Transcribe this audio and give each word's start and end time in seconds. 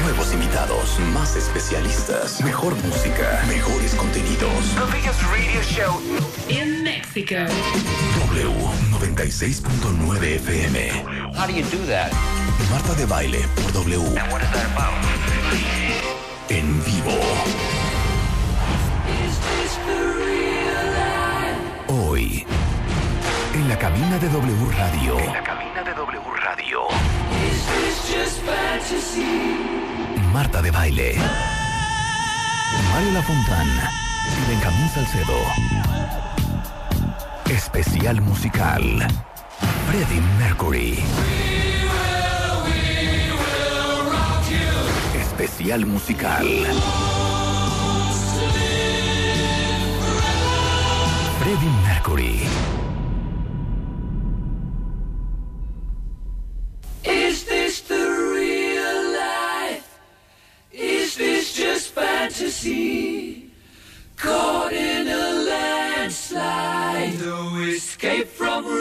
Nuevos 0.00 0.32
invitados, 0.32 0.98
más 1.12 1.36
especialistas, 1.36 2.40
mejor 2.42 2.74
música, 2.84 3.42
mejores 3.46 3.94
contenidos. 3.94 4.74
The 4.74 4.86
biggest 4.90 5.22
radio 5.30 5.62
show. 5.62 6.00
In 6.48 6.82
Mexico. 6.82 7.44
W96.9 8.32 10.22
FM. 10.40 10.76
How 11.36 11.46
do 11.46 11.52
you 11.52 11.62
do 11.70 11.84
that? 11.86 12.10
Marta 12.70 12.94
de 12.94 13.04
Baile 13.06 13.46
por 13.54 13.70
W. 13.72 14.00
And 14.18 14.32
what 14.32 14.42
is 14.42 14.50
that 14.52 14.66
about? 14.72 14.94
En 16.48 16.82
vivo. 16.84 17.20
Hoy, 21.88 22.46
en 23.54 23.68
la 23.68 23.78
cabina 23.78 24.18
de 24.18 24.28
W 24.28 24.70
Radio. 24.78 25.18
En 25.18 25.32
la 25.32 25.42
cabina 25.42 25.82
de 25.84 25.94
W 25.94 26.20
Radio. 26.42 26.88
Marta 30.32 30.62
de 30.62 30.70
Baile. 30.70 31.14
Mario 32.90 33.12
Lafontán 33.12 33.68
y 33.68 34.50
Benjamín 34.50 34.88
Salcedo. 34.88 35.38
Especial 37.50 38.20
musical. 38.22 38.82
Freddie 39.88 40.22
Mercury. 40.38 41.04
Especial 45.20 45.84
musical. 45.84 46.46
Freddie 51.40 51.70
Mercury. 51.84 52.81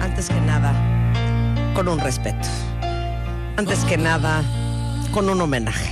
Antes 0.00 0.28
que 0.28 0.40
nada, 0.40 0.72
con 1.74 1.88
un 1.88 1.98
respeto. 1.98 2.48
Antes 3.56 3.80
que 3.84 3.96
nada, 3.96 4.42
con 5.12 5.28
un 5.28 5.40
homenaje. 5.40 5.90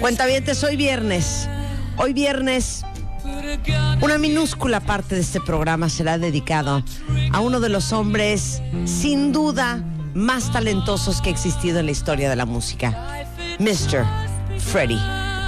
Cuentavientes, 0.00 0.62
hoy 0.64 0.76
viernes. 0.76 1.48
Hoy 1.96 2.12
viernes, 2.12 2.84
una 4.00 4.18
minúscula 4.18 4.80
parte 4.80 5.14
de 5.14 5.20
este 5.20 5.40
programa 5.40 5.88
será 5.88 6.18
dedicado 6.18 6.82
a 7.32 7.40
uno 7.40 7.60
de 7.60 7.68
los 7.68 7.92
hombres, 7.92 8.62
sin 8.84 9.32
duda, 9.32 9.82
más 10.14 10.52
talentosos 10.52 11.20
que 11.20 11.28
ha 11.28 11.32
existido 11.32 11.80
en 11.80 11.86
la 11.86 11.92
historia 11.92 12.28
de 12.28 12.36
la 12.36 12.46
música. 12.46 13.13
Mr. 13.58 14.04
Freddie 14.58 15.00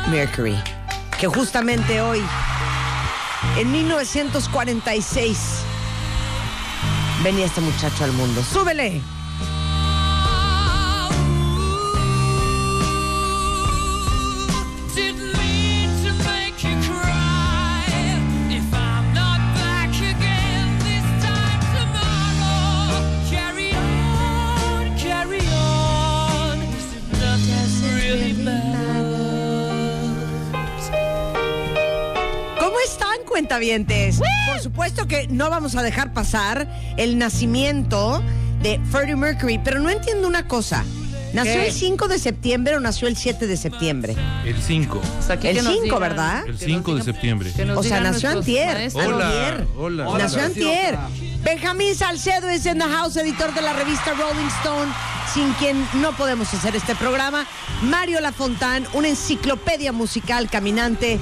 Mercury. 0.09 0.57
Que 1.19 1.27
justamente 1.27 2.01
hoy, 2.01 2.23
en 3.57 3.73
1946, 3.73 5.39
venía 7.25 7.47
este 7.47 7.61
muchacho 7.61 8.05
al 8.05 8.13
mundo. 8.13 8.43
¡Súbele! 8.43 9.16
Cuentavientes? 33.57 34.21
Por 34.47 34.61
supuesto 34.61 35.07
que 35.07 35.29
no 35.29 35.49
vamos 35.51 35.77
a 35.77 35.83
dejar 35.83 36.13
pasar 36.13 36.69
el 36.97 37.19
nacimiento 37.19 38.23
de 38.63 38.81
Freddie 38.91 39.17
Mercury, 39.17 39.59
pero 39.63 39.81
no 39.81 39.89
entiendo 39.91 40.29
una 40.29 40.47
cosa. 40.47 40.85
¿Nació 41.33 41.55
¿Qué? 41.55 41.67
el 41.67 41.73
5 41.73 42.09
de 42.09 42.19
septiembre 42.19 42.77
o 42.77 42.81
nació 42.81 43.09
el 43.09 43.17
7 43.17 43.47
de 43.47 43.57
septiembre? 43.57 44.15
El 44.45 44.63
5. 44.63 45.01
El 45.43 45.61
5, 45.61 45.99
¿verdad? 45.99 46.47
El 46.47 46.59
5 46.59 46.95
de 46.95 47.03
septiembre. 47.03 47.53
O 47.75 47.83
sea, 47.83 48.01
nació 48.01 48.31
antier. 48.31 48.91
Hola, 48.95 49.27
Antier. 49.27 49.67
hola. 49.77 50.19
Nació 50.19 50.43
antier. 50.43 50.99
Benjamín 51.43 51.95
Salcedo 51.95 52.49
es 52.49 52.65
en 52.67 52.79
the 52.79 52.85
house, 52.85 53.17
editor 53.17 53.53
de 53.55 53.63
la 53.63 53.73
revista 53.73 54.13
Rolling 54.13 54.49
Stone, 54.61 54.93
sin 55.33 55.53
quien 55.55 55.87
no 56.01 56.17
podemos 56.17 56.53
hacer 56.55 56.75
este 56.75 56.95
programa. 56.95 57.47
Mario 57.83 58.21
Lafontán, 58.21 58.87
una 58.95 59.09
enciclopedia 59.09 59.93
musical 59.93 60.49
caminante. 60.49 61.19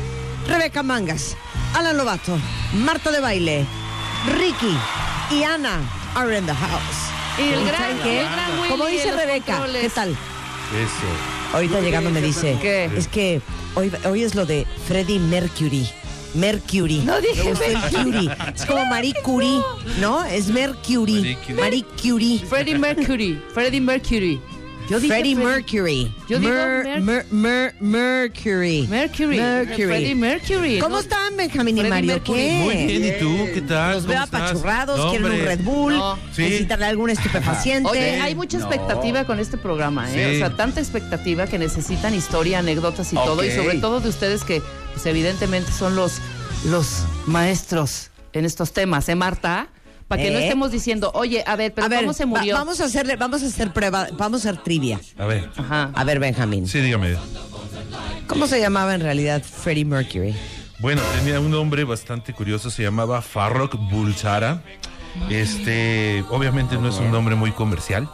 Rebeca 0.46 0.82
Mangas, 0.82 1.36
Alan 1.74 1.96
Lobato, 1.96 2.38
Marta 2.74 3.10
de 3.10 3.20
Baile, 3.20 3.66
Ricky 4.38 4.76
y 5.30 5.42
Ana 5.42 5.80
are 6.14 6.36
in 6.38 6.46
the 6.46 6.54
house. 6.54 7.10
Y 7.38 7.52
el 7.52 7.62
¿Y 7.62 7.64
gran- 7.64 7.98
qué? 8.02 8.20
el 8.20 8.26
gran 8.30 8.58
Willy 8.60 8.68
Como 8.70 8.86
dice 8.86 9.10
Rebeca, 9.12 9.52
controles. 9.58 9.82
¿qué 9.82 9.90
tal? 9.90 10.10
Eso. 10.10 11.52
Ahorita 11.54 11.80
llegando 11.80 12.10
me 12.10 12.20
dice, 12.20 12.56
¿Qué? 12.60 12.90
es 12.96 13.08
que 13.08 13.40
hoy, 13.74 13.90
hoy 14.08 14.22
es 14.22 14.34
lo 14.34 14.46
de 14.46 14.66
Freddie 14.86 15.18
Mercury. 15.18 15.88
Mercury. 16.34 16.98
No 17.04 17.20
dije 17.20 17.44
Me 17.44 17.50
gustó 17.50 17.64
el 17.64 17.80
Curie. 18.04 18.30
Es 18.56 18.66
como 18.66 18.84
Marie 18.86 19.14
Curie, 19.22 19.60
¿no? 20.00 20.24
Es 20.24 20.48
Mercury. 20.48 21.14
Marie 21.20 21.36
Curie. 21.36 21.60
Marie 21.60 21.84
Curie. 22.02 22.38
Freddie 22.40 22.78
Mercury. 22.78 23.42
Freddie 23.52 23.80
Mercury. 23.80 24.40
Yo 24.88 25.00
dije 25.00 25.14
Freddie 25.14 25.34
Fred- 25.34 25.44
Mercury. 25.44 26.14
Yo 26.28 26.38
digo 26.38 26.52
Mer- 26.52 26.84
Mer- 26.84 27.02
Mer- 27.02 27.26
Mer- 27.30 27.74
Mercury. 27.80 28.86
Mercury. 28.88 29.38
Mercury. 29.38 29.84
Freddie 29.86 30.14
Mercury. 30.14 30.78
¿Cómo 30.78 30.96
¿no? 30.96 31.00
están, 31.00 31.36
Benjamín 31.36 31.78
y 31.78 31.84
Mario? 31.84 32.12
Mercury. 32.14 32.38
¿Qué? 32.40 32.60
Muy 32.62 32.86
bien, 32.86 33.04
¿y 33.06 33.18
tú? 33.18 33.48
¿Qué 33.54 33.62
tal? 33.62 33.94
Los 33.94 34.02
¿Cómo 34.02 34.14
veo 34.14 34.24
estás? 34.24 34.40
apachurrados, 34.42 34.98
No, 34.98 35.10
quieren 35.10 35.30
un. 35.32 35.46
Red 35.46 35.60
Bull, 35.60 35.94
No. 35.94 36.18
Sí. 36.34 36.42
necesitan 36.42 36.82
algún 36.82 37.08
estupefaciente. 37.10 37.88
Oye, 37.88 38.20
hay 38.20 38.34
mucha 38.34 38.58
expectativa 38.58 39.24
con 39.24 39.40
este 39.40 39.56
programa, 39.56 40.10
¿eh? 40.12 40.28
Sí. 40.30 40.36
O 40.36 40.38
sea, 40.46 40.54
tanta 40.56 40.80
expectativa 40.80 41.46
que 41.46 41.58
necesitan 41.58 42.14
historia, 42.14 42.58
anécdotas 42.58 43.10
y 43.12 43.16
todo. 43.16 43.42
Y 43.42 43.50
sobre 43.52 43.78
todo 43.78 44.00
de 44.00 44.10
ustedes 44.10 44.44
que, 44.44 44.60
pues, 44.92 45.06
evidentemente 45.06 45.72
son 45.72 45.96
los, 45.96 46.18
los 46.66 47.04
maestros 47.26 48.10
en 48.34 48.44
estos 48.44 48.72
temas, 48.72 49.08
¿eh, 49.08 49.14
Marta? 49.14 49.68
Para 50.08 50.22
que 50.22 50.30
no 50.30 50.38
¿Eh? 50.38 50.42
estemos 50.44 50.70
diciendo, 50.70 51.10
oye, 51.14 51.42
a 51.46 51.56
ver, 51.56 51.72
pero 51.74 51.86
a 51.86 51.88
ver, 51.88 52.00
¿cómo 52.00 52.12
se 52.12 52.24
va- 52.24 52.30
murió? 52.38 52.54
vamos 52.56 52.80
a 52.80 52.84
hacerle, 52.84 53.16
vamos 53.16 53.42
a 53.42 53.46
hacer 53.46 53.72
prueba, 53.72 54.08
vamos 54.18 54.44
a 54.44 54.50
hacer 54.50 54.62
trivia. 54.62 55.00
A 55.18 55.24
ver. 55.26 55.50
Ajá. 55.56 55.90
A 55.94 56.04
ver, 56.04 56.18
Benjamín. 56.20 56.68
Sí, 56.68 56.80
dígame. 56.80 57.16
¿Cómo 58.26 58.46
se 58.46 58.60
llamaba 58.60 58.94
en 58.94 59.00
realidad 59.00 59.42
Freddie 59.42 59.84
Mercury? 59.84 60.34
Bueno, 60.80 61.00
tenía 61.18 61.40
un 61.40 61.50
nombre 61.50 61.84
bastante 61.84 62.32
curioso, 62.34 62.68
se 62.70 62.82
llamaba 62.82 63.22
Farrokh 63.22 63.74
Bulsara. 63.90 64.62
Este, 65.30 66.24
obviamente 66.30 66.76
no 66.76 66.88
es 66.88 66.96
un 66.96 67.10
nombre 67.10 67.34
muy 67.34 67.52
comercial. 67.52 68.08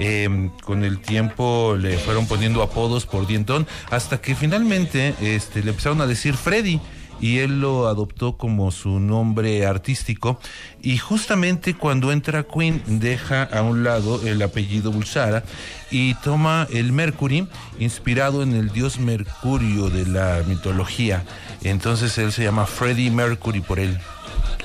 Eh, 0.00 0.50
con 0.64 0.84
el 0.84 1.00
tiempo 1.00 1.76
le 1.78 1.98
fueron 1.98 2.26
poniendo 2.26 2.62
apodos 2.62 3.04
por 3.04 3.26
dientón 3.26 3.66
hasta 3.90 4.20
que 4.20 4.36
finalmente 4.36 5.14
este, 5.20 5.62
le 5.62 5.70
empezaron 5.70 6.00
a 6.00 6.06
decir 6.06 6.34
Freddy. 6.34 6.80
Y 7.20 7.38
él 7.38 7.60
lo 7.60 7.88
adoptó 7.88 8.36
como 8.36 8.70
su 8.70 9.00
nombre 9.00 9.66
artístico 9.66 10.38
y 10.82 10.98
justamente 10.98 11.74
cuando 11.74 12.12
entra 12.12 12.44
Queen 12.44 12.82
deja 12.86 13.42
a 13.42 13.62
un 13.62 13.84
lado 13.84 14.26
el 14.26 14.40
apellido 14.42 14.92
Bulsara 14.92 15.44
y 15.90 16.14
toma 16.16 16.66
el 16.70 16.92
Mercury 16.92 17.48
inspirado 17.78 18.42
en 18.42 18.54
el 18.54 18.70
dios 18.70 18.98
Mercurio 18.98 19.90
de 19.90 20.06
la 20.06 20.42
mitología. 20.46 21.24
Entonces 21.62 22.16
él 22.18 22.32
se 22.32 22.44
llama 22.44 22.66
Freddie 22.66 23.10
Mercury 23.10 23.60
por 23.60 23.80
él. 23.80 23.98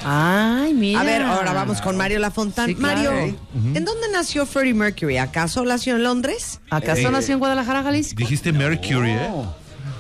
Ay, 0.05 0.73
mira. 0.73 0.99
A 0.99 1.03
ver, 1.03 1.21
ahora 1.21 1.53
vamos 1.53 1.81
con 1.81 1.95
Mario 1.95 2.19
Lafontán. 2.19 2.67
Sí, 2.67 2.75
claro. 2.75 3.11
Mario, 3.11 3.37
¿en 3.73 3.85
dónde 3.85 4.07
nació 4.11 4.45
Freddie 4.45 4.73
Mercury? 4.73 5.17
¿Acaso 5.17 5.63
nació 5.63 5.95
en 5.95 6.03
Londres? 6.03 6.59
¿Acaso 6.69 7.09
nació 7.09 7.35
en 7.35 7.39
Guadalajara, 7.39 7.83
Jalisco? 7.83 8.15
Dijiste 8.17 8.51
Mercury, 8.51 9.11
¿eh? 9.11 9.29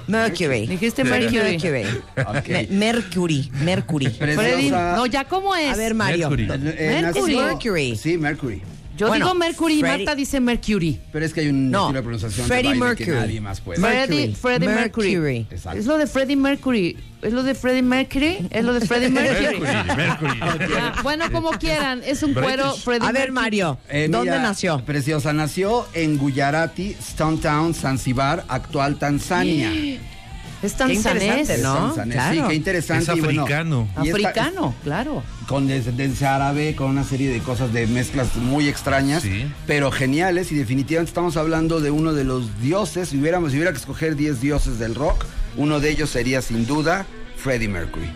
Mercury. 0.07 0.67
Dijiste 0.67 1.03
Mercury. 1.03 1.57
Mercury. 1.57 1.85
Me- 2.47 2.67
Mercury. 2.69 3.51
Mercury. 3.61 4.09
Preciosa. 4.09 4.95
no, 4.95 5.05
ya 5.05 5.23
cómo 5.25 5.55
es. 5.55 5.71
A 5.73 5.75
ver, 5.75 5.93
Mario. 5.95 6.29
Mercury. 6.29 6.47
Eh, 6.77 6.99
Mercury. 7.01 7.35
Mercury. 7.35 7.95
Sí, 7.95 8.17
Mercury. 8.17 8.61
Yo 8.95 9.07
Bueno, 9.07 9.25
digo 9.25 9.35
Mercury 9.37 9.73
y 9.75 9.79
Freddie- 9.81 9.97
Marta 10.05 10.15
dice 10.15 10.39
Mercury. 10.39 10.99
Pero 11.11 11.25
es 11.25 11.33
que 11.33 11.41
hay 11.41 11.47
un 11.47 11.71
No, 11.71 11.85
estilo 11.85 11.97
de 11.99 12.03
pronunciación 12.03 12.47
Freddie 12.47 12.73
de 12.73 12.79
baile 12.79 12.95
que 12.95 13.05
Mercury. 13.05 13.27
nadie 13.27 13.41
más 13.41 13.59
puede. 13.61 13.79
Mercury. 13.79 14.35
Freddie, 14.35 14.67
Mercury. 14.69 15.11
Mercury. 15.15 15.47
Exacto. 15.49 15.79
Es 15.79 15.85
lo 15.87 15.97
de 15.97 16.05
Freddie 16.07 16.35
Mercury. 16.35 16.97
Es 17.23 17.33
lo 17.33 17.41
de 17.41 17.55
Freddie 17.55 17.81
Mercury. 17.81 18.47
Es 18.51 18.63
lo 18.63 18.73
de 18.73 18.85
Freddie 18.85 19.09
Mercury. 19.09 19.59
Mercury. 19.61 20.39
Ah, 20.41 20.99
bueno, 21.03 21.31
como 21.31 21.51
quieran. 21.51 22.01
Es 22.05 22.21
un 22.21 22.33
cuero. 22.35 22.73
Freddie 22.75 23.07
A 23.07 23.11
ver, 23.11 23.31
Mercury. 23.31 23.31
Mario, 23.33 23.77
Eh, 23.89 24.07
¿dónde 24.11 24.29
mira, 24.31 24.43
nació? 24.43 24.79
Preciosa, 24.85 25.33
nació 25.33 25.87
en 25.93 26.17
Gujarati, 26.19 26.95
Stone 26.99 27.37
Town, 27.37 27.73
Zanzibar, 27.73 28.45
actual 28.47 28.97
Tanzania. 28.99 29.71
Es 30.63 30.73
Qué 30.73 30.93
interesante, 30.93 31.45
tanzanés. 31.45 31.61
¿no? 31.61 31.93
Claro. 32.13 32.33
Sí, 32.35 32.41
qué 32.47 32.55
interesante. 32.55 33.11
Es 33.11 33.17
y 33.17 33.21
bueno, 33.21 33.41
africano. 33.43 33.87
y 34.01 34.07
esta- 34.07 34.29
Africano, 34.29 34.75
claro. 34.83 35.23
con 35.47 35.67
descendencia 35.67 36.35
árabe, 36.35 36.75
con 36.75 36.89
una 36.89 37.03
serie 37.03 37.29
de 37.31 37.39
cosas 37.39 37.73
de 37.73 37.85
mezclas 37.85 38.35
muy 38.37 38.67
extrañas, 38.69 39.23
Sí. 39.23 39.45
pero 39.67 39.91
geniales 39.91 40.51
y 40.51 40.55
definitivamente 40.55 41.09
estamos 41.09 41.35
hablando 41.37 41.81
de 41.81 41.91
uno 41.91 42.13
de 42.13 42.23
los 42.23 42.61
dioses, 42.61 43.09
si 43.09 43.17
hubiéramos, 43.17 43.51
si 43.51 43.57
hubiera 43.57 43.71
que 43.73 43.77
escoger 43.79 44.15
10 44.15 44.39
dioses 44.41 44.79
del 44.79 44.95
rock, 44.95 45.25
uno 45.57 45.79
de 45.81 45.89
ellos 45.89 46.09
sería 46.09 46.41
sin 46.41 46.65
duda 46.65 47.05
Freddie 47.35 47.67
Mercury. 47.67 48.09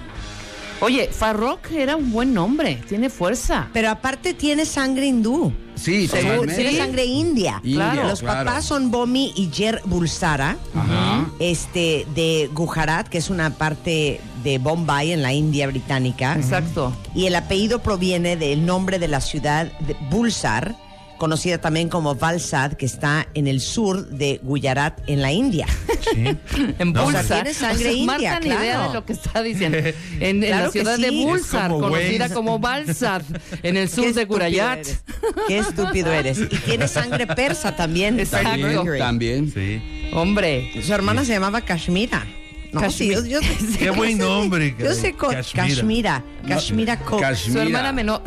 Oye, 0.79 1.09
Farrokh 1.11 1.71
era 1.71 1.95
un 1.95 2.11
buen 2.11 2.33
nombre. 2.33 2.79
Tiene 2.87 3.09
fuerza. 3.09 3.67
Pero 3.73 3.89
aparte 3.89 4.33
tiene 4.35 4.63
sangre 4.65 5.07
hindú. 5.07 5.51
Sí, 5.77 6.07
Según- 6.07 6.25
totalmente. 6.31 6.55
tiene 6.61 6.77
sangre 6.77 7.05
india. 7.05 7.61
India, 7.63 7.91
Claro. 7.93 8.07
Los 8.09 8.19
claro. 8.21 8.45
papás 8.45 8.65
son 8.65 8.91
Bomi 8.91 9.31
y 9.35 9.49
Jer 9.53 9.81
Bulsara, 9.85 10.57
Ajá. 10.75 11.25
este, 11.39 12.05
de 12.15 12.49
Gujarat, 12.53 13.07
que 13.07 13.17
es 13.19 13.29
una 13.29 13.51
parte 13.51 14.19
de 14.43 14.57
Bombay 14.57 15.11
en 15.11 15.21
la 15.21 15.33
India 15.33 15.67
británica. 15.67 16.35
Exacto. 16.35 16.93
Y 17.15 17.25
el 17.25 17.35
apellido 17.35 17.79
proviene 17.79 18.35
del 18.37 18.65
nombre 18.65 18.99
de 18.99 19.07
la 19.07 19.21
ciudad 19.21 19.71
de 19.79 19.95
Bulsar, 20.09 20.75
conocida 21.17 21.57
también 21.59 21.89
como 21.89 22.15
Valsad, 22.15 22.73
que 22.73 22.85
está 22.85 23.27
en 23.33 23.47
el 23.47 23.59
sur 23.61 24.07
de 24.09 24.39
Gujarat, 24.43 24.99
en 25.07 25.21
la 25.21 25.31
India. 25.31 25.65
Sí. 26.01 26.37
En 26.79 26.93
No, 26.93 27.03
Bulsar. 27.03 27.23
o 27.23 27.27
sea, 27.27 27.43
tiene 27.43 27.53
sangre 27.53 27.93
india, 27.93 28.05
Marta 28.05 28.39
ni 28.39 28.47
idea 28.47 28.59
claro. 28.59 28.87
de 28.89 28.93
lo 28.95 29.05
que 29.05 29.13
está 29.13 29.41
diciendo. 29.43 29.77
En, 30.19 30.21
en 30.21 30.41
Claro 30.41 30.65
la 30.65 30.71
que 30.71 30.79
ciudad 30.79 30.97
de 30.97 31.09
sí. 31.09 31.23
Bulsar, 31.25 31.61
Es 31.63 31.67
como 31.73 31.79
conocida 31.89 32.23
Waze. 32.25 32.33
como 32.33 32.59
Balsad, 32.59 33.21
en 33.63 33.77
el 33.77 33.89
sur 33.89 34.13
de 34.13 34.25
Gurayat. 34.25 34.79
eres. 34.79 35.01
Qué 35.47 35.57
estúpido 35.59 36.11
eres. 36.11 36.39
Y 36.39 36.45
tiene 36.57 36.87
sangre 36.87 37.27
persa 37.27 37.75
también. 37.75 38.19
Exacto. 38.19 38.83
También. 38.97 39.51
Sí. 39.51 39.81
Hombre. 40.13 40.71
Su 40.83 40.93
hermana 40.93 41.23
se 41.25 41.33
llamaba 41.33 41.61
Kashmira. 41.61 42.25
No, 42.73 42.91
sí, 42.91 43.07
yo, 43.09 43.25
yo- 43.25 43.39
Qué 43.79 43.89
buen 43.91 44.17
nombre. 44.17 44.75
Yo 44.77 44.93
sé 44.93 45.13
Kashmira. 45.13 46.23
Kashmira. 46.47 46.97
Kashmira. 46.97 46.99
Su 47.35 47.59
hermana 47.59 47.91
menor. 47.93 48.21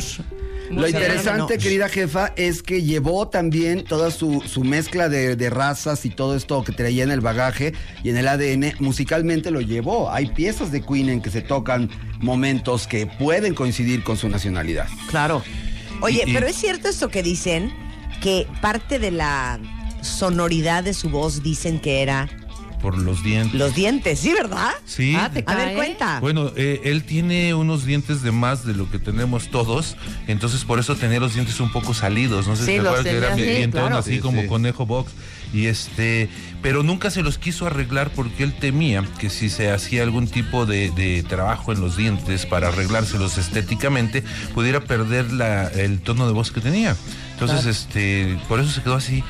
Lo 0.71 0.87
interesante, 0.89 1.57
no. 1.57 1.63
querida 1.63 1.89
jefa, 1.89 2.33
es 2.37 2.63
que 2.63 2.83
llevó 2.83 3.29
también 3.29 3.85
toda 3.85 4.11
su, 4.11 4.41
su 4.47 4.63
mezcla 4.65 5.09
de, 5.09 5.35
de 5.37 5.51
razas 5.51 6.05
y 6.05 6.11
todo 6.11 6.37
esto 6.37 6.63
que 6.65 6.73
traía 6.73 7.03
en 7.05 7.11
el 7.11 7.21
bagaje 7.21 7.73
y 8.05 8.11
en 8.11 8.17
el 8.17 8.29
ADN, 8.29 8.75
musicalmente 8.79 9.51
lo 9.51 9.61
llevó. 9.61 10.11
Hay 10.11 10.29
piezas 10.29 10.71
de 10.71 10.81
Queen 10.83 11.09
en 11.09 11.21
que 11.23 11.31
se 11.31 11.43
tocan 11.43 11.91
momentos 12.21 12.87
que 12.87 13.07
pueden 13.07 13.55
coincidir 13.55 14.03
con 14.05 14.17
su 14.17 14.29
nacionalidad. 14.29 14.87
Claro. 15.09 15.43
Oye, 16.03 16.23
Y- 16.25 16.31
y- 16.31 16.35
pero 16.35 16.47
es 16.47 16.57
cierto 16.57 16.89
esto 16.89 17.09
que 17.09 17.23
dicen, 17.23 17.73
que 18.23 18.47
parte 18.63 18.99
de 18.99 19.11
la 19.11 19.59
sonoridad 20.03 20.85
de 20.85 20.95
su 20.95 21.11
voz 21.11 21.43
dicen 21.43 21.79
que 21.81 22.03
era 22.03 22.29
Por 22.83 22.97
los 22.99 23.23
dientes. 23.23 23.55
los 23.59 23.75
dientes, 23.75 24.19
¿sí, 24.21 24.33
verdad? 24.33 24.71
Sí. 24.87 25.15
Ah, 25.17 25.31
te 25.33 25.45
A 25.47 25.55
ver, 25.55 25.75
cuenta. 25.75 26.19
Bueno, 26.21 26.51
eh, 26.57 26.81
él 26.85 27.05
tiene 27.05 27.53
unos 27.55 27.85
dientes 27.85 28.23
de 28.23 28.31
más 28.33 28.65
de 28.65 28.75
lo 28.75 28.91
que 28.91 28.99
tenemos 28.99 29.49
todos, 29.51 29.97
entonces 30.27 30.65
por 30.65 30.79
eso 30.79 30.97
tenía 30.97 31.21
los 31.21 31.35
dientes 31.35 31.61
un 31.61 31.71
poco 31.73 31.93
salidos. 31.95 32.47
No 32.49 32.57
sé 32.57 32.65
Sí, 32.65 32.73
si 32.73 32.79
te 32.79 32.89
acuerdas 32.89 33.05
que 33.05 33.17
era 33.17 33.35
dientón 33.37 33.81
claro. 33.83 33.99
así 33.99 34.15
Sí, 34.15 34.19
como 34.21 34.43
sí. 34.43 34.49
conejo 34.49 34.87
box. 34.87 35.13
Y 35.53 35.67
este, 35.67 36.29
pero 36.63 36.83
nunca 36.85 37.11
se 37.11 37.23
los 37.23 37.37
quiso 37.37 37.67
arreglar 37.67 38.11
porque 38.15 38.45
él 38.45 38.55
temía 38.55 39.05
que 39.19 39.31
si 39.31 39.51
se 39.51 39.71
hacía 39.73 40.05
algún 40.05 40.29
tipo 40.29 40.65
de, 40.65 40.91
de 40.93 41.25
trabajo 41.25 41.73
en 41.73 41.81
los 41.81 41.97
dientes 41.97 42.47
para 42.47 42.69
arreglárselos 42.69 43.37
estéticamente, 43.37 44.23
pudiera 44.55 44.81
perder 44.81 45.33
la, 45.33 45.67
el 45.67 46.01
tono 46.01 46.27
de 46.29 46.33
voz 46.33 46.53
que 46.53 46.61
tenía. 46.61 46.97
Entonces, 47.33 47.67
este, 47.67 48.39
por 48.49 48.61
eso 48.61 48.71
se 48.71 48.83
quedó 48.83 48.95
así. 48.95 49.25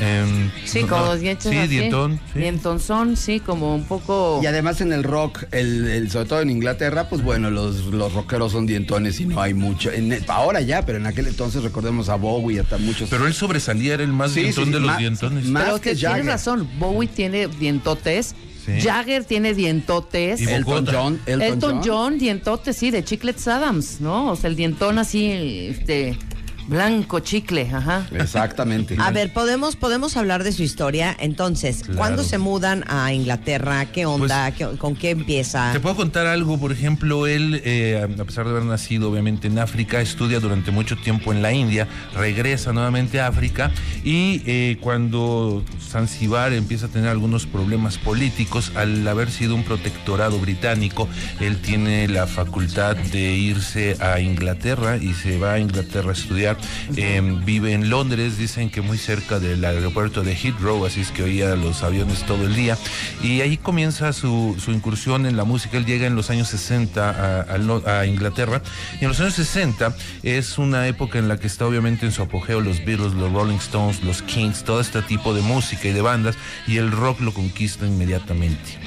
Em, 0.00 0.50
Sí, 0.64 0.82
no- 0.82 0.88
como 0.88 1.06
los 1.06 1.20
dientes 1.20 1.50
Sí, 1.50 1.56
así. 1.58 1.68
dientón. 1.68 2.20
sí. 2.32 2.38
Dientonzón, 2.40 3.16
sí, 3.16 3.40
como 3.40 3.74
un 3.74 3.84
poco... 3.84 4.40
Y 4.42 4.46
además 4.46 4.80
en 4.80 4.92
el 4.92 5.02
rock, 5.04 5.44
el, 5.52 5.86
el- 5.88 6.10
sobre 6.10 6.26
todo 6.26 6.40
en 6.40 6.50
Inglaterra, 6.50 7.08
pues 7.08 7.22
bueno, 7.22 7.50
los, 7.50 7.86
los 7.86 8.12
rockeros 8.12 8.52
son 8.52 8.66
dientones 8.66 9.20
y 9.20 9.26
no 9.26 9.40
hay 9.40 9.54
mucho. 9.54 9.90
En- 9.90 10.16
ahora 10.28 10.60
ya, 10.60 10.84
pero 10.84 10.98
en 10.98 11.06
aquel 11.06 11.26
entonces 11.26 11.62
recordemos 11.62 12.08
a 12.08 12.16
Bowie 12.16 12.56
y 12.56 12.58
hasta 12.60 12.78
muchos. 12.78 13.08
Pero 13.10 13.26
él 13.26 13.34
sobresalía, 13.34 13.94
era 13.94 14.02
el 14.02 14.12
más 14.12 14.32
Sí, 14.32 14.40
dientón 14.42 14.64
sí, 14.66 14.70
de 14.72 14.80
los 14.80 14.86
más- 14.88 14.98
dientones. 14.98 15.44
más- 15.46 15.64
Pero 15.64 15.80
que 15.80 15.90
que 15.90 15.96
tienes 15.96 16.26
razón, 16.26 16.68
Bowie 16.78 17.08
tiene 17.08 17.46
dientotes, 17.48 18.34
Sí. 18.66 18.80
Jagger 18.80 19.24
tiene 19.24 19.54
dientotes, 19.54 20.40
Y 20.40 20.44
Elton. 20.44 20.86
John, 20.90 21.20
Elton, 21.26 21.42
Elton, 21.42 21.72
John. 21.76 21.82
John, 21.86 22.18
dientotes, 22.18 22.76
sí, 22.76 22.90
de 22.90 23.04
Chiclets 23.04 23.46
Adams, 23.46 24.00
¿no? 24.00 24.32
O 24.32 24.36
sea, 24.36 24.50
el 24.50 24.56
dientón 24.56 24.98
así, 24.98 25.30
este, 25.70 26.18
blanco, 26.68 27.20
chicle, 27.20 27.68
ajá. 27.72 28.06
Exactamente. 28.12 28.96
A 28.98 29.10
ver, 29.10 29.32
podemos, 29.32 29.76
podemos 29.76 30.16
hablar 30.16 30.44
de 30.44 30.52
su 30.52 30.62
historia. 30.62 31.16
Entonces, 31.18 31.78
Claro. 31.82 31.96
¿cuándo 31.98 32.22
se 32.24 32.38
mudan 32.38 32.84
a 32.88 33.12
Inglaterra? 33.12 33.86
¿Qué 33.86 34.06
onda? 34.06 34.50
¿Qué- 34.52 34.76
¿Con 34.78 34.94
qué 34.96 35.10
empieza? 35.10 35.72
Te 35.72 35.80
puedo 35.80 35.96
contar 35.96 36.26
algo, 36.26 36.58
por 36.58 36.72
ejemplo, 36.72 37.26
él, 37.26 37.60
eh, 37.64 38.06
a 38.18 38.24
pesar 38.24 38.44
de 38.44 38.50
haber 38.52 38.64
nacido 38.64 39.10
obviamente 39.10 39.46
en 39.48 39.58
África, 39.58 40.00
estudia 40.00 40.40
durante 40.40 40.70
mucho 40.70 40.96
tiempo 40.96 41.32
en 41.32 41.42
la 41.42 41.52
India, 41.52 41.86
regresa 42.14 42.72
nuevamente 42.72 43.20
a 43.20 43.28
África 43.28 43.70
y 44.04 44.42
eh, 44.46 44.78
cuando 44.80 45.64
Zanzibar 45.90 46.52
empieza 46.52 46.86
a 46.86 46.88
tener 46.88 47.08
algunos 47.08 47.46
problemas 47.46 47.98
políticos, 47.98 48.72
al 48.74 49.06
haber 49.06 49.30
sido 49.30 49.54
un 49.54 49.62
protectorado 49.64 50.38
británico, 50.38 51.08
él 51.40 51.58
tiene 51.60 52.08
la 52.08 52.26
facultad 52.26 52.96
de 52.96 53.32
irse 53.36 53.96
a 54.00 54.20
Inglaterra 54.20 54.96
y 54.96 55.14
se 55.14 55.38
va 55.38 55.54
a 55.54 55.58
Inglaterra 55.58 56.10
a 56.10 56.12
estudiar. 56.12 56.55
Eh, 56.96 57.20
vive 57.44 57.72
en 57.72 57.90
Londres, 57.90 58.38
dicen 58.38 58.70
que 58.70 58.80
muy 58.80 58.98
cerca 58.98 59.38
del 59.38 59.64
aeropuerto 59.64 60.22
de 60.22 60.34
Heathrow, 60.34 60.84
así 60.86 61.00
es 61.00 61.10
que 61.10 61.22
oía 61.22 61.56
los 61.56 61.82
aviones 61.82 62.24
todo 62.24 62.44
el 62.44 62.54
día. 62.54 62.78
Y 63.22 63.40
ahí 63.40 63.56
comienza 63.56 64.12
su, 64.12 64.56
su 64.62 64.72
incursión 64.72 65.26
en 65.26 65.36
la 65.36 65.44
música. 65.44 65.76
Él 65.76 65.86
llega 65.86 66.06
en 66.06 66.14
los 66.14 66.30
años 66.30 66.48
60 66.48 67.46
a, 67.48 67.98
a 68.00 68.06
Inglaterra. 68.06 68.62
Y 69.00 69.04
en 69.04 69.08
los 69.08 69.20
años 69.20 69.34
60 69.34 69.94
es 70.22 70.58
una 70.58 70.86
época 70.86 71.18
en 71.18 71.28
la 71.28 71.38
que 71.38 71.46
está 71.46 71.66
obviamente 71.66 72.06
en 72.06 72.12
su 72.12 72.22
apogeo 72.22 72.60
los 72.60 72.84
Beatles, 72.84 73.14
los 73.14 73.32
Rolling 73.32 73.56
Stones, 73.56 74.02
los 74.02 74.22
Kings, 74.22 74.64
todo 74.64 74.80
este 74.80 75.02
tipo 75.02 75.34
de 75.34 75.42
música 75.42 75.88
y 75.88 75.92
de 75.92 76.02
bandas. 76.02 76.36
Y 76.66 76.78
el 76.78 76.90
rock 76.90 77.20
lo 77.20 77.32
conquista 77.32 77.86
inmediatamente. 77.86 78.78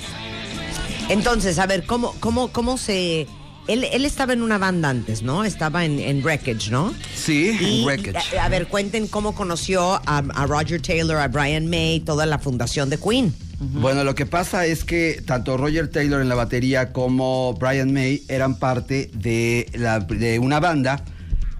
Entonces, 1.10 1.58
a 1.58 1.66
ver, 1.66 1.86
¿cómo, 1.86 2.16
cómo, 2.20 2.50
cómo 2.50 2.78
se...? 2.78 3.28
Él, 3.70 3.86
él 3.92 4.04
estaba 4.06 4.34
en 4.34 4.42
una 4.42 4.58
banda 4.58 4.90
antes, 4.90 5.22
¿no? 5.24 5.46
Estaba 5.46 5.86
en, 5.86 6.00
en 6.00 6.22
Wreckage, 6.24 6.72
¿no? 6.72 6.94
Sí, 7.16 7.58
Y, 7.60 7.86
Wreckage. 7.86 8.36
a, 8.38 8.46
a 8.46 8.50
ver, 8.50 8.68
cuenten 8.68 9.08
cómo 9.08 9.36
conoció 9.36 9.94
a, 10.06 10.18
a 10.18 10.46
Roger 10.48 10.82
Taylor, 10.82 11.18
a 11.18 11.28
Brian 11.28 11.68
May, 11.70 12.00
toda 12.02 12.26
la 12.26 12.40
fundación 12.40 12.90
de 12.90 12.98
Queen. 12.98 13.34
Bueno, 13.62 14.06
lo 14.06 14.16
que 14.16 14.26
pasa 14.26 14.66
es 14.66 14.86
que 14.86 15.22
tanto 15.26 15.58
Roger 15.58 15.90
Taylor 15.90 16.22
en 16.22 16.30
la 16.30 16.36
batería 16.36 16.94
como 16.94 17.54
Brian 17.56 17.92
May 17.92 18.24
eran 18.30 18.58
parte 18.58 19.12
de, 19.14 19.70
la, 19.74 20.00
de 20.00 20.40
una 20.40 20.62
banda 20.62 21.04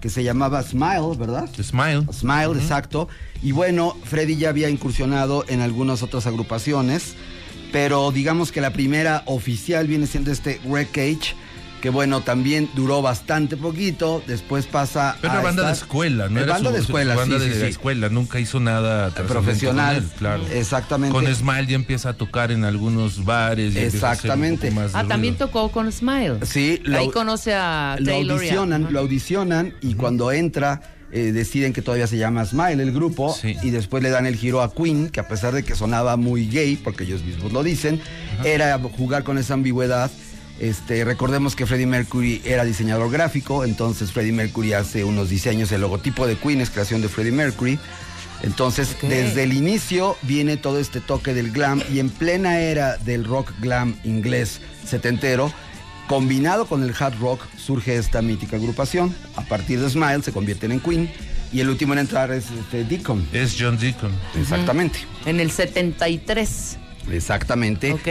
que 0.00 0.08
se 0.08 0.24
llamaba 0.24 0.62
Smile, 0.62 1.14
¿verdad? 1.18 1.46
Smile. 1.62 2.06
Smile, 2.10 2.52
exacto. 2.58 3.08
Y 3.42 3.52
bueno, 3.52 3.94
Freddy 4.04 4.36
ya 4.36 4.48
había 4.48 4.70
incursionado 4.70 5.44
en 5.48 5.60
algunas 5.60 6.02
otras 6.02 6.26
agrupaciones, 6.26 7.16
pero 7.70 8.10
digamos 8.12 8.50
que 8.50 8.62
la 8.62 8.72
primera 8.72 9.22
oficial 9.26 9.86
viene 9.86 10.06
siendo 10.06 10.32
este 10.32 10.58
Wreckage, 10.64 11.36
que 11.80 11.90
bueno, 11.90 12.20
también 12.20 12.68
duró 12.74 13.02
bastante 13.02 13.56
poquito, 13.56 14.22
después 14.26 14.66
pasa 14.66 15.16
Pero 15.20 15.32
a 15.32 15.36
era 15.36 15.42
banda 15.44 15.66
de 15.66 15.72
escuela, 15.72 16.28
¿no? 16.28 16.38
Es 16.38 16.44
Era 16.44 16.52
banda 16.54 16.70
su- 16.70 16.74
de 16.76 16.80
su 16.82 16.86
escuela, 16.86 17.14
banda 17.14 17.38
sí, 17.38 17.44
de 17.48 17.54
sí, 17.54 17.60
sí. 17.60 17.66
escuela, 17.66 18.08
nunca 18.08 18.38
hizo 18.40 18.60
nada 18.60 19.10
trascendente 19.10 19.32
profesional, 19.32 19.94
con 19.96 20.04
él, 20.04 20.10
claro. 20.18 20.42
exactamente. 20.52 21.12
Con 21.14 21.34
Smile 21.34 21.66
ya 21.66 21.74
empieza 21.76 22.10
a 22.10 22.12
tocar 22.14 22.52
en 22.52 22.64
algunos 22.64 23.24
bares. 23.24 23.74
y 23.74 23.78
Exactamente. 23.78 24.70
más 24.70 24.92
de 24.92 24.98
Ah, 24.98 25.04
también 25.06 25.34
ruido. 25.34 25.46
tocó 25.46 25.70
con 25.72 25.90
Smile. 25.90 26.38
Sí, 26.44 26.80
lo- 26.84 26.98
Ahí 26.98 27.10
conoce 27.10 27.54
a 27.54 27.96
lo 27.98 28.04
Taylor. 28.06 28.36
audicionan, 28.36 28.92
lo 28.92 29.00
audicionan 29.00 29.74
y 29.80 29.94
cuando 29.94 30.32
entra 30.32 30.82
eh, 31.12 31.32
deciden 31.32 31.72
que 31.72 31.82
todavía 31.82 32.06
se 32.06 32.18
llama 32.18 32.44
Smile 32.44 32.80
el 32.80 32.92
grupo 32.92 33.34
Sí. 33.34 33.56
y 33.64 33.70
después 33.70 34.00
le 34.00 34.10
dan 34.10 34.26
el 34.26 34.36
giro 34.36 34.62
a 34.62 34.72
Queen, 34.72 35.08
que 35.08 35.18
a 35.18 35.26
pesar 35.26 35.52
de 35.52 35.64
que 35.64 35.74
sonaba 35.74 36.16
muy 36.16 36.46
gay, 36.48 36.76
porque 36.76 37.02
ellos 37.02 37.24
mismos 37.24 37.50
lo 37.52 37.64
dicen, 37.64 38.00
era 38.44 38.78
jugar 38.96 39.24
con 39.24 39.36
esa 39.36 39.54
ambigüedad. 39.54 40.08
Este, 40.60 41.04
recordemos 41.04 41.56
que 41.56 41.64
Freddie 41.64 41.86
Mercury 41.86 42.42
era 42.44 42.64
diseñador 42.64 43.10
gráfico, 43.10 43.64
entonces 43.64 44.12
Freddie 44.12 44.32
Mercury 44.32 44.74
hace 44.74 45.04
unos 45.04 45.30
diseños, 45.30 45.72
el 45.72 45.80
logotipo 45.80 46.26
de 46.26 46.36
Queen 46.36 46.60
es 46.60 46.68
creación 46.68 47.00
de 47.00 47.08
Freddie 47.08 47.32
Mercury. 47.32 47.78
Entonces, 48.42 48.96
desde 49.02 49.42
el 49.42 49.54
inicio 49.54 50.16
viene 50.22 50.56
todo 50.56 50.78
este 50.78 51.00
toque 51.00 51.34
del 51.34 51.50
glam 51.50 51.82
y 51.92 51.98
en 51.98 52.10
plena 52.10 52.58
era 52.58 52.96
del 52.98 53.24
rock 53.24 53.52
glam 53.60 53.96
inglés 54.04 54.60
setentero, 54.86 55.52
combinado 56.06 56.66
con 56.66 56.82
el 56.82 56.94
hard 56.98 57.18
rock, 57.20 57.42
surge 57.56 57.96
esta 57.96 58.20
mítica 58.20 58.56
agrupación. 58.56 59.14
A 59.36 59.42
partir 59.42 59.80
de 59.80 59.88
Smile 59.88 60.22
se 60.22 60.32
convierten 60.32 60.72
en 60.72 60.80
Queen 60.80 61.10
y 61.52 61.60
el 61.60 61.70
último 61.70 61.94
en 61.94 62.00
entrar 62.00 62.30
es 62.32 62.50
este, 62.50 62.84
Deacon. 62.84 63.26
Es 63.32 63.56
John 63.58 63.78
Deacon. 63.78 64.12
Exactamente, 64.34 65.00
En 65.24 65.40
el 65.40 65.50
73. 65.50 66.78
Exactamente. 67.10 67.92
Ok. 67.92 68.02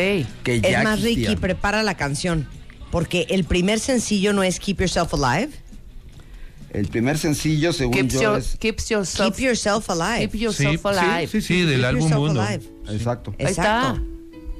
Que 0.43 0.62
ya 0.62 0.79
Es 0.79 0.84
más. 0.84 1.01
Ricky, 1.01 1.36
prepara 1.36 1.84
la 1.84 1.96
canción. 1.96 2.48
Porque 2.91 3.27
el 3.29 3.43
primer 3.43 3.79
sencillo 3.79 4.34
no 4.34 4.41
es 4.43 4.60
Keep 4.60 4.79
Yourself 4.81 5.13
Alive. 5.13 5.50
El 6.72 6.88
primer 6.88 7.17
sencillo, 7.17 7.74
según 7.74 7.93
Keeps, 7.93 8.13
yo, 8.13 8.22
your- 8.22 8.38
es... 8.39 8.55
keeps 8.60 8.89
yourself, 8.89 9.36
Keep 9.36 9.46
Yourself 9.48 9.89
Alive. 9.89 10.29
keep 10.29 10.36
yourself 10.41 10.81
Sí, 10.81 10.88
alive. 11.00 11.27
sí, 11.27 11.41
sí, 11.41 11.62
del 11.62 11.77
Keep 11.81 11.86
álbum 11.86 12.01
Yourself 12.10 12.31
1. 12.31 12.41
Alive. 12.41 12.63
Exacto. 12.89 13.36
Ahí 13.39 13.46
está. 13.48 13.79
Exacto. 13.89 14.01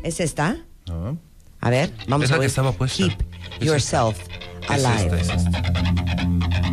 ¿Es 0.04 0.20
esta? 0.20 0.58
Ah. 0.90 1.14
A 1.62 1.70
ver, 1.70 1.92
vamos 2.08 2.26
Es 2.26 2.32
a 2.32 2.34
la 2.34 2.40
ver. 2.40 2.46
que 2.46 2.50
estaba 2.50 2.72
puesta. 2.72 2.98
Keep 2.98 3.14
Es 3.60 3.68
Yourself 3.68 4.18
Es 4.18 4.78
esta, 4.78 4.96
Alive. 4.98 5.22
es 5.22 5.30
esta. 5.30 6.69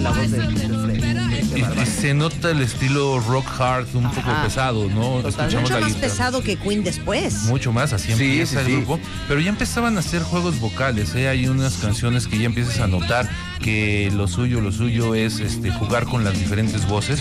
La 0.00 0.10
voz 0.10 0.30
de, 0.30 0.38
de. 0.38 1.40
Y, 1.56 1.82
y 1.82 1.86
se 1.86 2.14
nota 2.14 2.50
el 2.50 2.60
estilo 2.62 3.18
rock 3.20 3.46
hard 3.60 3.86
un 3.94 4.04
poco 4.10 4.30
Ajá. 4.30 4.44
pesado, 4.44 4.88
¿no? 4.88 5.18
Escuchamos 5.20 5.54
Mucho 5.62 5.80
más 5.80 5.86
guitarra. 5.88 6.00
pesado 6.00 6.42
que 6.42 6.56
Queen 6.56 6.84
después. 6.84 7.34
Mucho 7.44 7.72
más, 7.72 7.92
así 7.92 8.06
Sí, 8.08 8.12
empieza 8.12 8.52
sí, 8.52 8.58
el 8.60 8.66
sí. 8.66 8.72
grupo. 8.76 9.00
Pero 9.28 9.40
ya 9.40 9.48
empezaban 9.50 9.96
a 9.96 10.00
hacer 10.00 10.22
juegos 10.22 10.60
vocales, 10.60 11.14
¿eh? 11.14 11.28
Hay 11.28 11.48
unas 11.48 11.74
canciones 11.78 12.26
que 12.28 12.38
ya 12.38 12.46
empiezas 12.46 12.78
a 12.80 12.86
notar 12.86 13.28
que 13.60 14.10
lo 14.14 14.26
suyo, 14.28 14.60
lo 14.60 14.72
suyo 14.72 15.14
es 15.14 15.40
este, 15.40 15.70
jugar 15.70 16.04
con 16.06 16.24
las 16.24 16.38
diferentes 16.38 16.86
voces. 16.86 17.20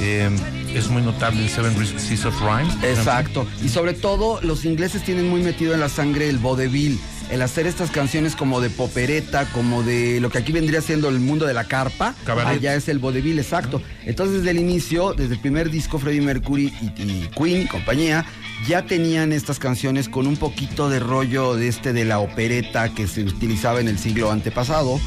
Eh, 0.00 0.30
es 0.74 0.88
muy 0.88 1.02
notable 1.02 1.42
el 1.42 1.50
Seven 1.50 1.74
Seas 1.98 2.24
of 2.24 2.40
Rhyme. 2.40 2.72
Exacto. 2.88 3.46
Y 3.62 3.68
sobre 3.68 3.92
todo, 3.94 4.40
los 4.42 4.64
ingleses 4.64 5.02
tienen 5.04 5.28
muy 5.28 5.42
metido 5.42 5.74
en 5.74 5.80
la 5.80 5.88
sangre 5.88 6.28
el 6.28 6.38
vodevil. 6.38 6.98
El 7.30 7.42
hacer 7.42 7.66
estas 7.66 7.90
canciones 7.90 8.36
como 8.36 8.60
de 8.60 8.70
popereta, 8.70 9.46
como 9.52 9.82
de 9.82 10.20
lo 10.20 10.30
que 10.30 10.38
aquí 10.38 10.52
vendría 10.52 10.80
siendo 10.80 11.08
el 11.08 11.20
mundo 11.20 11.46
de 11.46 11.54
la 11.54 11.64
carpa, 11.64 12.14
Cabaret. 12.24 12.58
allá 12.58 12.74
es 12.74 12.88
el 12.88 12.98
vodevil, 12.98 13.38
exacto. 13.38 13.82
Entonces, 14.04 14.38
desde 14.38 14.50
el 14.50 14.58
inicio, 14.58 15.14
desde 15.14 15.34
el 15.34 15.40
primer 15.40 15.70
disco, 15.70 15.98
Freddie 15.98 16.20
Mercury 16.20 16.72
y, 16.80 17.02
y 17.02 17.30
Queen 17.36 17.62
y 17.62 17.66
compañía, 17.66 18.24
ya 18.68 18.86
tenían 18.86 19.32
estas 19.32 19.58
canciones 19.58 20.08
con 20.08 20.26
un 20.26 20.36
poquito 20.36 20.88
de 20.88 21.00
rollo 21.00 21.54
de 21.54 21.68
este 21.68 21.92
de 21.92 22.04
la 22.04 22.18
opereta 22.18 22.94
que 22.94 23.06
se 23.06 23.22
utilizaba 23.22 23.80
en 23.80 23.88
el 23.88 23.98
siglo 23.98 24.30
antepasado. 24.30 25.00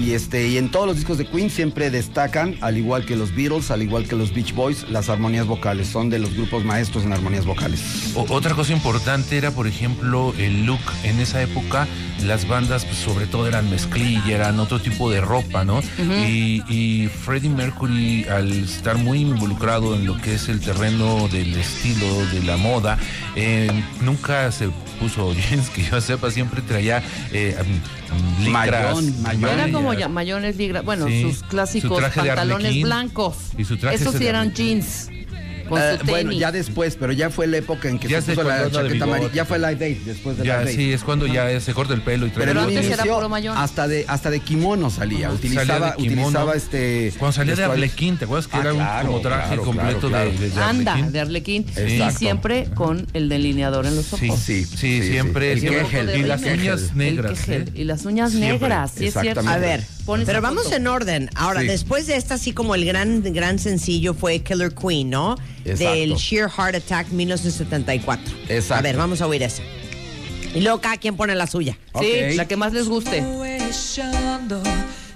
Y, 0.00 0.12
este, 0.12 0.48
y 0.48 0.56
en 0.56 0.70
todos 0.70 0.86
los 0.86 0.96
discos 0.96 1.18
de 1.18 1.26
Queen 1.26 1.50
siempre 1.50 1.90
destacan, 1.90 2.56
al 2.62 2.78
igual 2.78 3.04
que 3.04 3.16
los 3.16 3.34
Beatles, 3.34 3.70
al 3.70 3.82
igual 3.82 4.08
que 4.08 4.16
los 4.16 4.32
Beach 4.32 4.54
Boys, 4.54 4.86
las 4.90 5.08
armonías 5.10 5.46
vocales. 5.46 5.88
Son 5.88 6.08
de 6.08 6.18
los 6.18 6.34
grupos 6.34 6.64
maestros 6.64 7.04
en 7.04 7.12
armonías 7.12 7.44
vocales. 7.44 7.80
O- 8.14 8.24
otra 8.30 8.54
cosa 8.54 8.72
importante 8.72 9.36
era, 9.36 9.50
por 9.50 9.66
ejemplo, 9.66 10.32
el 10.38 10.64
look. 10.64 10.80
En 11.04 11.20
esa 11.20 11.42
época, 11.42 11.86
las 12.24 12.48
bandas, 12.48 12.84
pues, 12.86 12.96
sobre 12.98 13.26
todo, 13.26 13.46
eran 13.46 13.68
mezclilla, 13.70 14.34
eran 14.34 14.58
otro 14.58 14.80
tipo 14.80 15.10
de 15.10 15.20
ropa, 15.20 15.64
¿no? 15.64 15.82
y, 16.26 16.62
y 16.68 17.08
Freddie 17.08 17.50
Mercury, 17.50 18.24
al 18.24 18.50
estar 18.52 18.96
muy 18.96 19.20
involucrado 19.20 19.94
en 19.94 20.06
lo 20.06 20.16
que 20.16 20.34
es 20.34 20.48
el 20.48 20.60
terreno 20.60 21.28
del 21.28 21.54
estilo, 21.56 22.06
de 22.32 22.42
la 22.44 22.56
moda, 22.56 22.98
eh, 23.36 23.68
nunca 24.00 24.50
se 24.50 24.70
puso 25.00 25.32
jeans, 25.34 25.70
que 25.70 25.82
yo 25.82 26.00
sepa, 26.00 26.30
siempre 26.30 26.60
traía 26.62 27.02
eh, 27.32 27.56
mm, 27.58 28.44
licras. 28.44 28.94
Mayón, 28.94 29.22
mayón. 29.22 29.48
Era 29.50 29.72
como 29.72 29.94
ya- 29.94 30.08
mayones 30.08 30.56
ligra, 30.56 30.82
bueno, 30.82 31.06
Sí. 31.08 31.22
sus 31.22 31.38
Su 31.38 31.44
clásicos 31.46 32.02
pantalones 32.14 32.82
blancos. 32.82 33.36
Y 33.58 33.64
su 33.64 33.76
traje 33.78 33.96
Esos 33.96 34.14
sí 34.14 34.26
eran 34.26 34.52
jeans. 34.52 35.08
Con 35.70 35.80
Eh, 35.80 35.92
su 35.92 35.96
tenis. 35.98 36.10
bueno, 36.10 36.32
ya 36.32 36.52
después, 36.52 36.96
pero 37.00 37.12
ya 37.12 37.30
fue 37.30 37.46
la 37.46 37.56
época 37.56 37.88
en 37.88 37.98
que 37.98 38.08
Ya 38.08 38.20
se 38.20 38.34
puso 38.34 38.46
la 38.46 38.70
chaqueta 38.70 39.04
amarilla. 39.04 39.32
Ya 39.32 39.44
fue 39.46 39.58
Live 39.58 39.82
Aid, 39.84 39.96
después 40.04 40.36
de 40.36 40.44
Ya, 40.44 40.60
Live 40.60 40.74
sí, 40.74 40.92
es 40.92 41.02
cuando 41.02 41.26
ya 41.26 41.58
se 41.60 41.72
corta 41.72 41.94
el 41.94 42.02
pelo 42.02 42.26
y 42.26 42.30
trae 42.30 42.46
Pero, 42.46 42.60
antes 42.60 42.90
era 42.90 43.04
puro 43.04 43.28
mayón. 43.28 43.56
hasta 43.56 43.88
de 43.88 44.04
hasta 44.08 44.28
de 44.30 44.40
kimono 44.40 44.90
salía. 44.90 45.30
Utilizaba, 45.30 45.66
Salía 45.66 45.86
de 45.92 45.96
kimono. 45.96 46.26
utilizaba 46.28 46.54
este. 46.54 47.12
Cuando 47.18 47.32
salía 47.32 47.54
de. 47.56 47.64
Arlequín, 47.64 48.18
¿te 48.18 48.24
acuerdas 48.26 48.48
que 48.48 48.56
Ah, 48.56 48.60
era 48.60 48.72
un 48.74 48.78
claro, 48.80 49.06
como 49.06 49.20
traje 49.20 49.46
claro, 49.46 49.62
completo 49.64 50.08
claro, 50.08 50.30
de- 50.30 50.36
claro. 50.36 50.40
de, 50.40 50.48
de 50.50 50.60
Anda, 50.62 50.92
Arlequín? 50.92 51.12
de 51.12 51.20
Arlequín. 51.20 51.66
Y 51.88 52.10
siempre 52.16 52.66
con 52.74 53.06
el 53.12 53.28
delineador 53.28 53.86
en 53.86 53.94
los 53.96 54.12
ojos. 54.12 54.18
Sí, 54.20 54.30
sí, 54.36 54.64
Sí, 54.64 54.76
sí, 54.76 55.02
sí. 55.02 55.08
siempre. 55.10 55.52
El 55.52 55.60
siempre- 55.60 55.82
quejel. 55.82 56.16
y 56.20 56.22
las 56.24 56.42
uñas 56.42 56.94
negras. 56.96 57.48
¿eh? 57.48 57.64
Y 57.74 57.84
las 57.84 58.04
uñas 58.04 58.32
negras, 58.34 58.92
sí 58.96 59.06
es 59.06 59.14
cierto. 59.14 59.48
A 59.48 59.56
ver, 59.58 59.84
Esa 60.16 60.26
pero 60.26 60.40
vamos 60.42 60.64
foto. 60.64 60.76
en 60.76 60.86
orden. 60.86 61.30
Ahora, 61.34 61.60
Sí. 61.60 61.66
después 61.66 62.06
de 62.06 62.16
esta, 62.16 62.34
así 62.34 62.52
como 62.52 62.74
el 62.74 62.84
gran, 62.84 63.22
gran 63.32 63.58
sencillo 63.58 64.14
fue 64.14 64.40
Killer 64.40 64.74
Queen, 64.74 65.10
¿no? 65.10 65.36
Exacto. 65.64 65.94
Del 65.94 66.14
Sheer 66.16 66.48
Heart 66.50 66.74
Attack 66.76 67.08
1974. 67.10 68.34
Exacto. 68.48 68.74
A 68.74 68.82
ver, 68.82 68.96
vamos 68.96 69.20
a 69.20 69.26
oír 69.26 69.42
ese. 69.42 69.62
Y 70.54 70.60
luego 70.62 70.80
cada 70.80 70.96
quien 70.96 71.16
pone 71.16 71.34
la 71.36 71.46
suya. 71.46 71.78
Ok. 71.92 72.02
Sí, 72.02 72.36
la 72.36 72.46
que 72.48 72.56
más 72.56 72.72
les 72.72 72.88
guste. 72.88 73.22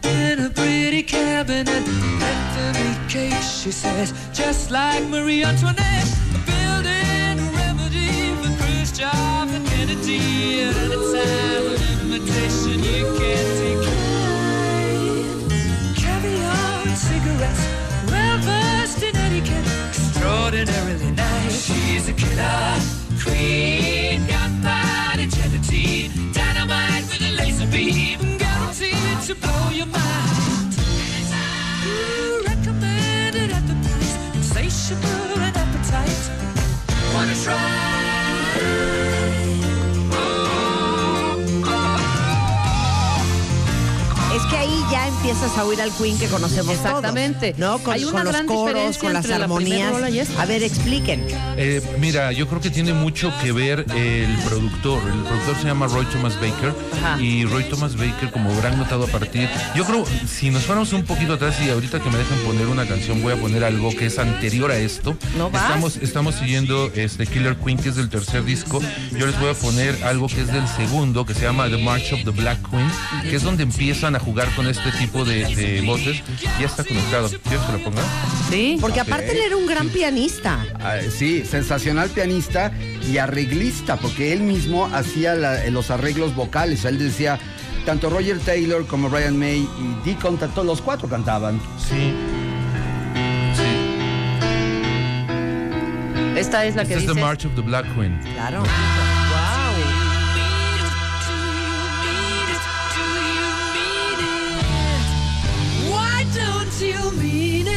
In 0.04 0.38
a 0.38 0.50
pretty 0.50 1.02
cabinet, 1.02 1.66
Anthony 1.68 2.94
cake, 3.08 3.32
she 3.42 3.72
says, 3.72 4.12
just 4.34 4.70
like 4.70 5.02
Marie 5.08 5.42
Antoinette, 5.42 6.06
building 6.44 7.38
a 7.40 7.50
remedy 7.56 8.34
for 8.42 8.50
Khrushchev 8.62 9.54
and 9.54 9.66
Kennedy. 9.66 10.60
At 10.64 10.76
any 10.76 10.94
time, 10.94 11.66
an 11.72 11.80
invitation 12.12 12.84
you 12.84 13.06
can't 13.18 13.48
decline. 13.58 13.93
Cigarettes, 17.34 17.66
well 18.10 18.38
versed 18.38 19.02
in 19.02 19.16
etiquette, 19.16 19.66
extraordinarily 19.88 21.10
nice. 21.12 21.66
She's 21.66 22.08
a 22.08 22.12
killer 22.12 22.78
queen, 23.22 24.26
gunpowder 24.26 25.26
gelatine, 25.26 26.32
dynamite 26.32 27.04
with 27.04 27.22
a 27.22 27.32
laser 27.36 27.66
beam, 27.66 28.38
guaranteed 28.38 29.20
to 29.26 29.34
blow 29.34 29.70
your 29.70 29.86
mind. 29.86 30.74
Ooh, 31.86 32.42
recommended 32.46 33.50
at 33.50 33.66
the 33.66 33.76
price, 33.84 34.16
insatiable 34.34 35.40
and 35.40 35.56
appetite. 35.56 36.30
Wanna 37.14 37.34
try? 37.42 38.03
Es 44.34 44.42
que 44.46 44.56
ahí 44.56 44.84
ya 44.90 45.06
empiezas 45.06 45.56
a 45.56 45.64
oír 45.64 45.80
al 45.80 45.92
Queen 45.92 46.18
que 46.18 46.26
conocemos 46.26 46.74
Exactamente. 46.74 47.52
todos, 47.52 47.60
¿no? 47.60 47.78
Con, 47.78 47.94
Hay 47.94 48.02
una 48.04 48.12
con 48.12 48.24
los 48.24 48.32
gran 48.32 48.46
coros, 48.46 48.98
con 48.98 49.12
las 49.12 49.26
la 49.28 49.36
armonías. 49.36 49.94
esta. 50.12 50.42
A 50.42 50.46
ver, 50.46 50.64
expliquen. 50.64 51.24
Eh, 51.56 51.80
mira, 52.00 52.32
yo 52.32 52.48
creo 52.48 52.60
que 52.60 52.70
tiene 52.70 52.92
mucho 52.94 53.32
que 53.40 53.52
ver 53.52 53.86
el 53.94 54.36
productor. 54.48 55.00
El 55.06 55.20
productor 55.22 55.56
se 55.56 55.64
llama 55.66 55.86
Roy 55.86 56.04
Thomas 56.06 56.34
Baker 56.40 56.74
Ajá. 57.00 57.20
y 57.22 57.44
Roy 57.44 57.62
Thomas 57.64 57.96
Baker, 57.96 58.32
como 58.32 58.52
habrán 58.52 58.76
notado 58.76 59.04
a 59.04 59.06
partir, 59.06 59.48
yo 59.76 59.84
creo, 59.84 60.04
si 60.26 60.50
nos 60.50 60.64
fuéramos 60.64 60.92
un 60.92 61.04
poquito 61.04 61.34
atrás 61.34 61.54
y 61.64 61.70
ahorita 61.70 62.00
que 62.00 62.10
me 62.10 62.18
dejen 62.18 62.38
poner 62.40 62.66
una 62.66 62.86
canción, 62.88 63.22
voy 63.22 63.34
a 63.34 63.36
poner 63.36 63.62
algo 63.62 63.90
que 63.90 64.06
es 64.06 64.18
anterior 64.18 64.72
a 64.72 64.76
esto. 64.76 65.16
¿No 65.38 65.48
vas? 65.48 65.62
Estamos, 65.62 65.96
estamos 65.98 66.34
siguiendo 66.34 66.90
este 66.96 67.26
Killer 67.28 67.56
Queen, 67.56 67.78
que 67.78 67.90
es 67.90 67.94
del 67.96 68.08
tercer 68.08 68.44
disco. 68.44 68.80
Yo 69.12 69.26
les 69.26 69.38
voy 69.38 69.50
a 69.50 69.54
poner 69.54 70.02
algo 70.02 70.26
que 70.26 70.40
es 70.40 70.48
del 70.52 70.66
segundo, 70.66 71.24
que 71.24 71.34
se 71.34 71.42
llama 71.42 71.68
The 71.68 71.78
March 71.78 72.12
of 72.12 72.24
the 72.24 72.30
Black 72.30 72.58
Queen, 72.68 72.90
que 73.30 73.36
es 73.36 73.44
donde 73.44 73.62
empiezan 73.62 74.16
a 74.16 74.24
jugar 74.25 74.49
con 74.54 74.66
este 74.66 74.90
tipo 74.93 75.25
de, 75.25 75.45
de 75.54 75.81
voces. 75.83 76.23
Ya 76.61 76.66
está 76.66 76.83
conectado. 76.85 77.28
¿Quieres 77.28 77.61
que 77.66 77.73
lo 77.73 77.78
ponga? 77.85 78.02
Sí. 78.50 78.78
Porque 78.81 79.00
aparte 79.00 79.33
él 79.33 79.38
era 79.47 79.57
un 79.57 79.66
gran 79.66 79.88
pianista. 79.88 80.64
Ah, 80.81 80.97
sí, 81.16 81.45
sensacional 81.45 82.09
pianista 82.11 82.73
y 83.09 83.19
arreglista, 83.19 83.97
porque 83.97 84.33
él 84.33 84.40
mismo 84.40 84.87
hacía 84.93 85.35
la- 85.35 85.64
los 85.71 85.90
arreglos 85.90 86.35
vocales. 86.35 86.85
Él 86.85 86.99
decía, 86.99 87.38
tanto 87.85 88.09
Roger 88.11 88.38
Taylor 88.40 88.87
como 88.87 89.11
Brian 89.11 89.37
May 89.38 89.59
y 89.61 90.09
Deacon, 90.09 90.38
tanto- 90.38 90.64
los 90.64 90.81
cuatro 90.81 91.09
cantaban. 91.09 91.61
Sí. 91.78 92.12
Sí. 93.54 93.62
Esta 96.38 96.64
es 96.64 96.75
la 96.76 96.85
que 96.85 96.95
Esta 96.95 96.95
es 96.95 97.00
dices. 97.02 97.14
The 97.14 97.21
March 97.21 97.45
of 97.47 97.54
the 97.54 97.61
Black 97.61 97.85
Queen. 97.95 98.19
Claro. 98.35 98.62
You 106.81 107.12
mean 107.12 107.69
it? 107.69 107.74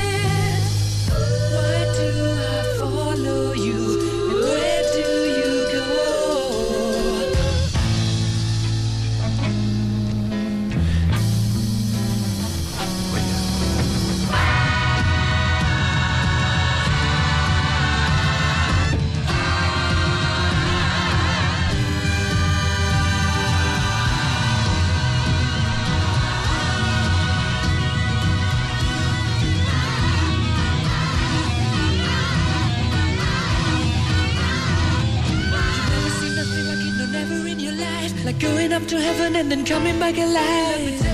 Up 38.77 38.88
to 38.88 39.01
heaven 39.01 39.36
and 39.36 39.51
then 39.51 39.65
coming 39.65 39.98
back 39.98 40.17
alive. 40.19 41.06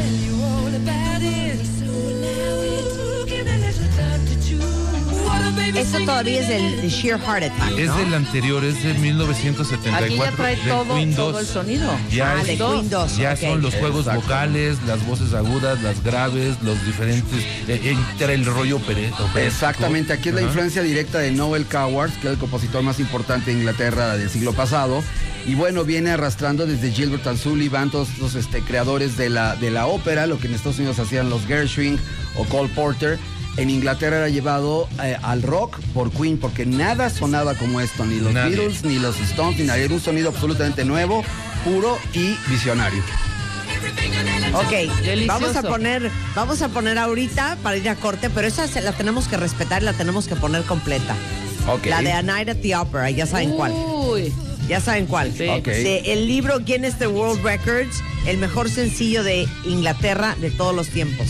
Singing 5.73 6.05
todavía 6.05 6.41
es 6.41 6.47
del 6.47 6.81
de 6.81 6.89
Sheer 6.89 7.19
Heart 7.19 7.43
Attack, 7.43 7.77
Es 7.79 7.87
¿no? 7.87 7.97
del 7.97 8.13
anterior, 8.13 8.63
es 8.63 8.83
de 8.83 8.93
1974. 8.93 10.05
Aquí 10.05 10.17
ya 10.17 10.31
trae 10.31 10.55
todo, 10.67 10.95
Queen 10.95 11.15
todo 11.15 11.31
2. 11.33 11.41
el 11.41 11.47
sonido. 11.47 11.91
Ya, 12.11 12.31
Ah, 12.33 12.41
es- 12.41 12.47
de 12.47 12.57
Queen 12.57 12.89
2, 12.89 13.17
ya 13.17 13.35
son 13.35 13.61
los 13.61 13.73
juegos 13.75 14.01
Exacto. 14.05 14.21
vocales, 14.21 14.77
las 14.85 15.05
voces 15.05 15.33
agudas, 15.33 15.81
las 15.81 16.03
graves, 16.03 16.55
los 16.61 16.83
diferentes. 16.85 17.39
Eh, 17.67 17.95
entra 18.11 18.33
el 18.33 18.45
rollo 18.45 18.77
operístico. 18.77 19.29
Exactamente, 19.37 20.13
aquí 20.13 20.29
es 20.29 20.35
la 20.35 20.41
influencia 20.41 20.81
directa 20.83 21.19
de 21.19 21.31
Noel 21.31 21.65
Coward, 21.65 22.11
que 22.21 22.27
es 22.27 22.33
el 22.33 22.37
compositor 22.39 22.83
más 22.83 22.99
importante 22.99 23.51
de 23.51 23.57
Inglaterra 23.57 24.15
del 24.17 24.29
siglo 24.29 24.53
pasado. 24.53 25.03
Y 25.45 25.55
bueno, 25.55 25.83
viene 25.83 26.11
arrastrando 26.11 26.65
desde 26.65 26.91
Gilbert 26.91 27.27
and 27.27 27.37
Sullivan, 27.37 27.91
todos 27.91 28.17
los 28.19 28.35
este, 28.35 28.61
creadores 28.61 29.17
de 29.17 29.29
la, 29.29 29.55
de 29.57 29.71
la 29.71 29.87
ópera, 29.87 30.25
lo 30.25 30.39
que 30.39 30.47
en 30.47 30.53
Estados 30.53 30.77
Unidos 30.77 30.99
hacían 30.99 31.29
los 31.29 31.45
Gershwin 31.45 31.99
o 32.35 32.45
Cole 32.45 32.69
Porter. 32.73 33.19
En 33.55 33.69
Inglaterra 33.69 34.17
era 34.17 34.29
llevado 34.29 34.87
eh, 35.03 35.15
al 35.21 35.43
rock 35.43 35.79
por 35.93 36.11
Queen, 36.11 36.37
porque 36.39 36.65
nada 36.65 37.09
sonaba 37.09 37.53
como 37.53 37.81
esto, 37.81 38.03
ni 38.05 38.19
los 38.19 38.33
Nadie. 38.33 38.55
Beatles, 38.55 38.83
ni 38.83 38.97
los 38.97 39.19
Stones, 39.19 39.59
ni 39.59 39.65
nadie. 39.65 39.85
Era 39.85 39.93
un 39.93 39.99
sonido 40.01 40.29
absolutamente 40.29 40.83
nuevo, 40.85 41.23
puro 41.63 41.99
y 42.13 42.35
visionario. 42.49 43.03
Ok, 44.55 44.71
Delicioso. 45.03 45.39
vamos 45.39 45.55
a 45.55 45.61
poner, 45.63 46.11
vamos 46.35 46.61
a 46.61 46.69
poner 46.69 46.97
ahorita 46.97 47.57
para 47.61 47.77
ir 47.77 47.87
a 47.89 47.95
corte, 47.95 48.29
pero 48.29 48.47
esa 48.47 48.67
se 48.67 48.81
la 48.81 48.91
tenemos 48.91 49.27
que 49.27 49.37
respetar 49.37 49.81
y 49.81 49.85
la 49.85 49.93
tenemos 49.93 50.27
que 50.27 50.35
poner 50.35 50.63
completa. 50.63 51.15
Ok. 51.67 51.85
La 51.87 52.01
de 52.01 52.11
A 52.11 52.21
Night 52.23 52.49
at 52.49 52.57
the 52.57 52.75
Opera, 52.75 53.09
ya 53.11 53.25
saben 53.25 53.51
cuál. 53.51 53.71
Uy. 53.71 54.33
Ya 54.67 54.79
saben 54.79 55.05
cuál. 55.05 55.33
Sí. 55.35 55.47
Ok. 55.47 55.65
De 55.67 56.13
el 56.13 56.27
libro 56.27 56.59
Guinness 56.59 56.97
the 56.97 57.07
World 57.07 57.43
Records, 57.43 58.01
el 58.25 58.37
mejor 58.37 58.69
sencillo 58.69 59.23
de 59.23 59.47
Inglaterra 59.65 60.35
de 60.39 60.49
todos 60.51 60.75
los 60.75 60.87
tiempos. 60.89 61.27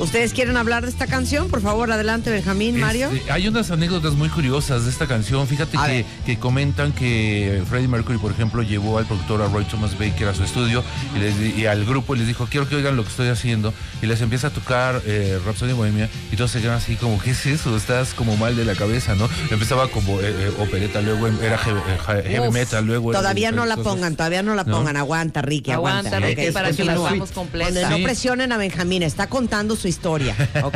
¿Ustedes 0.00 0.32
quieren 0.32 0.56
hablar 0.56 0.84
de 0.84 0.90
esta 0.90 1.06
canción? 1.06 1.48
Por 1.48 1.60
favor, 1.60 1.90
adelante, 1.90 2.30
Benjamín, 2.30 2.78
Mario. 2.78 3.10
Este, 3.10 3.32
hay 3.32 3.48
unas 3.48 3.70
anécdotas 3.70 4.14
muy 4.14 4.28
curiosas 4.28 4.84
de 4.84 4.90
esta 4.90 5.06
canción. 5.06 5.46
Fíjate 5.48 6.06
que, 6.24 6.38
comentan 6.38 6.92
que 6.92 7.62
Freddie 7.68 7.88
Mercury, 7.88 8.18
por 8.18 8.30
ejemplo, 8.30 8.62
llevó 8.62 8.98
al 8.98 9.06
productor 9.06 9.42
a 9.42 9.48
Roy 9.48 9.64
Thomas 9.64 9.98
Baker 9.98 10.28
a 10.28 10.34
su 10.34 10.44
estudio 10.44 10.84
y, 11.16 11.18
les 11.18 11.58
y 11.58 11.66
al 11.66 11.84
grupo 11.84 12.14
y 12.14 12.18
les 12.18 12.28
dijo, 12.28 12.46
quiero 12.48 12.68
que 12.68 12.76
oigan 12.76 12.96
lo 12.96 13.02
que 13.02 13.10
estoy 13.10 13.28
haciendo. 13.28 13.74
Y 14.00 14.06
les 14.06 14.20
empieza 14.20 14.48
a 14.48 14.50
tocar 14.50 15.02
eh, 15.04 15.40
Rhapsody 15.44 15.72
Bohemia 15.72 16.08
y 16.30 16.36
todos 16.36 16.52
se 16.52 16.60
quedan 16.60 16.76
así 16.76 16.94
como, 16.94 17.20
¿qué 17.20 17.32
es 17.32 17.46
eso? 17.46 17.76
Estás 17.76 18.14
como 18.14 18.36
mal 18.36 18.54
de 18.54 18.64
la 18.64 18.76
cabeza, 18.76 19.16
¿no? 19.16 19.28
Empezaba 19.50 19.88
como 19.88 20.20
eh, 20.20 20.26
eh, 20.28 20.52
opereta, 20.60 21.00
luego 21.00 21.26
era 21.26 21.58
heavy, 21.58 21.80
eh, 21.80 22.22
heavy 22.28 22.48
Uf, 22.48 22.54
metal, 22.54 22.86
luego... 22.86 23.12
Todavía 23.12 23.50
no 23.50 23.66
la 23.66 23.76
pongan, 23.76 24.14
todavía 24.14 24.42
no 24.42 24.54
la 24.54 24.62
¿No? 24.62 24.76
pongan. 24.76 24.96
Aguanta, 24.96 25.42
Ricky, 25.42 25.72
aguanta. 25.72 26.08
Aguanta, 26.08 26.26
Ricky, 26.28 26.48
Ok, 26.48 26.52
para 26.52 26.72
que 26.72 26.84
la 26.84 26.92
hagamos 26.92 27.32
completa. 27.32 27.90
No 27.90 27.96
presionen 28.04 28.52
a 28.52 28.56
Benjamín, 28.58 29.02
está 29.02 29.26
contando 29.26 29.74
su 29.74 29.87
historia. 29.88 30.34
Ok. 30.62 30.74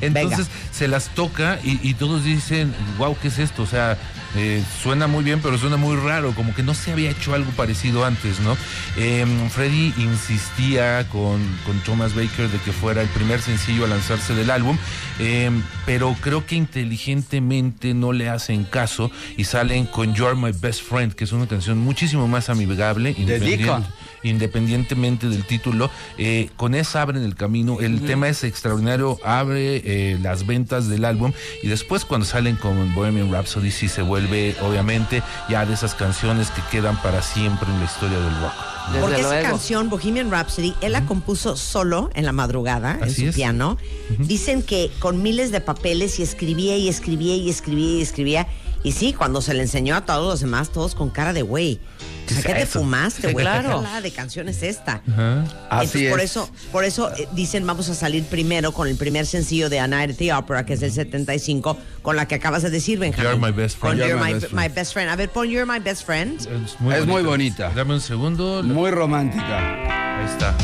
Entonces 0.00 0.38
Venga. 0.48 0.50
se 0.72 0.88
las 0.88 1.08
toca 1.14 1.58
y, 1.64 1.78
y 1.88 1.94
todos 1.94 2.24
dicen, 2.24 2.74
wow, 2.98 3.16
¿qué 3.20 3.28
es 3.28 3.38
esto? 3.38 3.62
O 3.62 3.66
sea, 3.66 3.96
eh, 4.36 4.62
suena 4.82 5.06
muy 5.08 5.24
bien, 5.24 5.40
pero 5.42 5.58
suena 5.58 5.76
muy 5.76 5.96
raro, 5.96 6.32
como 6.34 6.54
que 6.54 6.62
no 6.62 6.74
se 6.74 6.92
había 6.92 7.10
hecho 7.10 7.34
algo 7.34 7.50
parecido 7.52 8.04
antes, 8.04 8.40
¿no? 8.40 8.56
Eh, 8.96 9.26
Freddy 9.50 9.92
insistía 9.98 11.06
con, 11.08 11.40
con 11.66 11.78
Thomas 11.80 12.14
Baker 12.14 12.48
de 12.48 12.58
que 12.58 12.72
fuera 12.72 13.02
el 13.02 13.08
primer 13.08 13.40
sencillo 13.40 13.84
a 13.84 13.88
lanzarse 13.88 14.34
del 14.34 14.50
álbum, 14.50 14.76
eh, 15.18 15.50
pero 15.86 16.16
creo 16.20 16.46
que 16.46 16.56
inteligentemente 16.56 17.94
no 17.94 18.12
le 18.12 18.28
hacen 18.28 18.64
caso 18.64 19.10
y 19.36 19.44
salen 19.44 19.86
con 19.86 20.14
You're 20.14 20.36
My 20.36 20.52
Best 20.52 20.82
Friend, 20.82 21.12
que 21.12 21.24
es 21.24 21.32
una 21.32 21.46
canción 21.46 21.78
muchísimo 21.78 22.28
más 22.28 22.48
amigable, 22.50 23.14
independiente- 23.16 23.64
Deacon. 23.64 23.86
Independientemente 24.22 25.28
del 25.28 25.44
título. 25.44 25.90
eh, 26.18 26.50
con 26.56 26.74
esa 26.74 27.02
abren 27.02 27.22
el 27.22 27.34
camino. 27.34 27.80
El 27.80 28.04
tema 28.04 28.28
es 28.28 28.44
extraordinario, 28.44 29.18
abre 29.24 29.82
eh, 29.84 30.18
las 30.22 30.46
ventas 30.46 30.88
del 30.88 31.04
álbum 31.04 31.32
y 31.62 31.68
después 31.68 32.04
cuando 32.04 32.26
salen 32.26 32.56
con 32.56 32.94
Bohemian 32.94 33.32
Rhapsody 33.32 33.70
sí 33.70 33.88
se 33.88 34.02
vuelve 34.02 34.56
obviamente 34.62 35.22
ya 35.48 35.64
de 35.66 35.74
esas 35.74 35.94
canciones 35.94 36.50
que 36.50 36.62
quedan 36.70 37.00
para 37.02 37.22
siempre 37.22 37.68
en 37.70 37.78
la 37.78 37.84
historia 37.84 38.18
del 38.18 38.40
rock. 38.40 38.52
Desde 38.92 39.00
Porque 39.00 39.20
esa 39.20 39.42
canción, 39.42 39.88
Bohemian 39.88 40.30
Rhapsody, 40.30 40.74
él 40.80 40.92
la 40.92 41.06
compuso 41.06 41.56
solo 41.56 42.10
en 42.14 42.24
la 42.24 42.32
madrugada, 42.32 42.98
en 43.00 43.14
su 43.14 43.26
es. 43.26 43.34
piano. 43.34 43.78
Dicen 44.18 44.62
que 44.62 44.90
con 44.98 45.22
miles 45.22 45.52
de 45.52 45.60
papeles 45.60 46.18
y 46.18 46.22
escribía 46.22 46.76
y 46.76 46.88
escribía 46.88 47.36
y 47.36 47.48
escribía 47.48 47.98
y 47.98 48.02
escribía. 48.02 48.46
Y 48.46 48.69
sí, 48.92 49.12
cuando 49.12 49.42
se 49.42 49.52
le 49.54 49.62
enseñó 49.62 49.94
a 49.94 50.06
todos 50.06 50.26
los 50.26 50.40
demás, 50.40 50.70
todos 50.70 50.94
con 50.94 51.10
cara 51.10 51.32
de 51.32 51.42
güey. 51.42 51.80
O 52.26 52.32
sea, 52.32 52.42
¿Qué 52.42 52.48
¿qué 52.48 52.54
te 52.54 52.62
eso? 52.62 52.78
fumaste, 52.80 53.22
güey? 53.32 53.34
¿Qué 53.36 53.42
claro. 53.42 53.68
jalada 53.78 54.00
de 54.00 54.10
canción 54.12 54.48
es 54.48 54.62
esta? 54.62 55.02
Ajá. 55.10 55.44
Así 55.68 56.06
Entonces, 56.06 56.10
por 56.10 56.20
es. 56.20 56.30
eso, 56.30 56.50
por 56.72 56.84
eso 56.84 57.10
eh, 57.16 57.28
dicen 57.32 57.66
vamos 57.66 57.88
a 57.88 57.94
salir 57.94 58.24
primero 58.24 58.72
con 58.72 58.86
el 58.88 58.96
primer 58.96 59.26
sencillo 59.26 59.68
de 59.68 59.80
A 59.80 59.88
Night 59.88 60.12
at 60.12 60.16
the 60.16 60.32
Opera, 60.32 60.64
que 60.64 60.74
es 60.74 60.80
del 60.80 60.92
75, 60.92 61.76
con 62.02 62.14
la 62.16 62.26
que 62.28 62.36
acabas 62.36 62.62
de 62.62 62.70
decir, 62.70 62.98
Benjamín. 63.00 63.32
You're 63.32 63.46
my 63.46 63.52
best 63.52 63.78
friend. 63.78 63.98
Con 63.98 64.08
You're 64.08 64.18
You're 64.18 64.24
my 64.24 64.32
best 64.40 64.52
my 64.52 64.58
friend. 64.60 64.74
best 64.74 64.92
friend. 64.92 65.10
A 65.10 65.16
ver, 65.16 65.28
pon 65.30 65.48
You're 65.48 65.66
my 65.70 65.80
best 65.80 66.04
friend. 66.06 66.40
Es 66.40 66.80
muy 66.80 66.94
Es 66.94 67.04
muy 67.06 67.22
bonita. 67.22 67.64
bonita. 67.66 67.70
Dame 67.74 67.94
un 67.94 68.00
segundo. 68.00 68.62
Muy 68.62 68.90
romántica. 68.92 70.20
Ahí 70.20 70.26
está. 70.26 70.54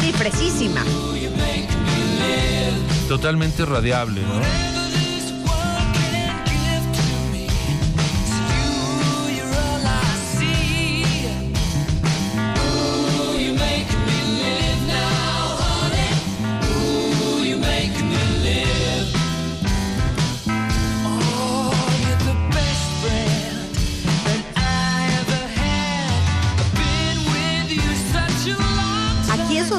Sí, 0.00 0.12
precisísima. 0.18 0.82
Totalmente 3.08 3.64
radiable, 3.64 4.20
¿no? 4.22 4.77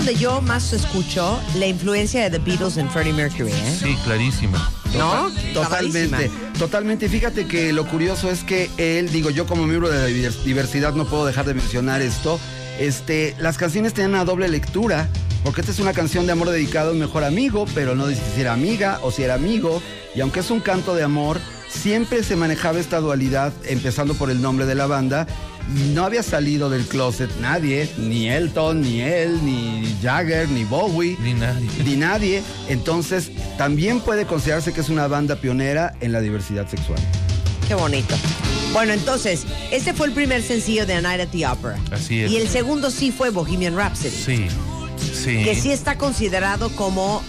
Donde 0.09 0.21
yo 0.23 0.41
más 0.41 0.73
escucho 0.73 1.39
la 1.57 1.67
influencia 1.67 2.23
de 2.23 2.39
The 2.39 2.43
Beatles 2.43 2.77
en 2.77 2.89
Freddie 2.89 3.13
Mercury, 3.13 3.51
¿eh? 3.51 3.77
Sí, 3.79 3.95
clarísima. 4.03 4.71
¿No? 4.97 5.29
Totalmente, 5.53 6.07
Clarísima. 6.07 6.53
totalmente. 6.57 7.05
Y 7.05 7.09
Fíjate 7.09 7.45
que 7.47 7.71
lo 7.73 7.85
curioso 7.85 8.31
es 8.31 8.43
que 8.43 8.71
él, 8.77 9.11
digo, 9.11 9.29
yo 9.29 9.45
como 9.45 9.67
miembro 9.67 9.87
de 9.89 9.99
la 9.99 10.07
divers- 10.09 10.41
diversidad 10.43 10.93
no 10.95 11.05
puedo 11.05 11.27
dejar 11.27 11.45
de 11.45 11.53
mencionar 11.53 12.01
esto. 12.01 12.39
Este, 12.79 13.35
las 13.39 13.59
canciones 13.59 13.93
tenían 13.93 14.11
una 14.15 14.25
doble 14.25 14.47
lectura, 14.47 15.07
porque 15.43 15.61
esta 15.61 15.71
es 15.73 15.79
una 15.79 15.93
canción 15.93 16.25
de 16.25 16.31
amor 16.31 16.49
dedicado 16.49 16.89
a 16.89 16.93
un 16.93 16.99
mejor 16.99 17.23
amigo, 17.23 17.65
pero 17.75 17.93
no 17.93 18.07
dice 18.07 18.23
si 18.33 18.41
era 18.41 18.53
amiga 18.53 18.99
o 19.03 19.11
si 19.11 19.21
era 19.21 19.35
amigo. 19.35 19.79
Y 20.15 20.21
aunque 20.21 20.39
es 20.39 20.49
un 20.49 20.59
canto 20.59 20.95
de 20.95 21.03
amor, 21.03 21.39
siempre 21.69 22.23
se 22.23 22.35
manejaba 22.35 22.79
esta 22.79 22.99
dualidad, 22.99 23.53
empezando 23.65 24.13
por 24.15 24.29
el 24.31 24.41
nombre 24.41 24.65
de 24.65 24.75
la 24.75 24.87
banda. 24.87 25.27
Y 25.75 25.93
no 25.93 26.03
había 26.03 26.23
salido 26.23 26.69
del 26.71 26.83
closet 26.85 27.29
nadie, 27.41 27.87
ni 27.97 28.27
Elton, 28.27 28.81
ni 28.81 29.01
él, 29.01 29.39
ni 29.45 29.95
Jagger, 30.01 30.49
ni 30.49 30.63
Bowie 30.63 31.15
Ni 31.21 31.35
nadie. 31.35 31.69
ni 31.85 31.95
nadie. 31.95 32.41
Entonces, 32.69 33.29
también 33.57 33.99
puede 33.99 34.25
considerarse 34.25 34.73
que 34.73 34.81
es 34.81 34.89
una 34.89 35.07
banda 35.07 35.35
pionera 35.35 35.93
en 36.01 36.11
la 36.11 36.21
diversidad 36.21 36.67
sexual. 36.67 36.99
Qué 37.67 37.75
bonito. 37.75 38.15
Bueno, 38.73 38.93
entonces, 38.93 39.45
este 39.71 39.93
fue 39.93 40.07
el 40.07 40.13
primer 40.13 40.41
sencillo 40.41 40.87
de 40.87 40.95
A 40.95 41.01
Night 41.01 41.21
at 41.21 41.27
the 41.27 41.45
Opera. 41.45 41.77
Así 41.91 42.21
es. 42.21 42.31
Y 42.31 42.37
el 42.37 42.47
segundo 42.49 42.89
sí 42.89 43.11
fue 43.11 43.29
Bohemian 43.29 43.75
Rhapsody. 43.75 44.09
Sí, 44.09 44.47
sí. 45.23 45.43
Que 45.43 45.53
sí 45.53 45.71
está 45.71 45.99
considerado 45.99 46.69
como 46.71 47.21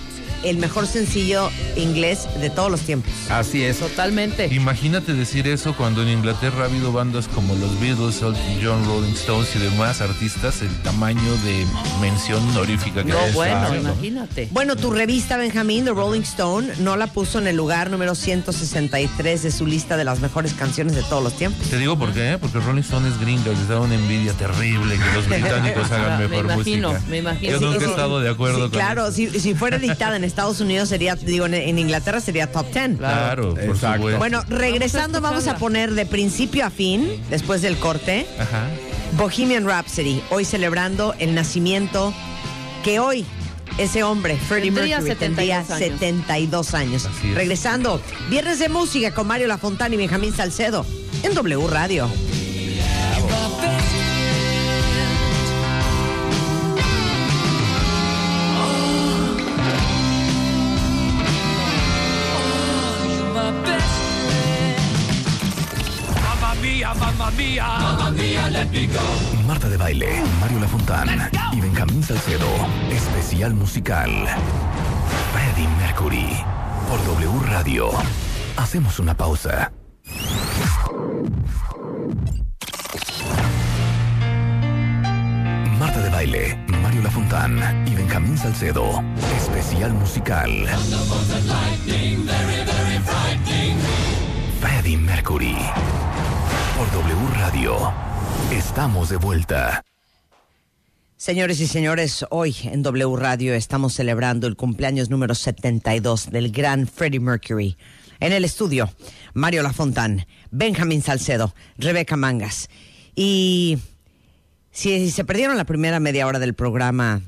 el 0.44 0.56
mejor 0.58 0.86
sencillo 0.86 1.50
inglés 1.76 2.26
de 2.40 2.50
todos 2.50 2.70
los 2.70 2.80
tiempos. 2.80 3.12
Así 3.28 3.62
es. 3.64 3.78
Totalmente. 3.78 4.46
Imagínate 4.54 5.12
decir 5.14 5.46
eso 5.48 5.74
cuando 5.76 6.02
en 6.02 6.08
Inglaterra 6.08 6.62
ha 6.62 6.66
habido 6.66 6.92
bandas 6.92 7.28
como 7.28 7.54
los 7.56 7.78
Beatles, 7.80 8.16
Elton 8.22 8.36
John, 8.62 8.84
Rolling 8.86 9.12
Stones 9.14 9.54
y 9.56 9.58
demás 9.58 10.00
artistas, 10.00 10.62
el 10.62 10.74
tamaño 10.82 11.32
de 11.44 11.64
mención 12.00 12.46
honorífica 12.50 13.02
que 13.04 13.10
No, 13.10 13.18
bueno, 13.34 13.74
imagínate. 13.76 14.48
Bueno, 14.50 14.76
tu 14.76 14.90
revista, 14.90 15.36
Benjamín, 15.36 15.84
The 15.84 15.90
Rolling 15.92 16.22
Stone, 16.22 16.68
no 16.78 16.96
la 16.96 17.06
puso 17.08 17.38
en 17.38 17.46
el 17.46 17.56
lugar 17.56 17.90
número 17.90 18.14
163 18.14 19.42
de 19.42 19.50
su 19.50 19.66
lista 19.66 19.96
de 19.96 20.04
las 20.04 20.20
mejores 20.20 20.54
canciones 20.54 20.94
de 20.94 21.02
todos 21.02 21.22
los 21.22 21.34
tiempos. 21.34 21.68
Te 21.68 21.78
digo 21.78 21.98
por 21.98 22.12
qué, 22.12 22.38
porque 22.40 22.58
Rolling 22.60 22.80
Stone 22.82 23.08
es 23.08 23.18
gringa, 23.20 23.48
les 23.50 23.68
da 23.68 23.80
una 23.80 23.94
envidia 23.94 24.32
terrible 24.34 24.96
que 24.96 25.14
los 25.14 25.28
británicos 25.28 25.90
hagan 25.90 26.18
Me 26.20 26.28
mejor 26.28 26.44
imagino, 26.46 26.88
música. 26.92 27.10
me 27.10 27.18
imagino. 27.18 27.52
Yo 27.52 27.58
Sí, 27.58 27.64
nunca 27.64 27.78
sí, 27.80 27.84
he 27.84 27.88
estado 27.90 28.20
de 28.20 28.28
acuerdo 28.30 28.56
Sí, 28.56 28.62
con 28.62 28.70
claro, 28.70 29.06
eso. 29.06 29.12
si, 29.16 29.28
si 29.40 29.54
fuera 29.54 29.76
editada 29.76 30.16
en 30.16 30.24
Estados 30.30 30.60
Unidos 30.60 30.88
sería, 30.88 31.14
digo, 31.16 31.46
en, 31.46 31.54
en 31.54 31.78
Inglaterra 31.78 32.20
sería 32.20 32.50
top 32.50 32.72
10. 32.72 32.98
Claro, 32.98 33.54
por 33.54 33.62
Exacto. 33.64 33.96
supuesto. 33.96 34.18
Bueno, 34.18 34.42
regresando 34.48 35.20
vamos 35.20 35.46
a 35.46 35.56
poner 35.56 35.92
de 35.92 36.06
principio 36.06 36.64
a 36.64 36.70
fin, 36.70 37.22
después 37.30 37.62
del 37.62 37.76
corte, 37.76 38.26
Ajá. 38.38 38.66
Bohemian 39.16 39.66
Rhapsody, 39.66 40.22
hoy 40.30 40.44
celebrando 40.44 41.14
el 41.18 41.34
nacimiento 41.34 42.14
que 42.84 43.00
hoy 43.00 43.26
ese 43.78 44.02
hombre, 44.02 44.36
Freddie 44.36 44.70
Mercury, 44.70 45.14
tendría 45.14 45.64
72 45.64 45.70
años. 45.72 46.00
72 46.00 46.74
años. 46.74 47.06
Así 47.06 47.30
es. 47.30 47.34
Regresando, 47.34 48.00
Viernes 48.28 48.58
de 48.58 48.68
Música 48.68 49.12
con 49.12 49.26
Mario 49.26 49.46
Lafontana 49.46 49.94
y 49.94 49.98
Benjamín 49.98 50.34
Salcedo 50.34 50.84
en 51.22 51.34
W 51.34 51.66
Radio. 51.68 52.08
Marta 69.46 69.68
de 69.70 69.76
Baile, 69.78 70.22
Mario 70.40 70.60
Lafontán 70.60 71.08
y 71.52 71.60
Benjamín 71.60 72.02
Salcedo. 72.02 72.46
Especial 72.90 73.54
musical. 73.54 74.10
Freddie 75.32 75.68
Mercury. 75.78 76.36
Por 76.86 77.02
W 77.04 77.40
Radio. 77.46 77.90
Hacemos 78.58 78.98
una 78.98 79.16
pausa. 79.16 79.72
Marta 85.78 86.00
de 86.02 86.10
Baile, 86.10 86.58
Mario 86.82 87.02
Lafontán 87.02 87.88
y 87.88 87.94
Benjamín 87.94 88.36
Salcedo. 88.36 89.02
Especial 89.38 89.94
musical. 89.94 90.50
Freddie 94.60 94.98
Mercury. 94.98 95.56
Por 96.80 96.90
W 96.92 97.28
Radio. 97.34 97.92
Estamos 98.50 99.10
de 99.10 99.16
vuelta. 99.16 99.84
Señores 101.18 101.60
y 101.60 101.66
señores, 101.66 102.24
hoy 102.30 102.56
en 102.64 102.82
W 102.82 103.16
Radio 103.16 103.52
estamos 103.52 103.92
celebrando 103.92 104.46
el 104.46 104.56
cumpleaños 104.56 105.10
número 105.10 105.34
72 105.34 106.30
del 106.30 106.50
gran 106.50 106.86
Freddie 106.86 107.20
Mercury. 107.20 107.76
En 108.18 108.32
el 108.32 108.46
estudio, 108.46 108.88
Mario 109.34 109.62
Lafontán, 109.62 110.26
Benjamín 110.50 111.02
Salcedo, 111.02 111.54
Rebeca 111.76 112.16
Mangas. 112.16 112.70
Y 113.14 113.76
si 114.70 115.10
se 115.10 115.26
perdieron 115.26 115.58
la 115.58 115.64
primera 115.66 116.00
media 116.00 116.26
hora 116.26 116.38
del 116.38 116.54
programa, 116.54 117.20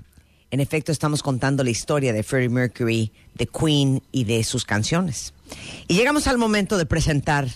en 0.51 0.61
efecto 0.61 0.93
estamos 0.93 1.23
contando 1.23 1.63
la 1.63 1.69
historia 1.69 2.15
de 2.15 2.23
Freddie 2.23 2.49
Mercury, 2.49 3.13
de 3.35 3.47
Queen 3.47 4.03
y 4.13 4.25
de 4.25 4.45
sus 4.45 4.65
canciones. 4.65 5.35
Y 5.89 5.95
llegamos 5.97 6.27
al 6.27 6.39
momento 6.39 6.79
de 6.79 6.87
presentar 6.87 7.49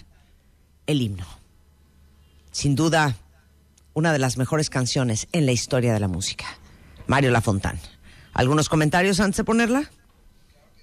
el 0.87 1.01
himno. 1.01 1.46
Sin 2.57 2.75
duda, 2.75 3.17
una 3.93 4.15
de 4.15 4.19
las 4.19 4.39
mejores 4.39 4.71
canciones 4.71 5.29
en 5.33 5.45
la 5.45 5.53
historia 5.53 5.93
de 5.93 6.01
la 6.01 6.09
música. 6.09 6.47
Mario 7.07 7.31
Lafontán. 7.31 7.79
¿Algunos 8.33 8.71
comentarios 8.71 9.21
antes 9.21 9.37
de 9.37 9.45
ponerla? 9.45 9.91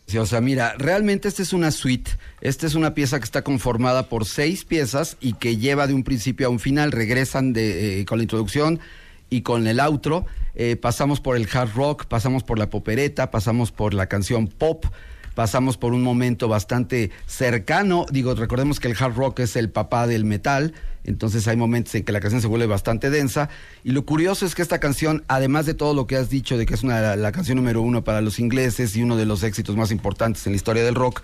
Sí, 0.06 0.20
o 0.20 0.26
sea, 0.28 0.40
mira, 0.40 0.76
realmente 0.78 1.28
esta 1.28 1.42
es 1.42 1.52
una 1.52 1.72
suite. 1.72 2.12
Esta 2.42 2.68
es 2.68 2.76
una 2.76 2.94
pieza 2.94 3.18
que 3.18 3.26
está 3.26 3.42
conformada 3.42 4.08
por 4.08 4.26
seis 4.26 4.66
piezas 4.66 5.18
y 5.20 5.34
que 5.34 5.58
lleva 5.58 5.88
de 5.88 5.96
un 5.96 6.04
principio 6.04 6.46
a 6.46 6.52
un 6.52 6.60
final. 6.60 6.92
Regresan 6.92 7.54
de, 7.54 8.02
eh, 8.02 8.06
con 8.06 8.20
la 8.20 8.24
introducción 8.26 8.80
y 9.32 9.42
con 9.42 9.66
el 9.66 9.80
outro. 9.80 10.28
Eh, 10.54 10.76
pasamos 10.76 11.22
por 11.22 11.38
el 11.38 11.50
hard 11.52 11.74
rock, 11.74 12.06
pasamos 12.06 12.44
por 12.44 12.60
la 12.60 12.70
popereta, 12.70 13.32
pasamos 13.32 13.72
por 13.72 13.96
la 13.96 14.06
canción 14.06 14.48
pop. 14.48 14.86
Pasamos 15.34 15.78
por 15.78 15.94
un 15.94 16.04
momento 16.04 16.48
bastante 16.48 17.10
cercano. 17.26 18.06
Digo, 18.12 18.36
recordemos 18.36 18.80
que 18.80 18.90
el 18.90 18.96
hard 18.96 19.16
rock 19.16 19.40
es 19.40 19.56
el 19.56 19.72
papá 19.72 20.06
del 20.06 20.26
metal. 20.26 20.76
Entonces 21.04 21.48
hay 21.48 21.58
momentos 21.58 21.94
en 21.96 22.04
que 22.04 22.12
la 22.12 22.20
canción 22.20 22.42
se 22.42 22.48
vuelve 22.48 22.66
bastante 22.66 23.10
densa. 23.10 23.50
Y 23.84 23.92
lo 23.92 24.06
curioso 24.06 24.46
es 24.46 24.56
que 24.56 24.62
esta 24.62 24.80
canción, 24.80 25.24
además 25.28 25.66
de 25.66 25.74
todo 25.74 25.94
lo 25.94 26.08
que 26.08 26.16
has 26.16 26.30
dicho 26.30 26.58
de 26.58 26.66
que 26.66 26.74
es 26.74 26.84
una, 26.84 27.16
la 27.16 27.32
canción 27.32 27.58
número 27.58 27.82
uno 27.82 28.04
para 28.04 28.22
los 28.22 28.40
ingleses 28.40 28.96
y 28.96 29.04
uno 29.04 29.18
de 29.18 29.26
los 29.26 29.44
éxitos 29.44 29.76
más 29.76 29.92
importantes 29.92 30.46
en 30.48 30.54
la 30.54 30.58
historia 30.58 30.84
del 30.84 30.96
rock, 30.96 31.22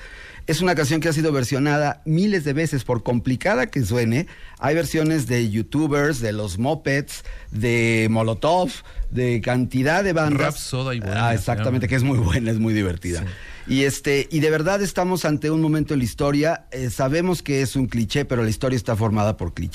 es 0.47 0.61
una 0.61 0.73
canción 0.73 0.99
que 0.99 1.07
ha 1.07 1.13
sido 1.13 1.31
versionada 1.31 2.01
miles 2.05 2.43
de 2.43 2.53
veces, 2.53 2.83
por 2.83 3.03
complicada 3.03 3.67
que 3.67 3.85
suene. 3.85 4.25
Hay 4.57 4.73
versiones 4.73 5.27
de 5.27 5.47
youtubers, 5.51 6.21
de 6.21 6.31
los 6.31 6.57
Mopeds, 6.57 7.23
de 7.51 8.07
Molotov, 8.09 8.71
de 9.11 9.41
cantidad 9.41 10.03
de 10.03 10.13
bandas. 10.13 10.55
Rhapsody 10.55 10.97
y 10.97 10.99
Bohemia 11.01 11.27
Ah, 11.27 11.33
exactamente, 11.35 11.87
que 11.87 11.95
es 11.95 12.03
muy 12.03 12.17
buena, 12.17 12.49
es 12.49 12.57
muy 12.57 12.73
divertida. 12.73 13.23
Y 13.67 13.83
este, 13.83 14.27
y 14.31 14.39
de 14.39 14.49
verdad 14.49 14.81
estamos 14.81 15.25
ante 15.25 15.51
un 15.51 15.61
momento 15.61 15.93
en 15.93 15.99
la 15.99 16.05
historia. 16.05 16.65
eh, 16.71 16.89
sabemos 16.89 17.43
que 17.43 17.61
es 17.61 17.75
un 17.75 17.85
cliché, 17.85 18.25
pero 18.25 18.43
la 18.43 18.49
historia 18.49 18.75
está 18.75 18.95
formada 18.95 19.37
por 19.37 19.53
clichés. 19.53 19.68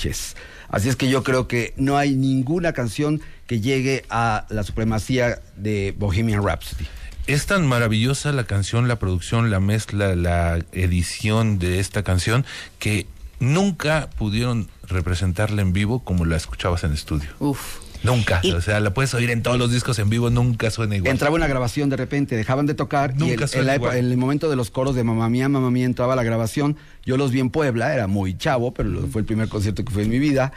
Así 0.69 0.89
es 0.89 0.95
que 0.95 1.09
yo 1.09 1.23
creo 1.23 1.47
que 1.47 1.73
no 1.77 1.97
hay 1.97 2.15
ninguna 2.15 2.73
canción 2.73 3.21
que 3.47 3.61
llegue 3.61 4.03
a 4.09 4.45
la 4.49 4.63
supremacía 4.63 5.39
de 5.55 5.93
Bohemian 5.97 6.43
Rhapsody. 6.43 6.85
Es 7.27 7.45
tan 7.47 7.65
maravillosa 7.65 8.31
la 8.31 8.43
canción, 8.43 8.87
la 8.87 8.99
producción, 8.99 9.49
la 9.49 9.59
mezcla, 9.59 10.15
la 10.15 10.59
edición 10.73 11.57
de 11.57 11.79
esta 11.79 12.03
canción 12.03 12.45
que 12.77 13.07
nunca 13.39 14.09
pudieron 14.17 14.69
representarla 14.87 15.61
en 15.61 15.73
vivo 15.73 16.03
como 16.03 16.25
la 16.25 16.35
escuchabas 16.35 16.83
en 16.83 16.93
estudio. 16.93 17.29
Uf. 17.39 17.84
Nunca. 18.05 18.39
Y- 18.43 18.51
o 18.51 18.61
sea, 18.61 18.79
la 18.79 18.93
puedes 18.93 19.13
oír 19.13 19.29
en 19.31 19.41
todos 19.43 19.57
los 19.57 19.71
discos 19.71 19.99
en 19.99 20.09
vivo, 20.09 20.29
nunca 20.29 20.69
suena 20.71 20.95
igual. 20.95 21.11
Entraba 21.11 21.35
una 21.35 21.47
grabación 21.47 21.89
de 21.89 21.97
repente, 21.97 22.35
dejaban 22.35 22.65
de 22.65 22.73
tocar 22.75 23.11
y 23.15 23.19
Nunca 23.19 23.33
el- 23.33 23.41
en, 23.41 23.47
suena 23.47 23.65
la 23.65 23.75
igual. 23.75 23.97
en 23.97 24.05
el 24.05 24.17
momento 24.17 24.49
de 24.49 24.55
los 24.55 24.71
coros 24.71 24.95
de 24.95 25.03
Mamá 25.03 25.29
Mía, 25.29 25.49
Mamá 25.49 25.71
Mía 25.71 25.85
entraba 25.85 26.15
la 26.15 26.23
grabación. 26.23 26.77
Yo 27.05 27.17
los 27.17 27.31
vi 27.31 27.39
en 27.39 27.49
Puebla, 27.49 27.93
era 27.93 28.07
muy 28.07 28.37
chavo, 28.37 28.73
pero 28.73 29.07
fue 29.11 29.21
el 29.21 29.25
primer 29.25 29.49
concierto 29.49 29.83
que 29.83 29.91
fue 29.91 30.03
en 30.03 30.09
mi 30.09 30.19
vida. 30.19 30.53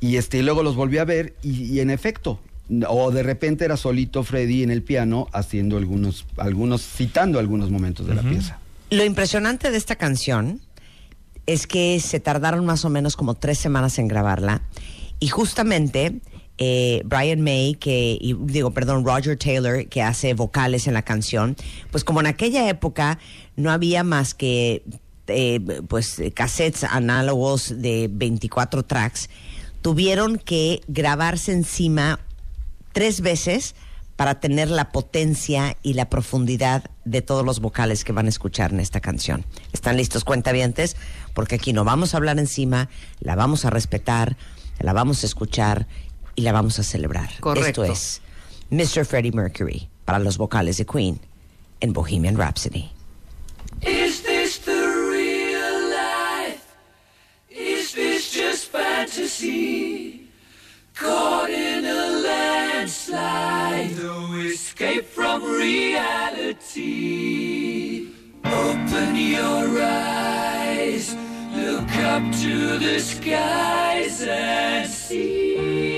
Y 0.00 0.16
este 0.16 0.38
y 0.38 0.42
luego 0.42 0.62
los 0.62 0.76
volví 0.76 0.98
a 0.98 1.04
ver 1.04 1.34
y, 1.42 1.64
y 1.64 1.80
en 1.80 1.90
efecto, 1.90 2.40
o 2.88 3.10
de 3.10 3.22
repente 3.22 3.64
era 3.64 3.76
solito 3.76 4.22
Freddy 4.24 4.62
en 4.62 4.70
el 4.70 4.82
piano 4.82 5.26
haciendo 5.32 5.76
algunos, 5.78 6.26
algunos, 6.36 6.82
citando 6.82 7.38
algunos 7.38 7.70
momentos 7.70 8.06
de 8.06 8.14
la 8.14 8.22
pieza. 8.22 8.58
Lo 8.90 9.04
impresionante 9.04 9.70
de 9.70 9.76
esta 9.78 9.96
canción 9.96 10.60
es 11.46 11.66
que 11.66 11.98
se 12.00 12.20
tardaron 12.20 12.66
más 12.66 12.84
o 12.84 12.90
menos 12.90 13.16
como 13.16 13.34
tres 13.34 13.58
semanas 13.58 13.98
en 13.98 14.06
grabarla 14.08 14.60
y 15.18 15.28
justamente 15.28 16.12
eh, 16.58 17.02
Brian 17.04 17.40
May, 17.40 17.74
que, 17.74 18.18
y 18.20 18.34
digo, 18.34 18.72
perdón, 18.72 19.04
Roger 19.04 19.38
Taylor, 19.38 19.86
que 19.86 20.02
hace 20.02 20.34
vocales 20.34 20.86
en 20.86 20.94
la 20.94 21.02
canción, 21.02 21.56
pues 21.90 22.04
como 22.04 22.20
en 22.20 22.26
aquella 22.26 22.68
época 22.68 23.18
no 23.56 23.70
había 23.70 24.04
más 24.04 24.34
que 24.34 24.82
eh, 25.28 25.60
pues 25.88 26.20
cassettes 26.34 26.84
análogos 26.84 27.80
de 27.80 28.08
24 28.10 28.84
tracks, 28.84 29.30
tuvieron 29.82 30.38
que 30.38 30.80
grabarse 30.88 31.52
encima 31.52 32.20
tres 32.92 33.20
veces 33.20 33.74
para 34.16 34.40
tener 34.40 34.68
la 34.68 34.90
potencia 34.90 35.76
y 35.84 35.94
la 35.94 36.10
profundidad 36.10 36.90
de 37.04 37.22
todos 37.22 37.44
los 37.44 37.60
vocales 37.60 38.02
que 38.02 38.10
van 38.10 38.26
a 38.26 38.30
escuchar 38.30 38.72
en 38.72 38.80
esta 38.80 39.00
canción. 39.00 39.44
¿Están 39.72 39.96
listos, 39.96 40.24
cuentavientes? 40.24 40.96
Porque 41.34 41.54
aquí 41.54 41.72
no 41.72 41.84
vamos 41.84 42.12
a 42.12 42.16
hablar 42.16 42.40
encima, 42.40 42.88
la 43.20 43.36
vamos 43.36 43.64
a 43.64 43.70
respetar, 43.70 44.36
la 44.80 44.92
vamos 44.92 45.22
a 45.22 45.26
escuchar 45.26 45.86
y 46.38 46.42
la 46.42 46.52
vamos 46.52 46.78
a 46.78 46.84
celebrar. 46.84 47.28
Correcto. 47.40 47.82
Esto 47.82 47.92
es 47.92 48.20
Mr. 48.70 49.04
Freddie 49.04 49.32
Mercury 49.32 49.88
para 50.04 50.20
los 50.20 50.38
vocales 50.38 50.76
de 50.76 50.86
Queen 50.86 51.18
en 51.80 51.92
Bohemian 51.92 52.36
Rhapsody. 52.36 52.92
Is 53.82 54.22
this 54.22 54.60
the 54.60 54.70
real 54.70 55.90
life? 55.90 56.62
Is 57.50 57.92
this 57.92 58.32
just 58.32 58.70
fantasy? 58.70 60.30
Caught 60.94 61.50
in 61.50 61.84
a 61.84 62.06
landslide, 62.22 63.96
no 64.00 64.32
escape 64.34 65.06
from 65.06 65.42
reality. 65.42 66.76
Open 68.44 69.16
your 69.16 69.82
eyes, 69.82 71.16
look 71.52 71.90
up 71.96 72.22
to 72.42 72.78
the 72.78 73.00
skies 73.00 74.22
and 74.22 74.88
see. 74.88 75.97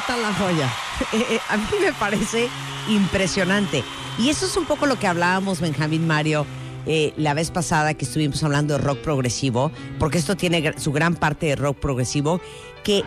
¿Qué 0.00 0.06
tal 0.06 0.22
la 0.22 0.32
joya? 0.32 0.70
Eh, 1.12 1.26
eh, 1.30 1.40
a 1.48 1.56
mí 1.56 1.64
me 1.80 1.92
parece 1.92 2.48
impresionante. 2.88 3.82
Y 4.18 4.28
eso 4.28 4.46
es 4.46 4.56
un 4.56 4.64
poco 4.64 4.86
lo 4.86 4.98
que 4.98 5.06
hablábamos, 5.06 5.60
Benjamín 5.60 6.06
Mario, 6.06 6.46
eh, 6.86 7.12
la 7.16 7.34
vez 7.34 7.50
pasada 7.50 7.94
que 7.94 8.04
estuvimos 8.04 8.42
hablando 8.44 8.74
de 8.74 8.84
rock 8.84 8.98
progresivo, 8.98 9.72
porque 9.98 10.18
esto 10.18 10.36
tiene 10.36 10.74
su 10.78 10.92
gran 10.92 11.16
parte 11.16 11.46
de 11.46 11.56
rock 11.56 11.78
progresivo, 11.78 12.40
que 12.84 13.02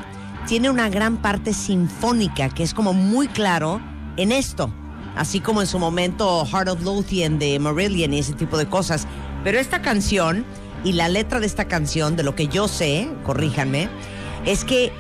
tiene 0.48 0.70
una 0.70 0.90
gran 0.90 1.18
parte 1.18 1.54
sinfónica, 1.54 2.50
que 2.50 2.64
es 2.64 2.74
como 2.74 2.94
muy 2.94 3.28
claro 3.28 3.80
en 4.18 4.32
esto. 4.32 4.72
Así 5.16 5.40
como 5.40 5.62
en 5.62 5.68
su 5.68 5.80
momento 5.80 6.46
Heart 6.46 6.70
of 6.70 6.84
Lothian 6.84 7.40
de 7.40 7.60
Marillion 7.60 8.14
y 8.14 8.20
ese 8.20 8.34
tipo 8.34 8.58
de 8.58 8.68
cosas. 8.68 9.08
Pero 9.44 9.60
esta 9.60 9.82
canción 9.82 10.46
y 10.84 10.94
la 10.94 11.10
letra 11.10 11.40
de 11.40 11.46
esta 11.46 11.66
canción, 11.66 12.16
de 12.16 12.24
lo 12.24 12.36
que 12.36 12.48
yo 12.48 12.68
sé, 12.68 13.10
corríjanme, 13.24 13.88
es 14.46 14.66
que 14.66 14.92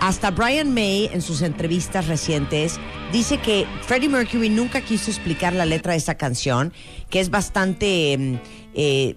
hasta 0.00 0.30
Brian 0.30 0.72
May, 0.72 1.10
en 1.12 1.22
sus 1.22 1.42
entrevistas 1.42 2.06
recientes, 2.06 2.78
dice 3.12 3.38
que 3.38 3.66
Freddie 3.82 4.08
Mercury 4.08 4.48
nunca 4.48 4.80
quiso 4.80 5.10
explicar 5.10 5.52
la 5.52 5.66
letra 5.66 5.92
de 5.92 5.98
esta 5.98 6.16
canción, 6.16 6.72
que 7.10 7.20
es 7.20 7.30
bastante. 7.30 8.12
eh, 8.14 8.38
eh, 8.74 9.16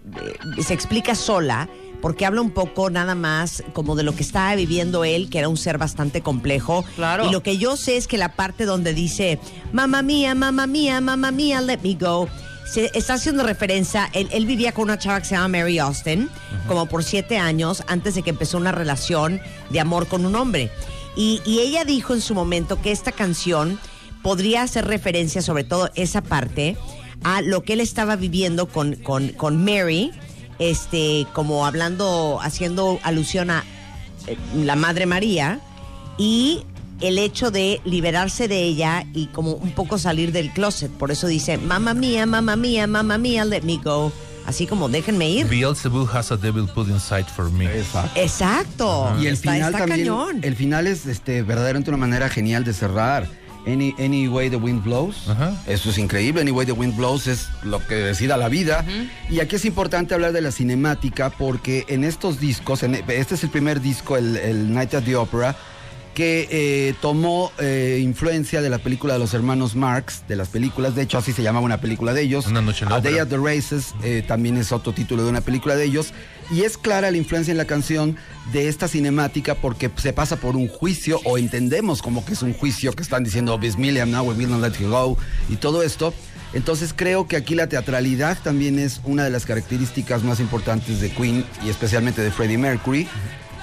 se 0.63 0.73
explica 0.73 1.13
sola, 1.13 1.69
porque 2.01 2.25
habla 2.25 2.41
un 2.41 2.49
poco 2.51 2.89
nada 2.89 3.13
más 3.15 3.63
como 3.73 3.95
de 3.95 4.03
lo 4.03 4.15
que 4.15 4.23
estaba 4.23 4.55
viviendo 4.55 5.05
él, 5.05 5.29
que 5.29 5.39
era 5.39 5.49
un 5.49 5.57
ser 5.57 5.77
bastante 5.77 6.21
complejo. 6.21 6.83
Claro. 6.95 7.27
Y 7.27 7.31
lo 7.31 7.43
que 7.43 7.57
yo 7.57 7.77
sé 7.77 7.97
es 7.97 8.07
que 8.07 8.17
la 8.17 8.35
parte 8.35 8.65
donde 8.65 8.93
dice, 8.93 9.39
mamá 9.71 10.01
mía, 10.01 10.33
mamá 10.33 10.65
mía, 10.65 10.99
mamá 10.99 11.31
mía, 11.31 11.61
let 11.61 11.79
me 11.83 11.93
go. 11.93 12.27
Se 12.71 12.89
está 12.93 13.15
haciendo 13.15 13.43
referencia, 13.43 14.09
él, 14.13 14.29
él 14.31 14.45
vivía 14.45 14.71
con 14.71 14.85
una 14.85 14.97
chava 14.97 15.19
que 15.19 15.25
se 15.25 15.35
llama 15.35 15.59
Mary 15.59 15.77
Austin, 15.79 16.29
como 16.69 16.85
por 16.85 17.03
siete 17.03 17.37
años, 17.37 17.83
antes 17.87 18.15
de 18.15 18.23
que 18.23 18.29
empezó 18.29 18.57
una 18.57 18.71
relación 18.71 19.41
de 19.71 19.81
amor 19.81 20.07
con 20.07 20.25
un 20.25 20.35
hombre. 20.35 20.71
Y, 21.17 21.41
y 21.45 21.59
ella 21.59 21.83
dijo 21.83 22.13
en 22.13 22.21
su 22.21 22.33
momento 22.33 22.81
que 22.81 22.93
esta 22.93 23.11
canción 23.11 23.77
podría 24.23 24.61
hacer 24.61 24.85
referencia, 24.87 25.41
sobre 25.41 25.65
todo 25.65 25.89
esa 25.95 26.21
parte, 26.21 26.77
a 27.25 27.41
lo 27.41 27.61
que 27.63 27.73
él 27.73 27.81
estaba 27.81 28.15
viviendo 28.15 28.69
con, 28.69 28.95
con, 28.95 29.33
con 29.33 29.65
Mary, 29.65 30.11
este, 30.57 31.27
como 31.33 31.65
hablando, 31.65 32.39
haciendo 32.41 33.01
alusión 33.03 33.49
a 33.49 33.65
eh, 34.27 34.37
la 34.55 34.77
Madre 34.77 35.07
María, 35.07 35.59
y 36.17 36.63
el 37.01 37.17
hecho 37.19 37.51
de 37.51 37.81
liberarse 37.85 38.47
de 38.47 38.63
ella 38.63 39.05
y 39.13 39.27
como 39.27 39.53
un 39.53 39.71
poco 39.71 39.97
salir 39.97 40.31
del 40.31 40.51
closet. 40.51 40.91
Por 40.91 41.11
eso 41.11 41.27
dice, 41.27 41.57
mamá 41.57 41.93
mía, 41.93 42.25
mamá 42.25 42.55
mía, 42.55 42.87
mamá 42.87 43.17
mía, 43.17 43.43
let 43.45 43.63
me 43.63 43.77
go. 43.83 44.11
Así 44.45 44.65
como 44.65 44.89
déjenme 44.89 45.29
ir. 45.29 45.47
Beelzebub 45.47 46.09
has 46.13 46.31
a 46.31 46.37
devil 46.37 46.67
put 46.73 46.87
inside 46.87 47.25
for 47.25 47.51
me. 47.51 47.65
Exacto. 47.65 48.19
Exacto. 48.19 49.15
Y 49.21 49.27
el 49.27 49.33
Está- 49.33 49.51
final 49.53 49.73
está 49.73 49.85
también. 49.85 49.99
cañón. 50.07 50.39
El 50.43 50.55
final 50.55 50.87
es 50.87 51.05
este, 51.05 51.43
verdaderamente 51.43 51.89
una 51.91 51.97
manera 51.97 52.27
genial 52.29 52.63
de 52.63 52.73
cerrar. 52.73 53.27
Any, 53.67 53.93
any 53.99 54.27
way 54.27 54.49
the 54.49 54.55
wind 54.55 54.83
blows. 54.83 55.15
Eso 55.67 55.91
es 55.91 55.99
increíble. 55.99 56.41
Any 56.41 56.49
way 56.49 56.65
the 56.65 56.71
wind 56.71 56.97
blows 56.97 57.27
es 57.27 57.47
lo 57.61 57.85
que 57.85 57.93
decida 57.93 58.35
la 58.35 58.49
vida. 58.49 58.83
Y 59.29 59.39
aquí 59.39 59.57
es 59.57 59.65
importante 59.65 60.15
hablar 60.15 60.33
de 60.33 60.41
la 60.41 60.51
cinemática 60.51 61.29
porque 61.29 61.85
en 61.87 62.03
estos 62.03 62.39
discos, 62.39 62.81
en- 62.81 62.95
este 63.07 63.35
es 63.35 63.43
el 63.43 63.51
primer 63.51 63.79
disco, 63.79 64.17
el, 64.17 64.35
el 64.37 64.73
Night 64.73 64.95
at 64.95 65.03
the 65.03 65.15
Opera, 65.15 65.55
que 66.13 66.47
eh, 66.51 66.93
tomó 67.01 67.51
eh, 67.59 67.99
influencia 68.01 68.61
de 68.61 68.69
la 68.69 68.79
película 68.79 69.13
de 69.13 69.19
los 69.19 69.33
hermanos 69.33 69.75
Marx, 69.75 70.23
de 70.27 70.35
las 70.35 70.49
películas, 70.49 70.95
de 70.95 71.03
hecho 71.03 71.17
así 71.17 71.31
se 71.31 71.41
llamaba 71.41 71.65
una 71.65 71.79
película 71.79 72.13
de 72.13 72.21
ellos. 72.21 72.47
Una 72.47 72.61
noche 72.61 72.83
en 72.83 72.89
la 72.89 72.97
A 72.97 73.01
Day 73.01 73.17
at 73.17 73.27
the 73.27 73.37
Races 73.37 73.93
eh, 74.03 74.23
también 74.27 74.57
es 74.57 74.71
otro 74.71 74.93
título 74.93 75.23
de 75.23 75.29
una 75.29 75.41
película 75.41 75.75
de 75.75 75.85
ellos. 75.85 76.13
Y 76.51 76.63
es 76.63 76.77
clara 76.77 77.11
la 77.11 77.17
influencia 77.17 77.51
en 77.51 77.57
la 77.57 77.65
canción 77.65 78.17
de 78.51 78.67
esta 78.67 78.89
cinemática 78.89 79.55
porque 79.55 79.89
se 79.95 80.11
pasa 80.11 80.35
por 80.35 80.57
un 80.57 80.67
juicio 80.67 81.21
o 81.23 81.37
entendemos 81.37 82.01
como 82.01 82.25
que 82.25 82.33
es 82.33 82.41
un 82.41 82.53
juicio 82.53 82.91
que 82.91 83.03
están 83.03 83.23
diciendo 83.23 83.57
Bismillion, 83.57 84.11
now 84.11 84.23
we 84.23 84.33
will 84.33 84.49
not 84.49 84.61
let 84.61 84.77
you 84.79 84.89
go 84.89 85.17
y 85.49 85.55
todo 85.55 85.81
esto. 85.81 86.13
Entonces 86.53 86.93
creo 86.93 87.25
que 87.27 87.37
aquí 87.37 87.55
la 87.55 87.67
teatralidad 87.67 88.37
también 88.43 88.79
es 88.79 88.99
una 89.05 89.23
de 89.23 89.29
las 89.29 89.45
características 89.45 90.23
más 90.23 90.41
importantes 90.41 90.99
de 90.99 91.09
Queen 91.09 91.45
y 91.65 91.69
especialmente 91.69 92.21
de 92.21 92.31
Freddie 92.31 92.57
Mercury 92.57 93.07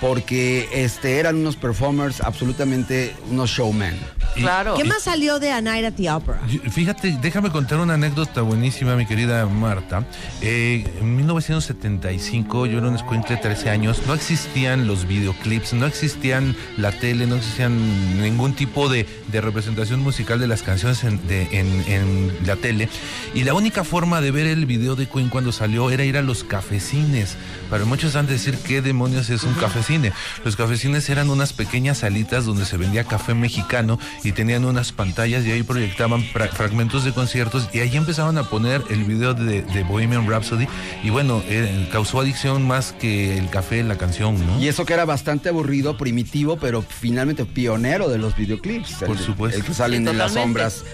porque 0.00 0.68
este, 0.72 1.18
eran 1.18 1.37
unos 1.37 1.56
performers 1.56 2.20
absolutamente 2.20 3.14
unos 3.30 3.50
showmen. 3.50 3.96
Claro. 4.37 4.74
¿Qué 4.76 4.84
más 4.84 5.02
salió 5.02 5.40
de 5.40 5.50
A 5.50 5.61
Night 5.61 5.84
at 5.84 5.94
the 5.94 6.08
Opera? 6.11 6.40
Fíjate, 6.70 7.18
déjame 7.20 7.50
contar 7.50 7.78
una 7.80 7.94
anécdota 7.94 8.42
buenísima, 8.42 8.94
mi 8.94 9.04
querida 9.06 9.44
Marta. 9.46 10.04
Eh, 10.42 10.87
en 11.00 11.16
1975, 11.16 12.66
yo 12.66 12.78
era 12.78 12.88
un 12.88 12.94
escuincle 12.94 13.37
de 13.37 13.42
13 13.42 13.70
años, 13.70 14.00
no 14.06 14.14
existían 14.14 14.87
los 14.87 15.06
videoclips, 15.08 15.72
no 15.72 15.87
existían 15.87 16.54
la 16.76 16.92
tele, 16.92 17.26
no 17.26 17.37
existían 17.37 18.20
ningún 18.22 18.52
tipo 18.54 18.88
de, 18.88 19.06
de 19.32 19.40
representación 19.40 20.00
musical 20.00 20.38
de 20.38 20.46
las 20.46 20.62
canciones 20.62 21.02
en, 21.04 21.26
de- 21.26 21.48
en- 21.58 21.84
en 21.88 22.32
la 22.46 22.56
tele. 22.56 22.88
Y 23.34 23.44
la 23.44 23.54
única 23.54 23.82
forma 23.82 24.20
de 24.20 24.30
ver 24.30 24.46
el 24.46 24.66
video 24.66 24.94
de 24.94 25.06
Queen 25.06 25.28
cuando 25.30 25.50
salió 25.52 25.90
era 25.90 26.04
ir 26.04 26.16
a 26.16 26.22
los 26.22 26.44
cafecines. 26.44 27.37
Para 27.70 27.84
muchos 27.84 28.14
han 28.16 28.26
de 28.26 28.34
decir 28.34 28.56
qué 28.66 28.80
demonios 28.82 29.30
es 29.30 29.42
un 29.44 29.54
cafecine. 29.88 30.12
Los 30.44 30.57
cafecines 30.57 31.09
eran 31.09 31.31
unas 31.31 31.53
pequeñas 31.53 31.98
salitas 31.98 32.44
donde 32.44 32.64
se 32.66 32.77
vendía 32.77 33.05
café 33.05 33.35
mexicano 33.35 33.98
y 34.22 34.33
tenían 34.33 34.64
unas 34.64 34.92
pantallas 34.92 35.44
y 35.46 35.51
ahí 35.53 35.62
proyectaban 35.62 36.22
fra- 36.24 36.48
fragmentos 36.48 37.05
de 37.05 37.12
conciertos 37.12 37.68
y 37.72 37.81
ahí 37.81 37.96
empezaban 37.96 38.37
a 38.38 38.44
poner 38.44 38.83
el 38.90 39.05
video 39.05 39.33
de, 39.35 39.62
de 39.62 39.83
Bohemian 39.85 40.29
Rhapsody 40.29 40.66
y 41.03 41.11
bueno, 41.11 41.42
eh, 41.48 41.88
causó 41.90 42.20
adicción 42.20 42.66
más 42.66 42.92
que 42.92 43.38
el 43.38 43.48
café, 43.48 43.83
la 43.83 43.96
canción, 43.96 44.44
¿no? 44.46 44.61
Y 44.61 44.68
eso 44.68 44.85
que 44.85 44.92
era 44.94 45.05
bastante 45.05 45.48
aburrido, 45.48 45.96
primitivo, 45.96 46.59
pero 46.59 46.83
finalmente 46.83 47.44
pionero 47.46 48.09
de 48.09 48.18
los 48.18 48.37
videoclips. 48.37 48.94
Por 49.07 49.16
el, 49.16 49.22
supuesto. 49.22 49.59
El 49.59 49.64
que 49.64 49.74
salen 49.74 50.05
Sí, 50.05 50.11
en 50.11 50.18
las 50.18 50.33
sombras. 50.35 50.85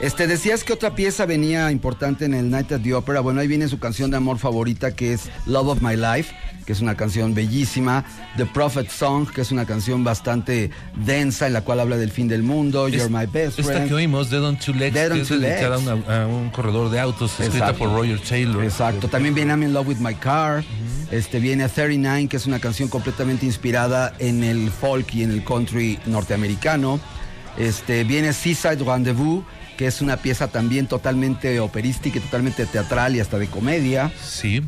Este, 0.00 0.26
decías 0.26 0.64
que 0.64 0.72
otra 0.72 0.94
pieza 0.94 1.26
venía 1.26 1.70
importante 1.70 2.24
en 2.24 2.32
el 2.32 2.48
Night 2.50 2.72
at 2.72 2.80
the 2.80 2.94
Opera. 2.94 3.20
Bueno, 3.20 3.40
ahí 3.40 3.46
viene 3.48 3.68
su 3.68 3.78
canción 3.78 4.10
de 4.10 4.16
amor 4.16 4.38
favorita, 4.38 4.92
que 4.92 5.12
es 5.12 5.28
Love 5.44 5.68
of 5.68 5.82
My 5.82 5.94
Life, 5.94 6.34
que 6.64 6.72
es 6.72 6.80
una 6.80 6.96
canción 6.96 7.34
bellísima. 7.34 8.06
The 8.38 8.46
Prophet 8.46 8.88
Song, 8.88 9.28
que 9.30 9.42
es 9.42 9.52
una 9.52 9.66
canción 9.66 10.02
bastante 10.02 10.70
densa, 11.04 11.46
en 11.48 11.52
la 11.52 11.60
cual 11.60 11.80
habla 11.80 11.98
del 11.98 12.10
fin 12.10 12.28
del 12.28 12.42
mundo. 12.42 12.86
Es- 12.88 12.94
You're 12.94 13.10
my 13.10 13.26
best 13.30 13.58
Esta 13.58 13.72
friend. 13.74 13.88
que 13.88 13.94
oímos, 13.94 14.30
Dead 14.30 14.42
on 14.42 14.58
Two 14.58 14.72
Legs, 14.72 14.94
Dead 14.94 15.12
que 15.12 15.20
es 15.20 15.28
dedicada 15.28 15.76
a, 16.08 16.22
a 16.22 16.26
un 16.26 16.48
corredor 16.48 16.88
de 16.88 16.98
autos, 16.98 17.32
escrita 17.38 17.66
Exacto. 17.68 17.78
por 17.80 17.92
Roger 17.92 18.20
Taylor. 18.20 18.64
Exacto. 18.64 19.06
También 19.08 19.34
viene 19.34 19.52
I'm 19.52 19.62
in 19.64 19.74
Love 19.74 19.88
with 19.88 19.98
My 19.98 20.14
Car. 20.14 20.64
Este 21.10 21.40
viene 21.40 21.68
39, 21.68 22.26
que 22.28 22.38
es 22.38 22.46
una 22.46 22.58
canción 22.58 22.88
completamente 22.88 23.44
inspirada 23.44 24.14
en 24.18 24.44
el 24.44 24.70
folk 24.70 25.12
y 25.14 25.24
en 25.24 25.30
el 25.32 25.44
country 25.44 25.98
norteamericano. 26.06 26.98
Este 27.58 28.04
viene 28.04 28.32
Seaside 28.32 28.76
Rendezvous, 28.82 29.42
que 29.80 29.86
es 29.86 30.02
una 30.02 30.18
pieza 30.18 30.48
también 30.48 30.86
totalmente 30.86 31.58
operística 31.58 32.18
y 32.18 32.20
totalmente 32.20 32.66
teatral 32.66 33.16
y 33.16 33.20
hasta 33.20 33.38
de 33.38 33.46
comedia. 33.46 34.12
Sí. 34.22 34.60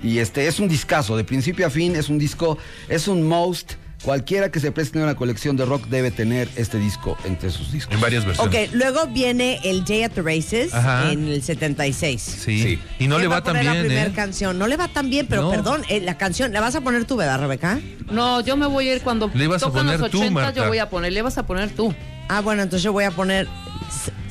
Y 0.00 0.18
este 0.18 0.46
es 0.46 0.60
un 0.60 0.68
discazo, 0.68 1.16
de 1.16 1.24
principio 1.24 1.66
a 1.66 1.70
fin 1.70 1.96
es 1.96 2.08
un 2.08 2.16
disco, 2.16 2.58
es 2.88 3.08
un 3.08 3.26
most. 3.26 3.72
Cualquiera 4.04 4.52
que 4.52 4.60
se 4.60 4.70
preste 4.70 4.98
en 4.98 5.02
una 5.04 5.16
colección 5.16 5.56
de 5.56 5.64
rock 5.64 5.88
debe 5.88 6.12
tener 6.12 6.48
este 6.54 6.78
disco 6.78 7.18
entre 7.24 7.50
sus 7.50 7.72
discos. 7.72 7.92
En 7.92 8.00
varias 8.00 8.24
versiones. 8.24 8.68
Ok, 8.68 8.74
luego 8.76 9.08
viene 9.08 9.58
el 9.64 9.84
Day 9.84 10.04
at 10.04 10.12
the 10.12 10.22
Races 10.22 10.72
Ajá. 10.72 11.10
en 11.10 11.26
el 11.26 11.42
76. 11.42 12.22
Sí. 12.22 12.62
Sí. 12.62 12.78
Y 13.00 13.08
no 13.08 13.16
¿Quién 13.16 13.22
le 13.22 13.26
va 13.26 13.40
va 13.40 13.42
tan 13.42 13.54
bien, 13.58 13.66
la 13.74 13.80
primera 13.80 14.06
¿eh? 14.06 14.12
canción. 14.14 14.60
No 14.60 14.68
le 14.68 14.76
va 14.76 14.86
tan 14.86 15.10
bien, 15.10 15.26
pero 15.28 15.42
No. 15.42 15.50
perdón, 15.50 15.82
eh, 15.88 16.00
la 16.00 16.16
canción, 16.18 16.52
¿la 16.52 16.60
vas 16.60 16.76
a 16.76 16.82
poner 16.82 17.04
tú, 17.04 17.16
verdad, 17.16 17.40
Rebeca? 17.40 17.80
No, 18.12 18.40
yo 18.42 18.56
me 18.56 18.66
voy 18.66 18.88
a 18.90 18.94
ir 18.94 19.02
cuando 19.02 19.28
Le 19.34 19.42
ibas 19.42 19.64
a 19.64 19.72
poner 19.72 19.98
los 19.98 20.08
tú, 20.12 20.18
80, 20.18 20.32
Marta. 20.32 20.52
yo 20.62 20.68
voy 20.68 20.78
a 20.78 20.88
poner, 20.88 21.12
le 21.12 21.20
vas 21.22 21.36
a 21.36 21.46
poner 21.48 21.70
tú. 21.70 21.92
Ah, 22.28 22.40
bueno, 22.42 22.62
entonces 22.62 22.84
yo 22.84 22.92
voy 22.92 23.02
a 23.02 23.10
poner 23.10 23.48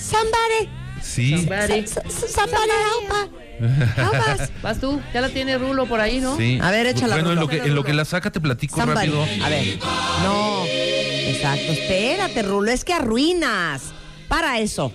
Somebody, 0.02 0.70
Sí. 1.02 1.36
Somebody. 1.38 1.86
somebody 1.88 2.72
help 2.72 3.12
us. 3.12 3.98
Help 3.98 4.42
us. 4.42 4.50
Vas 4.62 4.80
tú, 4.80 5.02
ya 5.14 5.22
la 5.22 5.30
tiene 5.30 5.58
Rulo 5.58 5.86
por 5.86 6.00
ahí, 6.00 6.20
¿no? 6.20 6.38
Sí. 6.38 6.60
A 6.62 6.72
ver, 6.72 6.88
échala, 6.88 7.16
Bueno, 7.16 7.32
en 7.34 7.40
lo, 7.40 7.48
que, 7.48 7.58
en 7.58 7.76
lo 7.76 7.84
que 7.84 7.94
la 7.94 8.06
saca 8.06 8.32
te 8.32 8.40
platico 8.40 8.76
Somebody. 8.78 9.08
rápido. 9.08 9.46
A 9.46 9.50
ver. 9.50 9.78
No. 10.24 10.64
Exacto. 10.66 11.72
Espérate, 11.72 12.44
Rulo. 12.44 12.72
Es 12.72 12.84
que 12.84 12.94
arruinas. 12.94 13.94
Para 14.28 14.60
eso. 14.60 14.94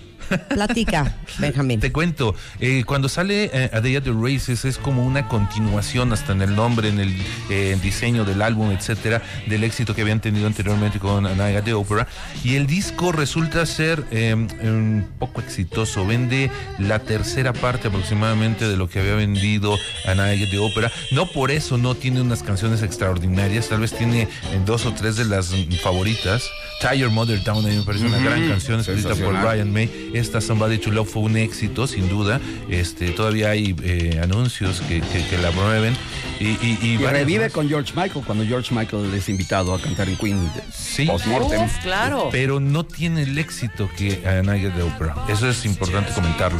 Platica, 0.49 1.15
Benjamín. 1.37 1.79
Te 1.79 1.91
cuento, 1.91 2.35
eh, 2.59 2.83
cuando 2.85 3.09
sale 3.09 3.49
eh, 3.53 3.69
A 3.73 3.81
Day 3.81 3.95
at 3.95 4.03
the 4.03 4.11
Races 4.11 4.65
es 4.65 4.77
como 4.77 5.05
una 5.05 5.27
continuación 5.27 6.13
hasta 6.13 6.33
en 6.33 6.41
el 6.41 6.55
nombre, 6.55 6.89
en 6.89 6.99
el 6.99 7.15
eh, 7.49 7.77
diseño 7.81 8.25
del 8.25 8.41
álbum, 8.41 8.71
etcétera, 8.71 9.21
del 9.47 9.63
éxito 9.63 9.95
que 9.95 10.01
habían 10.01 10.19
tenido 10.19 10.47
anteriormente 10.47 10.99
con 10.99 11.25
A 11.25 11.35
Night 11.35 11.57
at 11.57 11.63
the 11.63 11.73
Opera. 11.73 12.07
Y 12.43 12.55
el 12.55 12.67
disco 12.67 13.11
resulta 13.11 13.65
ser 13.65 14.03
eh, 14.11 14.33
un 14.33 15.07
poco 15.19 15.41
exitoso. 15.41 16.05
Vende 16.05 16.51
la 16.79 16.99
tercera 16.99 17.53
parte 17.53 17.87
aproximadamente 17.87 18.67
de 18.67 18.77
lo 18.77 18.89
que 18.89 18.99
había 18.99 19.15
vendido 19.15 19.77
A 20.05 20.15
Night 20.15 20.43
at 20.43 20.49
the 20.49 20.59
Opera. 20.59 20.91
No 21.11 21.27
por 21.27 21.51
eso 21.51 21.77
no 21.77 21.95
tiene 21.95 22.21
unas 22.21 22.43
canciones 22.43 22.81
extraordinarias, 22.83 23.69
tal 23.69 23.81
vez 23.81 23.93
tiene 23.93 24.23
eh, 24.23 24.27
dos 24.65 24.85
o 24.85 24.93
tres 24.93 25.15
de 25.15 25.25
las 25.25 25.51
mm, 25.51 25.73
favoritas. 25.83 26.49
Tire 26.79 27.07
Mother 27.07 27.43
Town, 27.43 27.65
a 27.65 27.69
mí 27.69 27.77
me 27.77 27.83
parece 27.83 28.05
una 28.05 28.19
gran 28.19 28.47
canción 28.47 28.79
escrita 28.79 29.15
por. 29.15 29.37
Brian 29.37 29.71
May. 29.71 30.11
Esta 30.17 30.41
Somebody 30.41 30.77
to 30.77 30.91
Love 30.91 31.07
fue 31.09 31.21
un 31.23 31.37
éxito, 31.37 31.87
sin 31.87 32.09
duda. 32.09 32.39
Este, 32.69 33.09
todavía 33.11 33.49
hay 33.51 33.75
eh, 33.83 34.19
anuncios 34.21 34.81
que, 34.81 35.01
que- 35.01 35.25
que 35.25 35.37
la 35.37 35.51
promueven. 35.51 35.95
Y, 36.39 36.45
y, 36.49 36.77
y 36.81 36.87
Y 36.93 36.97
revive 36.97 37.45
más. 37.45 37.53
con 37.53 37.67
George 37.67 37.93
Michael 37.95 38.23
cuando 38.25 38.45
George 38.45 38.73
Michael 38.75 39.11
es 39.13 39.27
invitado 39.29 39.73
a 39.73 39.79
cantar 39.81 40.07
en 40.09 40.15
Queen 40.17 40.43
de 40.53 40.61
Sí. 40.71 41.05
post-mortem. 41.05 41.63
Uf, 41.63 41.77
claro. 41.81 42.29
Pero 42.31 42.59
no 42.59 42.85
tiene 42.85 43.23
el 43.23 43.37
éxito 43.37 43.89
que 43.97 44.21
a 44.27 44.41
Night 44.43 44.73
de 44.73 44.83
Opera. 44.83 45.15
Eso 45.29 45.49
es 45.49 45.65
importante 45.65 46.11
comentarlo. 46.13 46.59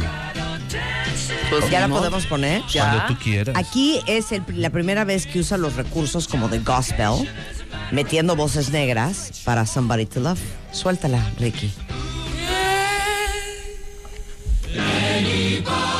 Pues, 1.50 1.70
¿Ya 1.70 1.80
la 1.80 1.88
podemos 1.88 2.26
poner? 2.26 2.62
Ya. 2.70 2.82
Cuando 2.90 3.14
tú 3.14 3.22
quieras. 3.22 3.56
Aquí 3.56 4.00
es 4.06 4.32
el- 4.32 4.42
la 4.54 4.70
primera 4.70 5.04
vez 5.04 5.26
que 5.26 5.38
usa 5.40 5.56
los 5.56 5.76
recursos 5.76 6.28
como 6.28 6.48
de 6.48 6.58
gospel, 6.58 7.28
metiendo 7.90 8.36
voces 8.36 8.70
negras 8.70 9.40
para 9.44 9.64
Somebody 9.64 10.06
to 10.06 10.20
Love. 10.20 10.40
Suéltala, 10.72 11.24
Ricky. 11.38 11.72
Viva! 15.58 15.97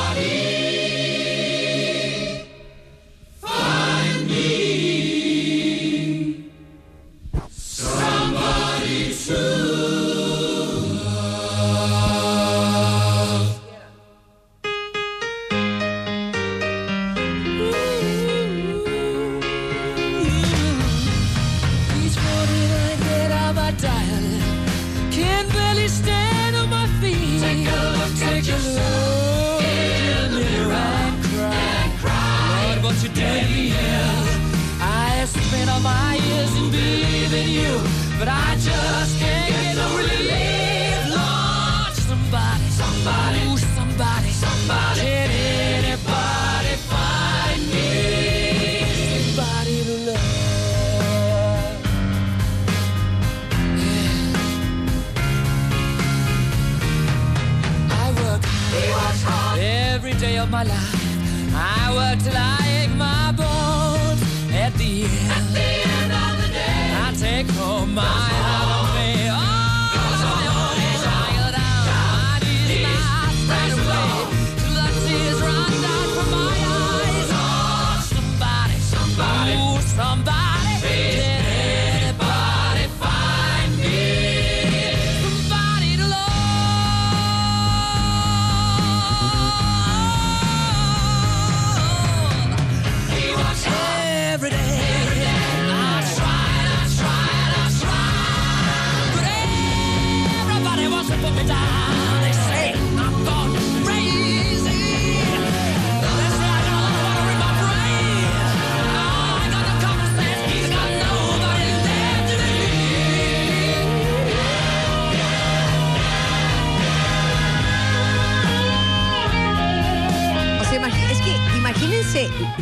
Spent 35.79 35.85
all 35.85 35.91
my 35.93 36.15
years 36.15 36.55
in 36.57 36.71
believing 36.71 37.49
you, 37.49 37.79
but 38.17 38.27
I 38.27 38.55
just 38.55 39.19
can't 39.19 39.38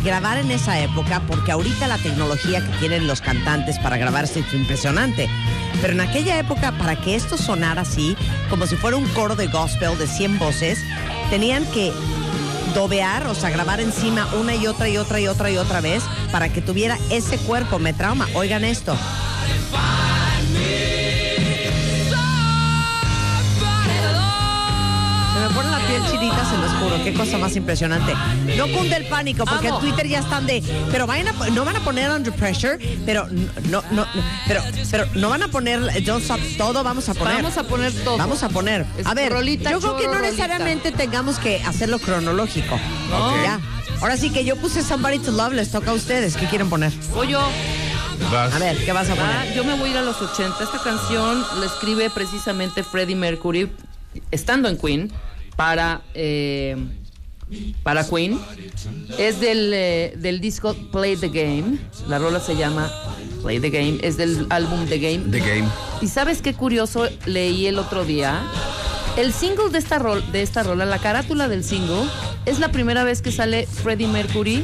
grabar 0.08 0.38
en 0.38 0.52
esa 0.52 0.80
época, 0.80 1.22
porque 1.28 1.52
ahorita 1.52 1.86
la 1.86 1.98
tecnología 1.98 2.62
que 2.62 2.78
tienen 2.78 3.08
los 3.08 3.20
cantantes 3.20 3.78
para 3.78 3.98
grabarse 3.98 4.40
es 4.40 4.54
impresionante. 4.54 5.30
Pero 5.82 5.92
en 5.92 6.00
aquella 6.00 6.40
época, 6.40 6.72
para 6.72 6.96
que 6.96 7.16
esto 7.16 7.38
sonara 7.38 7.82
así, 7.82 8.16
como 8.50 8.66
si 8.68 8.78
fuera 8.78 8.96
un 8.96 9.06
coro 9.10 9.36
de 9.36 9.48
gospel 9.48 9.98
de 9.98 10.08
100 10.08 10.40
voces, 10.40 10.80
tenían 11.30 11.66
que 11.74 11.92
dobear, 12.74 13.28
o 13.28 13.36
sea, 13.36 13.50
grabar 13.50 13.82
encima 13.82 14.34
una 14.40 14.56
y 14.56 14.66
otra 14.66 14.88
y 14.88 14.98
otra 14.98 15.20
y 15.20 15.28
otra 15.28 15.52
y 15.52 15.58
otra 15.58 15.82
vez 15.82 16.02
para 16.32 16.48
que 16.48 16.62
tuviera 16.62 16.98
ese 17.10 17.38
cuerpo. 17.40 17.78
Me 17.78 17.92
trauma. 17.92 18.28
Oigan 18.34 18.64
esto. 18.64 18.98
Chinita, 26.20 26.50
se 26.50 26.58
los 26.58 26.72
juro. 26.74 27.04
Qué 27.04 27.14
cosa 27.14 27.38
más 27.38 27.56
impresionante. 27.56 28.14
No 28.58 28.68
cunde 28.68 28.96
el 28.96 29.06
pánico, 29.06 29.46
porque 29.46 29.68
Amo. 29.68 29.78
en 29.80 29.86
Twitter 29.86 30.08
ya 30.08 30.20
están 30.20 30.46
de. 30.46 30.64
Pero 30.92 31.08
vayan 31.08 31.28
a, 31.28 31.50
no 31.50 31.66
van 31.66 31.76
a 31.76 31.80
poner 31.82 32.10
Under 32.12 32.34
Pressure, 32.34 32.78
pero 33.06 33.28
no, 33.70 33.82
no, 33.92 34.02
no, 34.04 34.06
pero, 34.48 34.62
pero 34.92 35.06
no 35.16 35.30
van 35.30 35.44
a 35.44 35.48
poner 35.48 35.80
Don't 36.04 36.22
Stop. 36.24 36.40
Todo 36.58 36.84
vamos 36.84 37.10
a 37.10 37.14
poner. 37.14 37.36
Vamos 37.36 37.58
a 37.58 37.64
poner 37.64 37.94
todo. 38.04 38.18
Vamos 38.18 38.44
a 38.44 38.50
poner. 38.50 38.86
A 39.06 39.14
ver, 39.14 39.32
rolita, 39.32 39.72
yo 39.72 39.80
creo 39.80 39.98
que 39.98 40.04
no 40.08 40.14
rolita. 40.14 40.28
necesariamente 40.32 40.92
tengamos 40.92 41.40
que 41.40 41.62
hacerlo 41.64 42.00
cronológico. 42.00 42.80
No. 43.10 43.44
Ya. 43.44 43.60
Ahora 44.02 44.16
sí 44.18 44.30
que 44.30 44.46
yo 44.46 44.56
puse 44.58 44.84
Somebody 44.84 45.20
to 45.20 45.32
Love, 45.32 45.54
les 45.54 45.72
toca 45.72 45.92
a 45.92 45.94
ustedes. 45.94 46.36
¿Qué 46.38 46.46
quieren 46.48 46.70
poner? 46.70 46.92
Voy 47.14 47.30
yo. 47.30 47.40
Vas. 48.32 48.54
A 48.54 48.60
ver, 48.60 48.78
¿qué 48.84 48.92
vas 48.94 49.10
a 49.10 49.14
Ah, 49.14 49.16
poner? 49.16 49.54
yo 49.56 49.64
me 49.64 49.74
voy 49.76 49.90
a 49.90 49.92
ir 49.94 49.98
a 49.98 50.02
los 50.02 50.22
80. 50.22 50.64
Esta 50.64 50.80
canción 50.84 51.44
la 51.60 51.66
escribe 51.66 52.10
precisamente 52.10 52.84
Freddie 52.84 53.16
Mercury, 53.16 53.72
estando 54.32 54.68
en 54.70 54.78
Queen, 54.78 55.12
para, 55.58 56.02
eh, 56.14 56.78
para 57.84 58.08
Queen. 58.08 58.40
Es 59.18 59.42
del, 59.42 59.72
eh, 59.74 60.14
del 60.16 60.40
disco 60.40 60.74
Play 60.94 61.18
the 61.18 61.28
Game. 61.28 61.80
La 62.08 62.20
rola 62.20 62.40
se 62.40 62.56
llama 62.56 62.90
Play 63.42 63.60
the 63.60 63.70
Game. 63.70 63.98
Es 64.02 64.16
del 64.16 64.46
álbum 64.50 64.86
The 64.86 65.00
Game. 65.00 65.32
The 65.32 65.40
Game. 65.40 65.68
¿Y 66.02 66.08
sabes 66.08 66.42
qué 66.42 66.54
curioso 66.54 67.10
leí 67.26 67.68
el 67.68 67.80
otro 67.80 68.06
día? 68.06 68.42
El 69.18 69.34
single 69.34 69.70
de 69.72 69.80
esta, 69.80 69.98
rol, 69.98 70.24
de 70.32 70.44
esta 70.44 70.62
rola, 70.62 70.86
la 70.86 71.00
carátula 71.00 71.48
del 71.48 71.64
single, 71.64 72.04
es 72.46 72.60
la 72.60 72.72
primera 72.72 73.04
vez 73.04 73.24
que 73.24 73.32
sale 73.32 73.66
Freddie 73.66 74.08
Mercury 74.08 74.64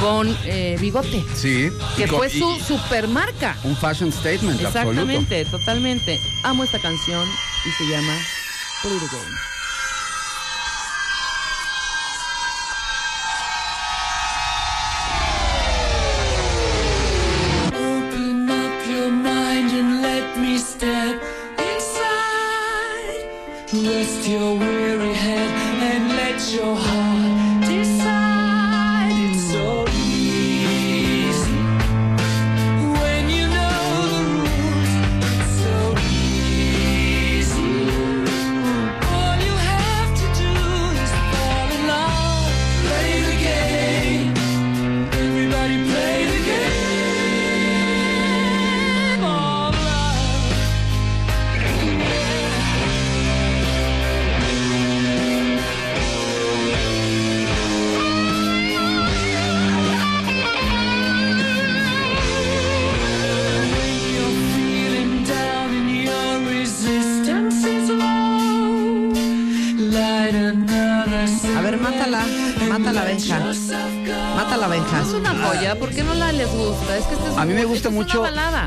con 0.00 0.34
eh, 0.46 0.78
bigote. 0.80 1.22
Sí. 1.36 1.68
Que 1.94 2.06
fue 2.06 2.30
su 2.30 2.56
supermarca. 2.60 3.58
Un 3.62 3.76
fashion 3.76 4.10
statement, 4.10 4.64
absoluto. 4.64 4.90
Exactamente, 4.90 5.44
totalmente. 5.44 6.18
Amo 6.44 6.64
esta 6.64 6.78
canción 6.78 7.28
y 7.66 7.70
se 7.72 7.90
llama 7.90 8.16
Play 8.82 8.98
the 8.98 9.16
Game. 9.16 9.53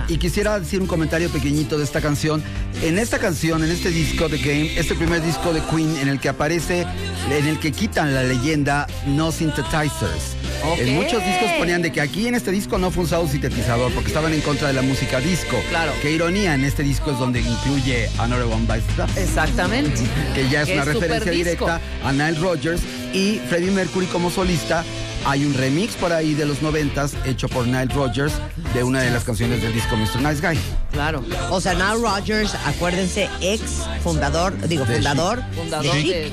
Y 0.08 0.18
quisiera 0.18 0.60
decir 0.60 0.82
un 0.82 0.88
comentario 0.88 1.30
pequeñito 1.30 1.78
de 1.78 1.84
esta 1.84 2.02
canción. 2.02 2.44
En 2.82 2.98
esta 2.98 3.20
canción, 3.20 3.64
en 3.64 3.72
este 3.72 3.90
disco 3.90 4.30
de 4.30 4.38
Game, 4.38 4.80
este 4.80 4.96
primer 4.96 5.22
disco 5.22 5.52
de 5.52 5.62
Queen 5.62 5.98
en 5.98 6.08
el 6.08 6.20
que 6.20 6.30
aparece, 6.30 6.86
en 7.30 7.48
el 7.48 7.60
que 7.60 7.72
quitan 7.72 8.14
la 8.14 8.24
leyenda 8.24 8.88
no 9.08 9.32
synthesizers. 9.32 10.37
En 10.76 10.96
muchos 10.96 11.24
discos 11.26 11.52
ponían 11.58 11.82
de 11.82 11.92
que 11.92 12.02
aquí 12.02 12.28
en 12.28 12.36
este 12.36 12.52
disco 12.52 12.78
no 12.78 12.92
fue 12.92 13.04
usado 13.06 13.28
sintetizador 13.28 13.92
porque 13.94 14.10
estaban 14.10 14.34
en 14.34 14.42
contra 14.42 14.68
de 14.68 14.74
la 14.74 14.82
música 14.82 15.20
disco. 15.20 15.58
Claro. 15.70 15.92
Qué 16.02 16.12
ironía, 16.12 16.54
en 16.56 16.64
este 16.64 16.84
disco 16.84 17.12
es 17.12 17.20
donde 17.20 17.42
incluye 17.42 18.10
Another 18.18 18.46
One 18.46 18.66
Bites 18.68 18.84
the. 19.16 19.22
Exactamente. 19.22 20.02
que 20.36 20.50
ya 20.50 20.62
es 20.62 20.68
Que 20.68 20.74
una 20.74 20.82
es 20.84 20.88
referencia 20.94 21.32
directa 21.32 21.82
a 22.04 22.12
Nile 22.12 22.40
Rodgers 22.40 22.82
y 23.14 23.40
Freddie 23.50 23.72
Mercury 23.72 24.06
como 24.08 24.30
solista. 24.30 24.84
Hay 25.26 25.44
un 25.44 25.54
remix 25.56 25.96
por 25.96 26.14
ahí 26.14 26.36
de 26.36 26.46
los 26.46 26.62
noventas 26.62 27.14
hecho 27.26 27.50
por 27.50 27.66
Nile 27.66 27.88
Rodgers 27.94 28.34
de 28.74 28.84
una 28.84 29.02
de 29.02 29.10
las 29.12 29.24
canciones 29.24 29.62
del 29.62 29.74
disco 29.74 29.98
Mr. 29.98 30.22
Nice 30.22 30.48
Guy. 30.48 30.58
Claro. 30.92 31.24
O 31.50 31.60
sea, 31.60 31.74
Nile 31.74 31.96
Rogers, 32.02 32.54
acuérdense, 32.66 33.28
ex 33.42 33.62
fundador, 34.04 34.56
digo, 34.68 34.86
De 34.86 34.96
fundador. 34.96 35.44
Fundador 35.54 35.86
de 35.86 35.92
de, 35.98 36.02
Chic. 36.04 36.12
de- 36.14 36.32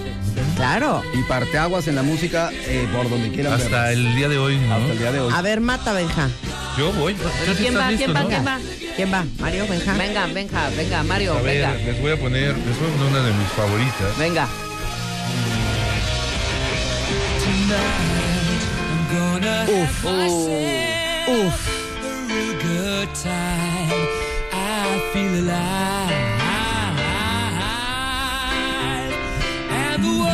Claro. 0.57 1.03
Y 1.13 1.23
parteaguas 1.23 1.89
en 1.89 1.97
la 1.97 2.03
música 2.03 2.51
eh, 2.53 2.89
por 2.93 3.09
donde 3.11 3.31
quieran 3.31 3.55
Hasta 3.55 3.85
verlas. 3.85 3.91
el 3.93 4.15
día 4.17 4.29
de 4.29 4.39
hoy, 4.39 4.57
¿no? 4.59 4.75
Hasta 4.75 4.93
el 4.93 4.99
día 4.99 5.13
de 5.13 5.21
hoy. 5.21 5.33
A 5.35 5.43
ver, 5.43 5.61
mata, 5.61 5.93
Benja. 5.93 6.29
Yo 6.79 6.93
voy. 6.93 7.15
¿Tú 7.15 7.23
sí 7.29 7.55
¿Quién 7.57 7.75
estás 7.75 7.83
va? 7.83 7.91
listo, 7.91 8.05
¿Quién 8.05 8.17
va? 8.17 8.23
no? 8.23 8.29
¿Quién 8.29 8.47
va? 8.47 8.59
¿Quién 8.97 9.13
va? 9.13 9.25
¿Mario, 9.41 9.67
Benja? 9.69 9.93
Venga, 9.95 10.27
venga, 10.27 10.71
venga, 10.77 11.03
Mario, 11.03 11.33
A 11.35 11.43
ver, 11.43 11.67
venga. 11.67 11.75
les 11.85 12.01
voy 12.01 12.13
a 12.13 12.17
poner, 12.19 12.57
les 12.57 12.79
voy 12.79 12.89
a 12.89 12.93
poner 12.93 13.11
una 13.11 13.23
de 13.23 13.33
mis 13.33 13.49
favoritas. 13.49 14.19
Venga. 14.19 14.49
Uf. 19.67 20.05
Uf. 21.29 21.71
time. 23.23 24.09
I 24.53 25.11
feel 25.13 25.35
alive. 25.41 26.11
And 29.71 30.03
the 30.03 30.09
world 30.09 30.34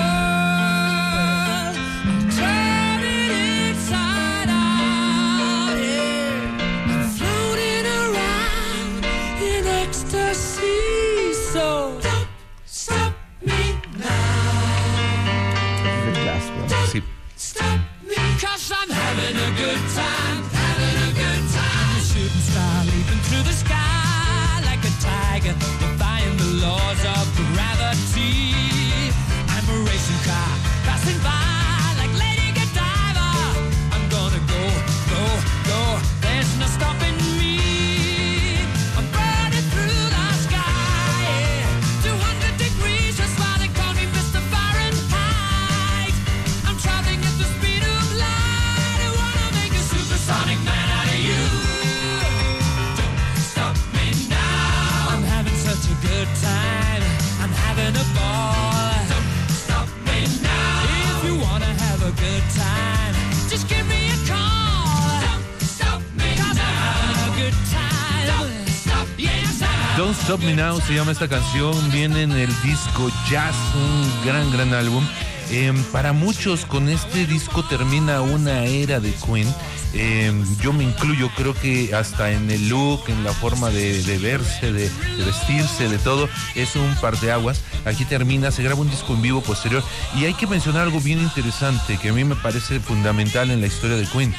Don't 69.97 70.14
Stop 70.14 70.41
Me 70.41 70.55
Now 70.55 70.81
se 70.81 70.95
llama 70.95 71.12
esta 71.12 71.29
canción, 71.29 71.73
viene 71.91 72.23
en 72.23 72.33
el 72.33 72.49
disco 72.62 73.11
Jazz, 73.31 73.55
un 73.75 74.27
gran, 74.27 74.51
gran 74.51 74.75
álbum. 74.75 75.07
Eh, 75.51 75.73
para 75.91 76.12
muchos 76.12 76.66
con 76.66 76.89
este 76.89 77.27
disco 77.27 77.64
termina 77.64 78.21
una 78.21 78.64
era 78.64 79.01
de 79.01 79.12
Queen. 79.12 79.49
Eh, 79.93 80.32
yo 80.61 80.72
me 80.72 80.84
incluyo, 80.84 81.30
creo 81.36 81.55
que 81.55 81.95
hasta 81.95 82.30
en 82.30 82.51
el 82.51 82.68
look, 82.68 83.03
en 83.09 83.24
la 83.24 83.32
forma 83.32 83.70
de, 83.70 84.03
de 84.03 84.18
verse, 84.18 84.72
de, 84.72 84.88
de 84.88 85.24
vestirse, 85.24 85.88
de 85.88 85.99
todo, 85.99 86.28
es 86.55 86.76
un 86.76 86.95
parteaguas. 87.01 87.61
Aquí 87.84 88.05
termina, 88.05 88.51
se 88.51 88.62
graba 88.62 88.80
un 88.80 88.91
disco 88.91 89.14
en 89.14 89.22
vivo 89.22 89.41
posterior. 89.41 89.82
Y 90.16 90.24
hay 90.24 90.34
que 90.34 90.47
mencionar 90.47 90.82
algo 90.82 91.01
bien 91.01 91.20
interesante 91.20 91.99
que 91.99 92.11
a 92.11 92.12
mí 92.12 92.24
me 92.24 92.36
parece 92.36 92.80
fundamental 92.80 93.51
en 93.51 93.61
la 93.61 93.66
historia 93.66 93.97
de 93.97 94.07
Queen. 94.07 94.34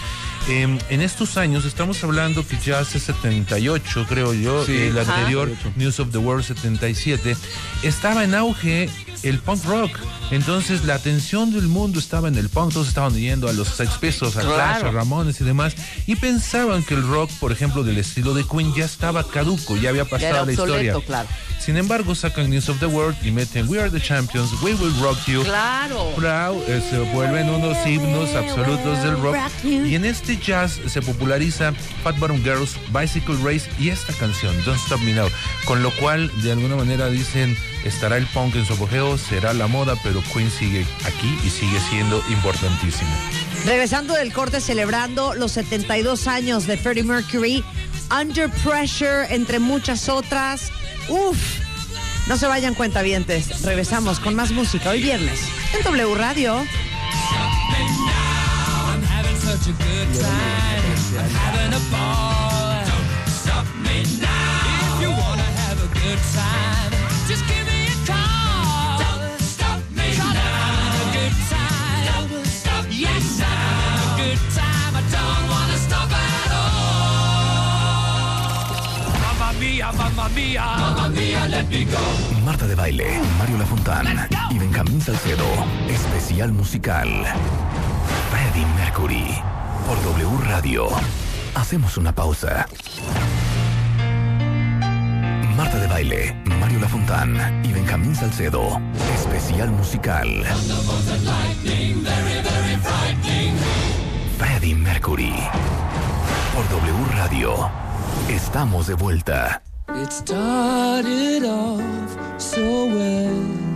Eh, 0.49 0.77
en 0.89 1.01
estos 1.01 1.37
años, 1.37 1.65
estamos 1.65 2.03
hablando 2.03 2.45
que 2.45 2.57
ya 2.57 2.79
hace 2.79 2.99
78, 2.99 4.05
creo 4.09 4.33
yo, 4.33 4.65
Sí. 4.65 4.75
el 4.75 4.97
Ajá. 4.99 5.15
anterior 5.15 5.49
News 5.75 5.99
of 5.99 6.11
the 6.11 6.17
World 6.17 6.43
77, 6.43 7.37
estaba 7.83 8.23
en 8.23 8.33
auge 8.33 8.89
el 9.23 9.37
punk 9.39 9.63
rock. 9.65 9.91
Entonces 10.31 10.83
la 10.85 10.95
atención 10.95 11.51
del 11.53 11.67
mundo 11.67 11.99
estaba 11.99 12.27
en 12.27 12.35
el 12.37 12.49
punk, 12.49 12.73
todos 12.73 12.87
estaban 12.87 13.13
yendo 13.13 13.47
a 13.49 13.53
los 13.53 13.67
Sex 13.67 13.91
Pistols, 13.99 14.35
a 14.35 14.41
Clash, 14.41 14.55
Claro. 14.79 14.87
a 14.89 14.91
Ramones 14.91 15.39
y 15.41 15.43
demás, 15.43 15.75
y 16.07 16.15
pensaban 16.15 16.83
que 16.83 16.95
el 16.95 17.03
rock, 17.07 17.29
por 17.39 17.51
ejemplo, 17.51 17.83
del 17.83 17.99
estilo 17.99 18.33
de 18.33 18.43
Queen 18.43 18.73
ya 18.73 18.85
estaba 18.85 19.23
caduco, 19.27 19.77
ya 19.77 19.89
había 19.89 20.03
Ya 20.05 20.09
pasado 20.09 20.45
la 20.45 20.51
historia. 20.51 20.95
claro. 21.05 21.29
Sin 21.59 21.77
embargo, 21.77 22.15
sacan 22.15 22.49
News 22.49 22.69
of 22.69 22.79
the 22.79 22.87
World 22.87 23.15
y 23.23 23.29
meten 23.29 23.69
We 23.69 23.79
Are 23.79 23.91
the 23.91 24.01
Champions, 24.01 24.49
We 24.63 24.73
Will 24.73 24.99
Rock 24.99 25.19
You. 25.27 25.43
Claro. 25.43 26.11
Proud, 26.15 26.63
eh, 26.67 26.81
se 26.89 26.97
vuelven 27.13 27.47
unos 27.51 27.77
himnos 27.85 28.33
absolutos 28.33 29.03
del 29.03 29.21
rock. 29.21 29.35
Y 29.63 29.93
en 29.93 30.05
este 30.05 30.30
jazz 30.37 30.79
se 30.87 31.01
populariza 31.01 31.73
Fat 32.03 32.17
Bottom 32.19 32.43
Girls, 32.43 32.77
Bicycle 32.91 33.35
Race 33.43 33.69
y 33.79 33.89
esta 33.89 34.13
canción, 34.13 34.55
Don't 34.65 34.79
Stop 34.81 35.01
Me 35.01 35.13
Now. 35.13 35.29
Con 35.65 35.83
lo 35.83 35.91
cual, 35.91 36.31
de 36.41 36.51
alguna 36.51 36.75
manera 36.75 37.07
dicen, 37.07 37.57
estará 37.83 38.17
el 38.17 38.25
punk 38.27 38.55
en 38.55 38.65
su 38.65 38.73
apogeo, 38.73 39.17
será 39.17 39.53
la 39.53 39.67
moda, 39.67 39.95
pero 40.03 40.23
Queen 40.33 40.49
sigue 40.51 40.85
aquí 41.05 41.37
y 41.43 41.49
sigue 41.49 41.79
siendo 41.89 42.23
importantísimo. 42.29 43.09
Regresando 43.65 44.13
del 44.13 44.33
corte, 44.33 44.61
celebrando 44.61 45.33
los 45.35 45.51
72 45.53 46.27
años 46.27 46.67
de 46.67 46.77
Freddie 46.77 47.03
Mercury, 47.03 47.63
Under 48.11 48.49
Pressure, 48.49 49.33
entre 49.33 49.59
muchas 49.59 50.09
otras. 50.09 50.71
Uf, 51.09 51.37
no 52.27 52.37
se 52.37 52.47
vayan 52.47 52.73
cuentavientes. 52.73 53.61
Regresamos 53.63 54.19
con 54.19 54.35
más 54.35 54.51
música 54.51 54.89
hoy 54.89 55.01
viernes 55.01 55.41
en 55.75 55.83
W 55.83 56.15
Radio. 56.15 56.65
Such 59.51 59.67
a 59.67 59.73
good 59.83 60.07
time. 60.15 60.79
I'm 61.19 61.29
having 61.29 61.73
a 61.75 61.83
ball. 61.91 62.87
Don't 62.87 63.27
stop 63.27 63.67
me 63.83 64.07
now. 64.23 64.95
If 64.95 65.01
you 65.03 65.11
wanna 65.11 65.43
have 65.43 65.75
a 65.75 65.89
good 65.91 66.19
time, 66.31 66.91
just 67.27 67.43
give 67.51 67.67
me 67.67 67.91
a 67.91 67.97
call. 68.07 69.03
Don't 69.03 69.41
stop 69.43 69.83
me 69.91 70.07
now. 70.15 70.31
Don't 71.11 71.11
stop 71.11 71.43
time. 71.67 72.07
I 72.07 72.15
don't 72.15 72.45
stop 72.47 72.87
me. 80.31 80.55
Marta 82.45 82.67
de 82.67 82.75
Baile, 82.75 83.19
Mario 83.37 83.57
Lafontán 83.57 84.29
y 84.49 84.59
Benjamín 84.59 85.01
Salcedo. 85.01 85.45
Especial 85.89 86.53
musical. 86.53 87.25
Freddie 88.29 88.65
Mercury. 88.75 89.41
Por 89.87 90.01
W 90.03 90.37
Radio. 90.45 90.87
Hacemos 91.55 91.97
una 91.97 92.13
pausa. 92.13 92.67
Marta 95.55 95.77
de 95.77 95.87
Baile, 95.87 96.35
Mario 96.59 96.79
Lafontán 96.79 97.61
y 97.63 97.73
Benjamín 97.73 98.15
Salcedo. 98.15 98.81
Especial 99.15 99.71
musical. 99.71 100.45
Freddie 104.37 104.75
Mercury. 104.75 105.35
Por 106.55 106.67
W 106.69 107.05
Radio. 107.15 107.69
Estamos 108.29 108.87
de 108.87 108.93
vuelta. 108.95 109.61
It 110.01 110.11
started 110.11 111.43
off 111.43 111.81
so 112.37 112.85
well. 112.85 113.71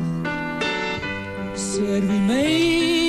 Said 1.54 2.04
we 2.08 2.20
made 2.20 3.05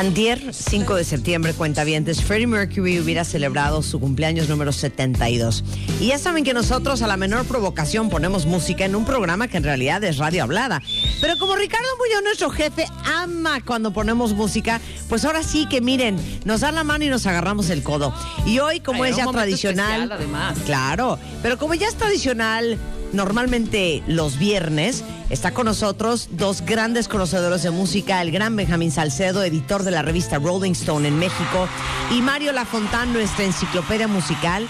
Andier, 0.00 0.54
5 0.54 0.94
de 0.94 1.04
septiembre, 1.04 1.52
cuentavientes, 1.52 2.24
Freddie 2.24 2.46
Mercury 2.46 2.98
hubiera 3.00 3.22
celebrado 3.22 3.82
su 3.82 4.00
cumpleaños 4.00 4.48
número 4.48 4.72
72. 4.72 5.62
Y 6.00 6.06
ya 6.06 6.18
saben 6.18 6.42
que 6.42 6.54
nosotros 6.54 7.02
a 7.02 7.06
la 7.06 7.18
menor 7.18 7.44
provocación 7.44 8.08
ponemos 8.08 8.46
música 8.46 8.86
en 8.86 8.96
un 8.96 9.04
programa 9.04 9.46
que 9.48 9.58
en 9.58 9.64
realidad 9.64 10.02
es 10.04 10.16
radio 10.16 10.44
hablada. 10.44 10.80
Pero 11.20 11.36
como 11.36 11.54
Ricardo 11.54 11.86
Muñoz, 11.98 12.22
nuestro 12.24 12.48
jefe, 12.48 12.86
ama 13.04 13.60
cuando 13.62 13.92
ponemos 13.92 14.32
música, 14.32 14.80
pues 15.10 15.26
ahora 15.26 15.42
sí 15.42 15.66
que 15.68 15.82
miren, 15.82 16.18
nos 16.46 16.62
da 16.62 16.72
la 16.72 16.82
mano 16.82 17.04
y 17.04 17.10
nos 17.10 17.26
agarramos 17.26 17.68
el 17.68 17.82
codo. 17.82 18.14
Y 18.46 18.58
hoy, 18.58 18.80
como 18.80 19.04
Ay, 19.04 19.10
es 19.10 19.18
ya 19.18 19.26
tradicional, 19.26 20.04
especial, 20.04 20.12
además. 20.12 20.58
claro, 20.64 21.18
pero 21.42 21.58
como 21.58 21.74
ya 21.74 21.88
es 21.88 21.94
tradicional, 21.96 22.78
normalmente 23.12 24.02
los 24.06 24.38
viernes, 24.38 25.04
está 25.30 25.52
con 25.52 25.66
nosotros 25.66 26.28
dos 26.32 26.62
grandes 26.62 27.08
conocedores 27.08 27.62
de 27.62 27.70
música, 27.70 28.20
el 28.22 28.30
gran 28.30 28.56
Benjamín 28.56 28.90
Salcedo, 28.90 29.42
editor 29.42 29.82
de 29.82 29.90
la 29.90 30.02
revista 30.02 30.38
Rolling 30.38 30.72
Stone 30.72 31.08
en 31.08 31.18
México, 31.18 31.68
y 32.10 32.22
Mario 32.22 32.52
Lafontán, 32.52 33.12
nuestra 33.12 33.44
enciclopedia 33.44 34.08
musical, 34.08 34.66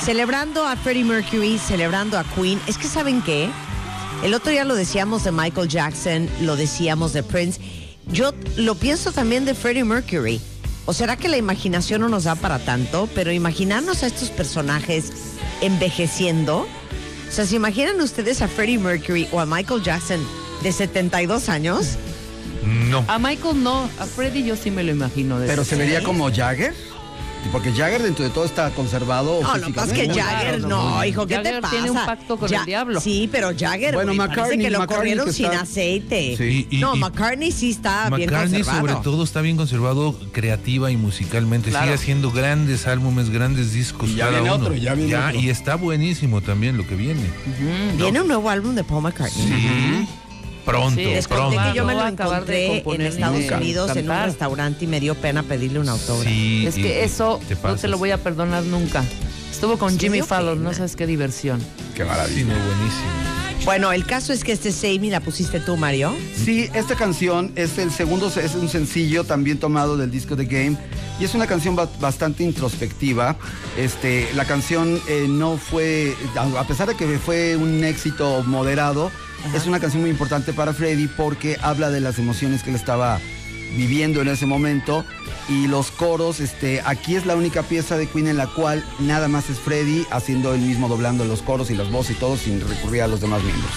celebrando 0.00 0.66
a 0.66 0.76
Freddie 0.76 1.04
Mercury, 1.04 1.58
celebrando 1.58 2.18
a 2.18 2.24
Queen. 2.24 2.60
Es 2.66 2.78
que 2.78 2.88
saben 2.88 3.22
qué, 3.22 3.48
el 4.22 4.34
otro 4.34 4.52
día 4.52 4.64
lo 4.64 4.74
decíamos 4.74 5.24
de 5.24 5.32
Michael 5.32 5.68
Jackson, 5.68 6.28
lo 6.42 6.56
decíamos 6.56 7.12
de 7.12 7.22
Prince, 7.22 7.60
yo 8.06 8.32
lo 8.56 8.74
pienso 8.74 9.12
también 9.12 9.44
de 9.44 9.54
Freddie 9.54 9.84
Mercury. 9.84 10.40
¿O 10.84 10.92
será 10.92 11.16
que 11.16 11.28
la 11.28 11.36
imaginación 11.36 12.00
no 12.00 12.08
nos 12.08 12.24
da 12.24 12.34
para 12.34 12.58
tanto? 12.58 13.08
Pero 13.14 13.30
imaginarnos 13.30 14.02
a 14.02 14.06
estos 14.06 14.30
personajes 14.30 15.12
envejeciendo. 15.60 16.66
O 17.32 17.34
sea, 17.34 17.46
¿se 17.46 17.56
imaginan 17.56 17.98
ustedes 18.02 18.42
a 18.42 18.46
Freddie 18.46 18.76
Mercury 18.76 19.26
o 19.32 19.40
a 19.40 19.46
Michael 19.46 19.82
Jackson 19.82 20.20
de 20.62 20.70
72 20.70 21.48
años? 21.48 21.96
No. 22.90 23.02
A 23.08 23.18
Michael 23.18 23.62
no, 23.62 23.88
a 23.98 24.04
Freddie 24.04 24.44
yo 24.44 24.54
sí 24.54 24.70
me 24.70 24.84
lo 24.84 24.90
imagino. 24.90 25.40
de 25.40 25.46
Pero 25.46 25.64
se 25.64 25.76
vería 25.76 26.02
como 26.02 26.30
Jagger. 26.30 26.74
Porque 27.50 27.72
Jagger 27.72 28.02
dentro 28.02 28.24
de 28.24 28.30
todo 28.30 28.44
está 28.44 28.70
conservado. 28.70 29.40
No, 29.42 29.56
lo 29.56 29.66
que 29.66 29.72
pasa 29.72 29.94
es 29.94 30.08
que. 30.08 30.14
Jagger, 30.20 30.60
no, 30.60 30.68
no. 30.98 31.04
hijo, 31.04 31.26
¿qué 31.26 31.36
te 31.38 31.42
Jagger 31.44 31.60
pasa? 31.60 31.74
tiene 31.74 31.90
un 31.90 31.96
pacto 32.06 32.36
con 32.38 32.52
el 32.54 32.64
diablo. 32.64 33.00
Sí, 33.00 33.28
pero 33.30 33.50
Jagger, 33.58 33.94
Bueno, 33.94 34.14
McCartney- 34.14 34.60
que 34.62 34.70
lo 34.70 34.78
McCartney 34.78 34.96
corrieron 34.96 35.26
que 35.26 35.32
sin 35.32 35.46
está- 35.46 35.60
aceite. 35.62 36.34
Sí. 36.38 36.66
Y- 36.70 36.76
y- 36.76 36.80
no, 36.80 36.94
y- 36.94 36.98
McCartney 37.00 37.50
sí 37.52 37.70
está 37.70 38.08
bien 38.10 38.28
McCartney 38.30 38.62
conservado. 38.62 38.80
sobre 38.88 38.94
todo 39.04 39.24
está 39.24 39.40
bien 39.40 39.56
conservado 39.56 40.18
creativa 40.32 40.90
y 40.90 40.96
musicalmente. 40.96 41.70
Claro. 41.70 41.84
Sigue 41.86 41.94
haciendo 41.94 42.30
grandes 42.30 42.86
álbumes, 42.86 43.30
grandes 43.30 43.72
discos 43.72 44.08
Y 44.10 44.14
ya 44.14 44.26
cada 44.26 44.40
viene 44.40 44.54
uno. 44.54 44.64
otro, 44.64 44.76
ya 44.76 44.94
viene 44.94 45.16
otro. 45.16 45.40
Y 45.40 45.50
está 45.50 45.74
buenísimo 45.76 46.40
también 46.40 46.76
lo 46.76 46.86
que 46.86 46.94
viene. 46.94 47.22
Viene 47.96 48.20
un 48.20 48.28
nuevo 48.28 48.48
álbum 48.48 48.74
de 48.74 48.84
Paul 48.84 49.02
McCartney. 49.02 49.46
Sí. 49.46 50.08
Pronto, 50.64 50.94
Sí, 51.00 51.04
Les 51.06 51.26
pronto. 51.26 51.56
conté 51.56 51.70
que 51.72 51.76
yo 51.76 51.84
me 51.84 51.94
lo 51.94 52.06
encontré 52.06 52.82
en 52.86 53.00
Estados 53.02 53.50
Unidos 53.50 53.90
en 53.90 53.98
un 53.98 54.06
cantar. 54.08 54.26
restaurante 54.26 54.84
y 54.84 54.88
me 54.88 55.00
dio 55.00 55.14
pena 55.14 55.42
pedirle 55.42 55.80
un 55.80 55.88
autógrafo. 55.88 56.28
Sí, 56.28 56.64
Es 56.66 56.74
que 56.76 56.80
y 57.00 57.04
eso 57.04 57.40
te 57.48 57.56
no 57.62 57.76
te 57.76 57.88
lo 57.88 57.98
voy 57.98 58.10
a 58.12 58.18
perdonar 58.18 58.62
nunca. 58.64 59.04
Estuvo 59.50 59.76
con 59.78 59.92
Sí, 59.92 59.98
Jimmy 60.00 60.22
Fallon, 60.22 60.58
pena. 60.58 60.70
no 60.70 60.74
sabes 60.76 60.96
qué 60.96 61.06
diversión. 61.06 61.60
Qué 61.94 62.02
Sí, 62.02 62.08
maravilla. 62.08 62.44
buenísimo. 62.44 63.64
Bueno, 63.64 63.92
el 63.92 64.04
caso 64.04 64.32
es 64.32 64.42
que 64.42 64.50
este 64.52 64.72
Save 64.72 64.98
la 65.10 65.20
pusiste 65.20 65.60
tú, 65.60 65.76
Mario. 65.76 66.12
Sí, 66.44 66.68
esta 66.74 66.96
canción 66.96 67.52
es 67.54 67.78
el 67.78 67.92
segundo, 67.92 68.26
es 68.28 68.54
un 68.56 68.68
sencillo 68.68 69.22
también 69.22 69.58
tomado 69.58 69.96
del 69.96 70.10
disco 70.10 70.36
The 70.36 70.46
Game 70.46 70.76
y 71.20 71.24
es 71.24 71.34
una 71.36 71.46
canción 71.46 71.76
ba- 71.76 71.88
bastante 72.00 72.42
introspectiva. 72.42 73.36
Este, 73.78 74.28
la 74.34 74.46
canción 74.46 75.00
eh, 75.08 75.26
no 75.28 75.58
fue, 75.58 76.12
a 76.58 76.64
pesar 76.66 76.88
de 76.88 76.96
que 76.96 77.06
fue 77.20 77.54
un 77.56 77.84
éxito 77.84 78.42
moderado, 78.46 79.12
es 79.54 79.66
una 79.66 79.80
canción 79.80 80.02
muy 80.02 80.10
importante 80.10 80.52
para 80.52 80.72
Freddy 80.72 81.08
porque 81.08 81.58
habla 81.62 81.90
de 81.90 82.00
las 82.00 82.18
emociones 82.18 82.62
que 82.62 82.70
él 82.70 82.76
estaba 82.76 83.20
viviendo 83.76 84.20
en 84.20 84.28
ese 84.28 84.46
momento 84.46 85.04
y 85.48 85.66
los 85.66 85.90
coros, 85.90 86.40
este, 86.40 86.82
aquí 86.84 87.16
es 87.16 87.26
la 87.26 87.34
única 87.36 87.62
pieza 87.62 87.96
de 87.96 88.06
Queen 88.06 88.28
en 88.28 88.36
la 88.36 88.46
cual 88.46 88.84
nada 89.00 89.28
más 89.28 89.50
es 89.50 89.58
Freddy 89.58 90.06
haciendo 90.10 90.54
él 90.54 90.60
mismo 90.60 90.88
doblando 90.88 91.24
los 91.24 91.42
coros 91.42 91.70
y 91.70 91.74
las 91.74 91.90
voces 91.90 92.16
y 92.16 92.20
todo 92.20 92.36
sin 92.36 92.60
recurrir 92.60 93.02
a 93.02 93.08
los 93.08 93.20
demás 93.20 93.42
miembros. 93.42 93.70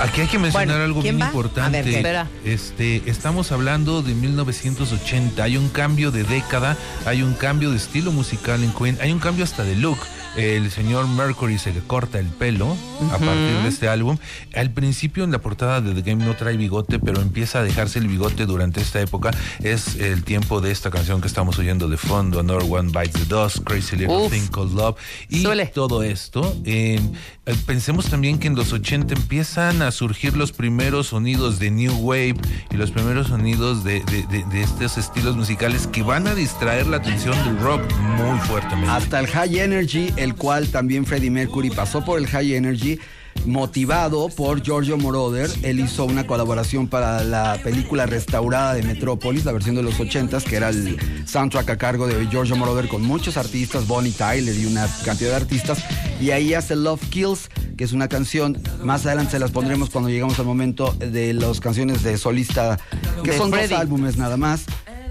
Aquí 0.00 0.22
hay 0.22 0.26
que 0.26 0.38
mencionar 0.40 0.66
Bueno, 0.68 0.84
algo 0.84 1.02
¿quién 1.02 1.16
bien 1.16 1.26
va? 1.26 1.30
importante. 1.30 1.78
A 1.78 1.82
ver, 1.82 1.84
¿qué? 1.84 1.96
Espera. 1.98 2.26
Este, 2.44 3.02
estamos 3.08 3.52
hablando 3.52 4.02
de 4.02 4.14
1980. 4.14 5.42
Hay 5.42 5.56
un 5.56 5.68
cambio 5.68 6.10
de 6.10 6.24
década, 6.24 6.76
hay 7.06 7.22
un 7.22 7.34
cambio 7.34 7.70
de 7.70 7.76
estilo 7.76 8.10
musical 8.10 8.64
en 8.64 8.72
Queen, 8.72 8.98
hay 9.00 9.12
un 9.12 9.20
cambio 9.20 9.44
hasta 9.44 9.62
de 9.62 9.76
look. 9.76 9.98
El 10.36 10.70
señor 10.72 11.06
Mercury 11.06 11.58
se 11.58 11.72
le 11.72 11.80
corta 11.80 12.18
el 12.18 12.26
pelo 12.26 12.76
a 13.12 13.18
partir 13.18 13.56
de 13.62 13.68
este 13.68 13.88
álbum. 13.88 14.18
Al 14.54 14.70
principio 14.70 15.22
en 15.24 15.30
la 15.30 15.38
portada 15.38 15.80
de 15.80 15.94
The 15.94 16.10
Game 16.10 16.24
no 16.24 16.34
trae 16.34 16.56
bigote, 16.56 16.98
pero 16.98 17.20
empieza 17.22 17.60
a 17.60 17.62
dejarse 17.62 18.00
el 18.00 18.08
bigote 18.08 18.44
durante 18.46 18.80
esta 18.80 19.00
época. 19.00 19.30
Es 19.62 19.94
el 19.96 20.24
tiempo 20.24 20.60
de 20.60 20.72
esta 20.72 20.90
canción 20.90 21.20
que 21.20 21.28
estamos 21.28 21.58
oyendo 21.58 21.88
de 21.88 21.96
fondo, 21.96 22.40
Another 22.40 22.66
One 22.68 22.90
Bites 22.92 23.12
the 23.12 23.24
Dust, 23.26 23.58
Crazy 23.64 23.96
Little 23.96 24.16
Uf. 24.24 24.32
Thing 24.32 24.46
Called 24.48 24.72
Love. 24.72 24.96
Y 25.28 25.42
Suele. 25.42 25.66
todo 25.66 26.02
esto. 26.02 26.56
eh, 26.64 26.98
eh, 27.46 27.54
pensemos 27.66 28.06
también 28.06 28.38
que 28.38 28.46
en 28.48 28.54
los 28.56 28.72
80 28.72 29.14
empiezan 29.14 29.82
a 29.82 29.90
surgir 29.92 30.36
los 30.36 30.50
primeros 30.52 31.08
sonidos 31.08 31.58
de 31.58 31.70
New 31.70 31.94
Wave 31.98 32.36
y 32.70 32.76
los 32.76 32.90
primeros 32.90 33.28
sonidos 33.28 33.84
de, 33.84 34.00
de- 34.04 34.26
de- 34.26 34.44
de 34.44 34.62
estos 34.62 34.98
estilos 34.98 35.36
musicales 35.36 35.86
que 35.86 36.02
van 36.02 36.26
a 36.26 36.34
distraer 36.34 36.86
la 36.86 36.96
atención 36.96 37.36
del 37.44 37.58
rock 37.60 37.82
muy 38.16 38.38
fuertemente. 38.40 38.90
Hasta 38.90 39.20
el 39.20 39.26
High 39.26 39.58
Energy, 39.58 40.12
el 40.24 40.34
cual 40.34 40.68
también 40.68 41.04
Freddie 41.06 41.30
Mercury 41.30 41.70
pasó 41.70 42.04
por 42.04 42.18
el 42.18 42.26
High 42.26 42.54
Energy, 42.54 42.98
motivado 43.46 44.28
por 44.30 44.62
Giorgio 44.62 44.96
Moroder. 44.96 45.50
Él 45.62 45.80
hizo 45.80 46.04
una 46.06 46.26
colaboración 46.26 46.88
para 46.88 47.22
la 47.24 47.58
película 47.62 48.06
restaurada 48.06 48.74
de 48.74 48.82
Metrópolis, 48.82 49.44
la 49.44 49.52
versión 49.52 49.74
de 49.76 49.82
los 49.82 49.98
80s, 49.98 50.42
que 50.44 50.56
era 50.56 50.70
el 50.70 50.96
soundtrack 51.26 51.68
a 51.70 51.76
cargo 51.76 52.06
de 52.06 52.26
Giorgio 52.28 52.56
Moroder 52.56 52.88
con 52.88 53.02
muchos 53.02 53.36
artistas, 53.36 53.86
Bonnie 53.86 54.12
Tyler 54.12 54.56
y 54.56 54.66
una 54.66 54.88
cantidad 55.04 55.30
de 55.30 55.36
artistas. 55.36 55.84
Y 56.20 56.30
ahí 56.30 56.54
hace 56.54 56.74
Love 56.74 57.02
Kills, 57.10 57.48
que 57.76 57.84
es 57.84 57.92
una 57.92 58.08
canción, 58.08 58.58
más 58.82 59.04
adelante 59.04 59.32
se 59.32 59.38
las 59.38 59.50
pondremos 59.50 59.90
cuando 59.90 60.08
llegamos 60.08 60.38
al 60.38 60.46
momento 60.46 60.92
de 60.98 61.34
las 61.34 61.60
canciones 61.60 62.02
de 62.02 62.16
solista, 62.16 62.78
que 63.22 63.32
De 63.32 63.36
son 63.36 63.50
Freddie. 63.50 63.68
dos 63.68 63.78
álbumes 63.80 64.16
nada 64.16 64.36
más. 64.38 64.64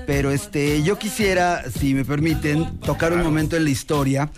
Pero 0.06 0.32
este, 0.32 0.84
yo 0.84 0.97
quisiera, 0.99 1.64
si 1.80 1.93
me 1.93 2.04
permiten, 2.06 2.80
tocar 2.80 3.14
un 3.14 3.24
momento 3.24 3.56
en 3.56 3.64
la 3.64 3.70
historia. 3.70 4.30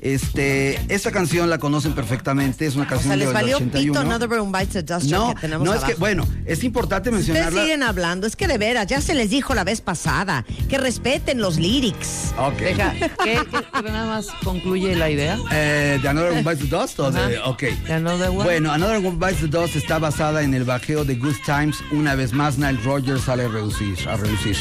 Este, 0.00 0.80
esta 0.92 1.12
canción 1.12 1.48
la 1.48 1.58
conocen 1.58 1.92
perfectamente, 1.94 2.66
es 2.66 2.74
una 2.74 2.84
O 2.84 2.88
canción 2.88 3.08
sea, 3.10 3.16
les 3.16 3.26
del 3.28 3.34
valió 3.34 3.56
81. 3.56 3.92
pito 3.92 4.00
Another 4.00 4.28
One 4.40 4.50
Bites 4.58 4.72
the 4.72 4.82
Dust 4.82 5.06
no, 5.10 5.34
que 5.34 5.40
tenemos 5.42 5.64
no 5.66 5.74
es 5.74 5.84
que, 5.84 5.94
bueno, 5.94 6.26
es 6.44 6.64
importante 6.64 7.10
Ustedes 7.10 7.28
mencionarla. 7.28 7.62
siguen 7.62 7.82
hablando, 7.82 8.26
es 8.26 8.34
que 8.36 8.48
de 8.48 8.58
veras, 8.58 8.86
ya 8.88 9.00
se 9.00 9.14
les 9.14 9.30
dijo 9.30 9.54
la 9.54 9.62
vez 9.64 9.80
pasada, 9.80 10.44
que 10.68 10.78
respeten 10.78 11.40
los 11.40 11.56
lyrics. 11.58 12.32
Ok. 12.38 12.58
Deja, 12.58 12.92
¿qué, 13.22 13.38
nada 13.84 14.06
más 14.06 14.26
concluye 14.42 14.94
la 14.96 15.08
idea? 15.08 15.38
Eh, 15.52 15.98
¿De 16.02 16.08
Another 16.08 16.32
One 16.32 16.42
Bites 16.42 16.68
the 16.68 16.76
Dust? 16.76 16.98
o 17.00 17.10
de- 17.10 17.38
ok. 17.38 17.62
¿De 17.86 17.92
Another 17.92 18.28
One? 18.30 18.42
Bueno, 18.44 18.72
Another 18.72 18.96
One 18.96 19.18
Bites 19.18 19.40
the 19.40 19.46
Dust 19.48 19.76
está 19.76 19.98
basada 19.98 20.42
en 20.42 20.52
el 20.54 20.64
bajeo 20.64 21.04
de 21.04 21.14
Good 21.14 21.36
Times. 21.46 21.76
Una 21.92 22.14
vez 22.16 22.32
más, 22.32 22.58
Nile 22.58 22.78
Rodgers 22.84 23.22
sale 23.22 23.44
a 23.44 23.48
reducir, 23.48 23.96
a 24.08 24.16
reducir. 24.16 24.56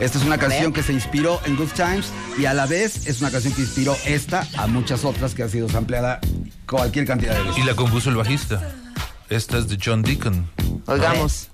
Esta 0.00 0.16
es 0.16 0.24
una 0.24 0.38
canción 0.38 0.72
que 0.72 0.82
se 0.82 0.94
inspiró 0.94 1.40
en 1.44 1.56
Good 1.56 1.72
Times 1.76 2.10
y 2.38 2.46
a 2.46 2.54
la 2.54 2.64
vez 2.64 3.06
es 3.06 3.20
una 3.20 3.30
canción 3.30 3.52
que 3.52 3.60
inspiró 3.60 3.94
esta 4.06 4.46
a 4.56 4.66
muchas 4.66 5.04
otras 5.04 5.34
que 5.34 5.42
ha 5.42 5.48
sido 5.48 5.68
sampleada 5.68 6.20
cualquier 6.66 7.06
cantidad 7.06 7.34
de 7.34 7.42
veces. 7.42 7.58
Y 7.58 7.64
la 7.64 7.74
compuso 7.74 8.08
el 8.08 8.16
bajista. 8.16 8.72
Esta 9.28 9.58
es 9.58 9.68
de 9.68 9.78
John 9.82 10.02
Deacon. 10.02 10.50
Oigamos. 10.86 11.50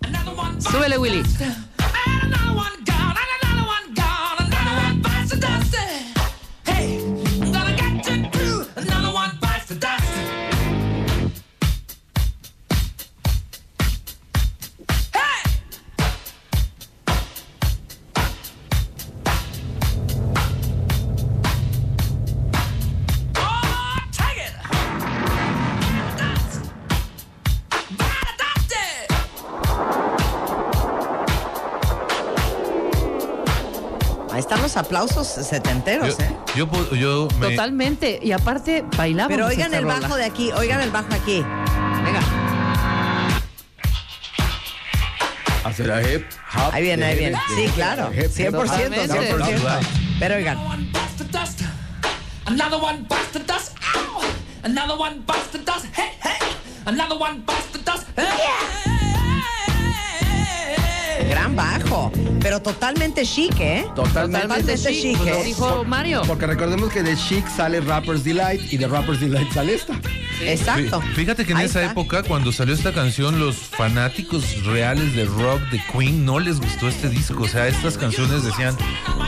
Súbele, 0.60 0.96
Willy. 0.96 1.24
Aplausos 34.76 35.26
setenteros, 35.28 36.16
Yo, 36.18 36.24
¿eh? 36.24 36.36
yo, 36.56 36.94
yo 36.96 37.28
me- 37.38 37.50
Totalmente. 37.50 38.18
Y 38.22 38.32
aparte, 38.32 38.84
bailamos. 38.96 39.30
Pero 39.32 39.46
oigan 39.46 39.72
el 39.74 39.82
rola. 39.84 40.00
bajo 40.00 40.16
de 40.16 40.24
aquí, 40.24 40.50
oigan 40.52 40.80
el 40.80 40.90
bajo 40.90 41.12
aquí. 41.14 41.44
Venga, 42.04 42.20
Hacer 45.64 45.90
a 45.90 46.00
hip, 46.00 46.24
hop, 46.54 46.70
ahí 46.72 46.82
viene, 46.82 47.04
ahí 47.06 47.18
viene. 47.18 47.38
Sí, 47.56 47.68
claro, 47.74 48.10
de- 48.10 48.28
100%, 48.28 48.52
Totalmente. 48.52 49.08
100%. 49.34 49.86
Pero 50.18 50.34
oigan, 50.36 50.56
Another 50.58 50.78
one 50.78 50.86
bites 50.92 51.16
the 51.16 51.24
dust. 51.24 51.60
Another 52.46 52.78
one 52.80 53.04
bites 53.08 53.32
the 53.32 53.38
dust. 53.40 53.76
Ow! 53.96 54.20
Another 54.62 54.96
one 54.96 55.20
bites 55.26 55.50
the 55.52 55.58
dust. 55.58 55.86
Hey, 55.94 56.12
hey! 56.22 56.38
Another 56.86 57.16
one 57.18 57.42
bites 57.44 57.66
the 57.72 57.78
dust. 57.80 58.06
Hey! 58.16 58.24
Gran 61.28 61.56
bajo, 61.56 62.12
pero 62.46 62.62
totalmente 62.62 63.24
chic, 63.24 63.58
¿eh? 63.58 63.84
Totalmente. 63.96 64.46
Totalmente 64.46 64.76
chic, 64.78 65.02
chic, 65.16 65.26
¿eh? 65.26 65.30
lo 65.30 65.42
dijo 65.42 65.84
Mario. 65.84 66.22
Porque 66.28 66.46
recordemos 66.46 66.92
que 66.92 67.02
de 67.02 67.16
Chic 67.16 67.44
sale 67.48 67.80
Rapper's 67.80 68.22
Delight 68.22 68.72
y 68.72 68.76
de 68.76 68.86
Rapper's 68.86 69.18
Delight 69.18 69.52
sale 69.52 69.74
esta. 69.74 69.94
Exacto. 70.42 71.00
Fí- 71.00 71.14
Fíjate 71.16 71.44
que 71.44 71.50
en 71.50 71.58
Ahí 71.58 71.64
esa 71.66 71.80
está. 71.80 71.90
época, 71.90 72.22
cuando 72.22 72.52
salió 72.52 72.72
esta 72.72 72.92
canción, 72.92 73.40
los 73.40 73.56
fanáticos 73.56 74.64
reales 74.64 75.16
de 75.16 75.24
rock 75.24 75.60
de 75.72 75.82
Queen 75.92 76.24
no 76.24 76.38
les 76.38 76.60
gustó 76.60 76.86
este 76.86 77.08
disco. 77.08 77.42
O 77.42 77.48
sea, 77.48 77.66
estas 77.66 77.98
canciones 77.98 78.44
decían, 78.44 78.76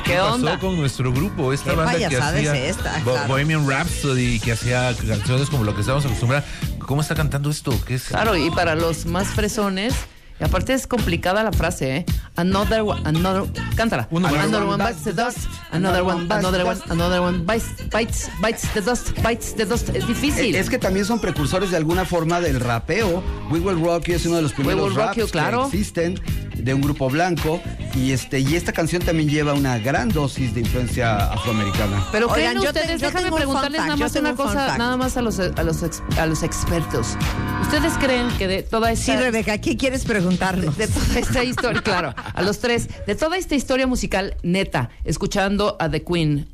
¿qué, 0.05 0.13
¿Qué 0.13 0.17
pasó 0.19 0.35
onda? 0.35 0.59
con 0.61 0.77
nuestro 0.77 1.13
grupo? 1.13 1.53
Esta 1.53 1.71
Qué 1.71 1.77
banda 1.77 1.99
que 2.09 2.17
hacía 2.19 2.55
es 2.55 2.77
esta, 2.77 2.99
Bo- 3.05 3.15
claro. 3.15 3.27
Bohemian 3.27 3.69
Rhapsody, 3.69 4.39
que 4.39 4.53
hacía 4.53 4.95
canciones 4.95 5.51
como 5.51 5.65
lo 5.65 5.75
que 5.75 5.81
estábamos 5.81 6.07
acostumbrados. 6.07 6.49
¿Cómo 6.79 7.01
está 7.01 7.17
cantando 7.17 7.51
esto? 7.51 7.73
¿Qué 7.85 7.97
es? 7.97 8.05
Claro, 8.05 8.37
y 8.37 8.49
para 8.53 8.77
los 8.77 9.07
más 9.07 9.27
fresones, 9.29 9.93
y 10.41 10.45
aparte 10.45 10.73
es 10.73 10.87
complicada 10.87 11.43
la 11.43 11.53
frase, 11.53 11.97
¿eh? 11.97 12.07
Another 12.37 12.83
one, 12.83 13.01
another, 13.05 13.45
cántala. 13.77 14.07
Uno 14.11 14.29
más. 14.29 14.45
another 14.45 14.67
one 14.67 14.85
bites 14.85 15.03
the 15.05 15.13
dust, 15.13 15.49
another 15.73 16.03
one, 16.03 16.27
another 16.31 16.65
one, 16.65 16.81
another 16.89 17.21
one 17.21 17.45
bites, 17.45 17.67
bites, 17.91 18.31
bites 18.41 18.73
the 18.73 18.81
dust, 18.81 19.11
bites 19.23 19.55
the 19.55 19.65
dust. 19.65 19.89
Es 19.91 20.07
difícil. 20.07 20.55
Es 20.55 20.71
que 20.71 20.79
también 20.79 21.05
son 21.05 21.21
precursores 21.21 21.71
de 21.71 21.77
alguna 21.77 22.05
forma 22.05 22.41
del 22.41 22.61
rapeo. 22.61 23.23
We 23.51 23.59
Will 23.59 23.81
Rock 23.83 24.05
You 24.05 24.15
es 24.15 24.27
uno 24.27 24.37
de 24.37 24.43
los 24.43 24.53
primeros 24.53 24.95
Rock 24.95 25.07
raps 25.07 25.17
You, 25.17 25.29
claro. 25.29 25.69
que 25.71 25.79
existen 25.79 26.21
de 26.65 26.75
un 26.75 26.81
grupo 26.81 27.09
blanco 27.09 27.61
y 27.95 28.13
este 28.13 28.41
y 28.41 28.55
esta 28.57 28.73
canción 28.73 29.03
también 29.03 29.29
lleva 29.29 29.55
una 29.55 29.79
gran 29.79 30.09
dosis 30.09 30.55
de 30.55 30.61
influencia 30.61 31.33
afroamericana. 31.33 32.07
Pero 32.13 32.27
Oigan, 32.27 32.53
creen 32.53 32.63
yo 32.63 32.73
te- 32.73 32.81
ustedes, 32.81 33.01
yo 33.01 33.07
déjame 33.11 33.33
preguntarles 33.37 33.81
nada 33.81 33.97
más 33.97 34.15
una 34.17 34.31
un 34.31 34.37
cosa, 34.37 34.79
nada 34.79 34.97
más 34.97 35.17
a 35.17 35.23
los, 35.23 35.39
a 35.39 35.63
los, 35.63 35.83
ex- 35.83 36.03
a 36.19 36.27
los 36.27 36.43
expertos. 36.43 37.17
¿Ustedes 37.63 37.93
creen 37.95 38.29
que 38.39 38.47
de 38.49 38.63
toda 38.63 38.93
esta... 38.93 39.05
Sí, 39.05 39.17
Rebeca, 39.17 39.59
¿qué 39.59 39.77
quieres 39.77 40.05
preguntarnos? 40.05 40.77
de 40.77 40.87
toda 40.89 41.19
esta 41.19 41.45
historia, 41.45 41.83
claro, 41.83 42.15
a 42.35 42.43
los 42.43 42.59
tres, 42.61 42.89
de 43.07 43.15
toda 43.15 43.37
esta 43.37 43.55
historia 43.55 43.87
musical 43.87 44.37
neta, 44.43 44.91
escuchando 45.05 45.77
a 45.81 45.89
The 45.91 46.03
Queen, 46.03 46.49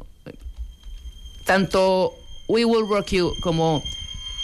tanto 1.44 2.12
We 2.48 2.64
Will 2.64 2.86
Rock 2.88 3.08
You 3.10 3.32
como 3.42 3.82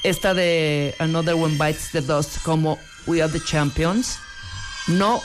esta 0.03 0.35
de 0.35 0.95
Another 0.99 1.35
One 1.35 1.57
Bites 1.59 1.91
the 1.93 2.01
Dust 2.01 2.43
como 2.43 2.79
We 3.07 3.23
Are 3.23 3.31
the 3.33 3.41
Champions, 3.45 4.19
no 4.87 5.21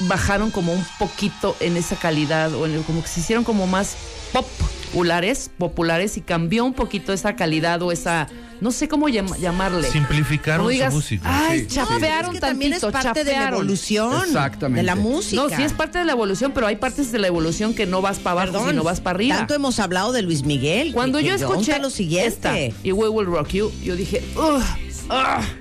bajaron 0.00 0.50
como 0.50 0.72
un 0.72 0.84
poquito 0.98 1.56
en 1.60 1.76
esa 1.76 1.96
calidad 1.96 2.54
o 2.54 2.66
en 2.66 2.74
el- 2.74 2.82
como 2.82 3.02
que 3.02 3.08
se 3.08 3.20
hicieron 3.20 3.44
como 3.44 3.66
más 3.66 3.96
populares, 4.32 5.50
populares 5.58 6.16
y 6.16 6.20
cambió 6.20 6.64
un 6.64 6.74
poquito 6.74 7.12
esa 7.12 7.36
calidad 7.36 7.82
o 7.82 7.92
esa, 7.92 8.26
no 8.60 8.70
sé 8.72 8.88
cómo 8.88 9.08
llam- 9.08 9.36
llamarle. 9.38 9.90
Simplificaron 9.90 10.68
digas, 10.68 10.92
su 10.92 10.96
música. 10.98 11.22
Ay, 11.48 11.60
Sí, 11.60 11.66
sí. 11.68 11.74
chapearon 11.76 12.30
es 12.30 12.34
que 12.34 12.40
también 12.40 12.72
es 12.72 12.80
tantito, 12.80 13.02
parte 13.02 13.24
de 13.24 13.32
la 13.32 13.38
chapearon". 13.38 13.60
evolución 13.60 14.22
Exactamente. 14.26 14.80
de 14.80 14.82
la 14.86 14.94
música. 14.96 15.42
No, 15.42 15.48
sí 15.48 15.62
es 15.62 15.72
parte 15.72 15.98
de 15.98 16.04
la 16.04 16.12
evolución, 16.12 16.52
pero 16.54 16.66
hay 16.66 16.76
partes 16.76 17.12
de 17.12 17.18
la 17.18 17.26
evolución 17.26 17.74
que 17.74 17.86
no 17.86 18.00
vas 18.02 18.18
para 18.18 18.42
abajo, 18.42 18.52
Perdón, 18.52 18.70
sino 18.70 18.82
vas 18.82 19.00
para 19.00 19.16
arriba. 19.16 19.36
Tanto 19.36 19.54
hemos 19.54 19.78
hablado 19.78 20.12
de 20.12 20.22
Luis 20.22 20.44
Miguel. 20.44 20.92
Cuando 20.92 21.20
yo 21.20 21.34
escuché 21.34 21.78
lo 21.78 21.90
siguiente. 21.90 22.26
esta 22.66 22.76
y 22.82 22.92
We 22.92 23.08
Will 23.08 23.26
Rock 23.26 23.48
You, 23.50 23.72
yo 23.82 23.96
dije, 23.96 24.22
"Ugh, 24.36 24.60
ah". 24.62 24.76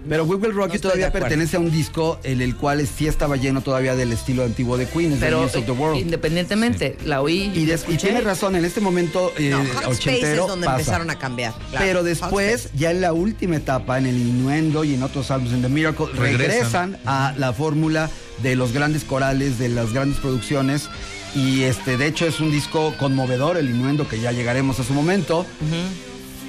Pero 0.08 0.24
We 0.26 0.36
Will 0.36 0.54
Rock 0.54 0.68
No 0.68 0.74
You 0.74 0.76
estoy 0.76 0.82
todavía 0.92 1.12
pertenece 1.12 1.58
a 1.58 1.60
un 1.60 1.72
disco 1.72 2.20
en 2.24 2.42
el 2.42 2.56
cual 2.56 2.86
sí 2.88 3.08
estaba 3.08 3.36
lleno 3.36 3.62
todavía 3.62 3.96
del 3.96 4.12
estilo 4.12 4.44
antiguo 4.44 4.78
de 4.78 4.86
Queen, 4.88 5.18
pero 5.20 5.44
of 5.44 5.52
the 5.52 5.72
World. 5.72 6.00
independientemente, 6.02 6.98
la 7.06 7.22
oí 7.22 7.52
Y, 7.56 7.72
y 7.94 7.98
tiene 7.98 8.22
razón, 8.22 8.56
en 8.56 8.66
este 8.66 8.82
momento 8.82 9.32
eh, 9.38 9.50
No, 9.50 9.58
Hot 9.60 9.68
Space 9.68 9.88
ochentero 9.90 10.42
es 10.44 10.48
donde 10.48 10.66
pasa. 10.66 10.80
empezaron 10.80 11.10
a 11.10 11.18
cambiar. 11.20 11.54
claro. 11.72 11.86
Pero 11.86 12.04
después, 12.04 12.70
ya 12.76 12.92
en 12.92 13.02
la 13.02 13.14
última 13.14 13.56
etapa, 13.58 13.98
en 13.98 14.06
el 14.06 14.18
Innuendo 14.18 14.84
y 14.84 14.94
en 14.94 15.04
otros 15.04 15.32
álbumes, 15.32 15.54
en 15.54 15.62
The 15.62 15.70
Miracle, 15.70 16.06
Regresan. 16.14 16.92
regresan, 16.92 16.98
a 17.06 17.34
la 17.38 17.54
fórmula 17.54 18.10
de 18.44 18.56
los 18.56 18.72
grandes 18.74 19.04
corales, 19.04 19.58
de 19.60 19.70
las 19.70 19.92
grandes 19.94 20.20
producciones. 20.20 20.90
Y 21.36 21.62
este, 21.64 21.98
de 21.98 22.08
hecho, 22.08 22.26
es 22.26 22.40
un 22.40 22.52
disco 22.52 22.94
conmovedor, 22.98 23.58
el 23.58 23.70
Innuendo, 23.70 24.08
que 24.08 24.20
ya 24.20 24.32
llegaremos 24.32 24.80
a 24.80 24.84
su 24.84 24.94
momento. 24.94 25.46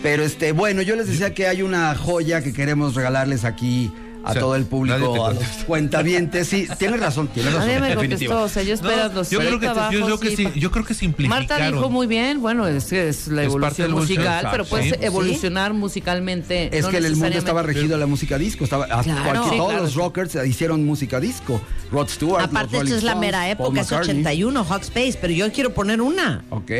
Pero 0.02 0.22
este, 0.24 0.52
bueno, 0.52 0.82
yo 0.82 0.96
les 0.96 1.06
decía 1.08 1.34
que 1.34 1.46
hay 1.46 1.62
una 1.62 1.94
joya 1.94 2.42
que 2.42 2.52
queremos 2.52 2.94
regalarles 2.94 3.44
aquí 3.44 3.92
a 4.22 4.30
O 4.30 4.32
sea, 4.32 4.40
todo 4.40 4.54
el 4.54 4.66
público, 4.66 5.26
a 5.26 5.32
los 5.32 5.44
cuentavientes. 5.66 6.48
Sí, 6.48 6.66
tienes 6.78 7.00
razón, 7.00 7.28
tienes 7.28 7.54
razón. 7.54 7.68
Nadie 7.68 7.80
me 7.80 7.94
contestó, 7.94 8.42
o 8.42 8.48
sea, 8.48 8.62
yo 8.62 8.74
espero 8.74 9.08
No, 9.08 9.14
los 9.14 9.30
yo, 9.30 9.38
creo 9.38 9.58
que, 9.58 9.66
yo, 9.66 10.04
creo 10.04 10.20
que 10.20 10.36
sí, 10.36 10.48
yo 10.56 10.70
creo 10.70 10.84
que 10.84 10.92
simplificaron. 10.94 11.48
Marta 11.48 11.70
dijo 11.70 11.88
muy 11.90 12.06
bien, 12.06 12.40
bueno, 12.42 12.66
es, 12.66 12.92
es 12.92 13.28
la 13.28 13.42
Es 13.42 13.46
evolución 13.48 13.92
musical, 13.92 14.48
pero 14.50 14.64
puedes 14.66 14.90
sí. 14.90 14.94
evolucionar 15.00 15.72
musicalmente. 15.72 16.76
Es 16.76 16.84
no 16.84 16.90
que 16.90 16.98
el 16.98 17.16
mundo 17.16 17.38
estaba 17.38 17.62
regido 17.62 17.94
a 17.94 17.98
la 17.98 18.06
música 18.06 18.36
disco. 18.38 18.64
Estaba, 18.64 18.86
Claro. 18.86 19.42
todos 19.42 19.54
claro, 19.54 19.82
los 19.84 19.94
rockers 19.94 20.34
hicieron 20.46 20.84
música 20.84 21.18
disco. 21.20 21.60
Rod 21.90 22.08
Stewart. 22.08 22.44
Aparte, 22.44 22.76
esto 22.76 22.96
es 22.96 23.02
la 23.02 23.14
mera 23.14 23.50
época, 23.50 23.80
es 23.80 23.90
McCartney. 23.90 24.20
81, 24.20 24.64
Hot 24.64 24.82
Space, 24.82 25.18
pero 25.20 25.32
yo 25.32 25.50
quiero 25.52 25.72
poner 25.72 26.00
una. 26.00 26.44
Ok. 26.50 26.70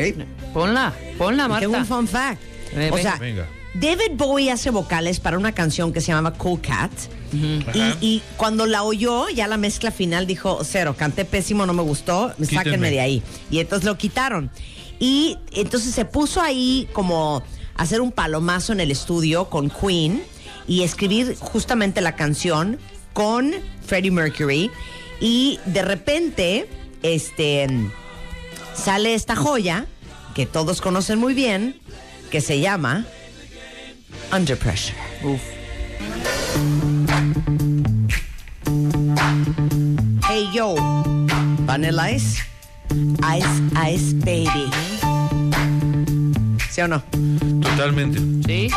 Ponla, 0.53 0.93
ponla, 1.17 1.47
Marta. 1.47 1.61
Tengo 1.65 1.77
un 1.77 1.85
fun 1.85 2.07
fact. 2.07 2.50
O 2.91 2.97
sea, 2.97 3.17
Venga. 3.17 3.47
David 3.73 4.11
Bowie 4.15 4.51
hace 4.51 4.69
vocales 4.69 5.19
para 5.19 5.37
una 5.37 5.53
canción 5.53 5.93
que 5.93 6.01
se 6.01 6.07
llamaba 6.07 6.37
Cool 6.37 6.59
Cat. 6.61 6.91
y, 7.33 7.81
y 8.01 8.21
cuando 8.37 8.65
la 8.65 8.83
oyó, 8.83 9.29
ya 9.29 9.47
la 9.47 9.57
mezcla 9.57 9.91
final 9.91 10.27
dijo, 10.27 10.59
cero, 10.63 10.95
canté 10.97 11.23
pésimo, 11.25 11.65
no 11.65 11.73
me 11.73 11.81
gustó, 11.83 12.29
sáquenme 12.39 12.63
Quítenme. 12.63 12.91
de 12.91 12.99
ahí. 12.99 13.23
Y 13.49 13.59
entonces 13.59 13.85
lo 13.85 13.97
quitaron. 13.97 14.51
Y 14.99 15.37
entonces 15.53 15.93
se 15.95 16.05
puso 16.05 16.41
ahí 16.41 16.87
como 16.93 17.43
a 17.75 17.81
hacer 17.83 18.01
un 18.01 18.11
palomazo 18.11 18.73
en 18.73 18.81
el 18.81 18.91
estudio 18.91 19.49
con 19.49 19.69
Queen 19.69 20.21
y 20.67 20.83
escribir 20.83 21.35
justamente 21.39 22.01
la 22.01 22.15
canción 22.15 22.77
con 23.13 23.53
Freddie 23.85 24.11
Mercury. 24.11 24.69
Y 25.21 25.59
de 25.65 25.81
repente, 25.81 26.67
este 27.03 27.67
sale 28.75 29.13
esta 29.13 29.35
joya 29.35 29.85
que 30.35 30.45
todos 30.45 30.81
conocen 30.81 31.19
muy 31.19 31.33
bien, 31.33 31.79
que 32.31 32.39
se 32.39 32.61
llama 32.61 33.05
Under 34.31 34.57
Pressure. 34.57 34.95
Hey 40.29 40.49
yo, 40.53 40.75
Vanilla 41.65 42.09
Ice, 42.11 42.41
Ice 43.37 43.93
Ice 43.93 44.15
Baby. 44.19 44.71
¿Sí 46.69 46.81
o 46.81 46.87
no? 46.87 47.03
Totalmente. 47.61 48.19
Sí. 48.47 48.69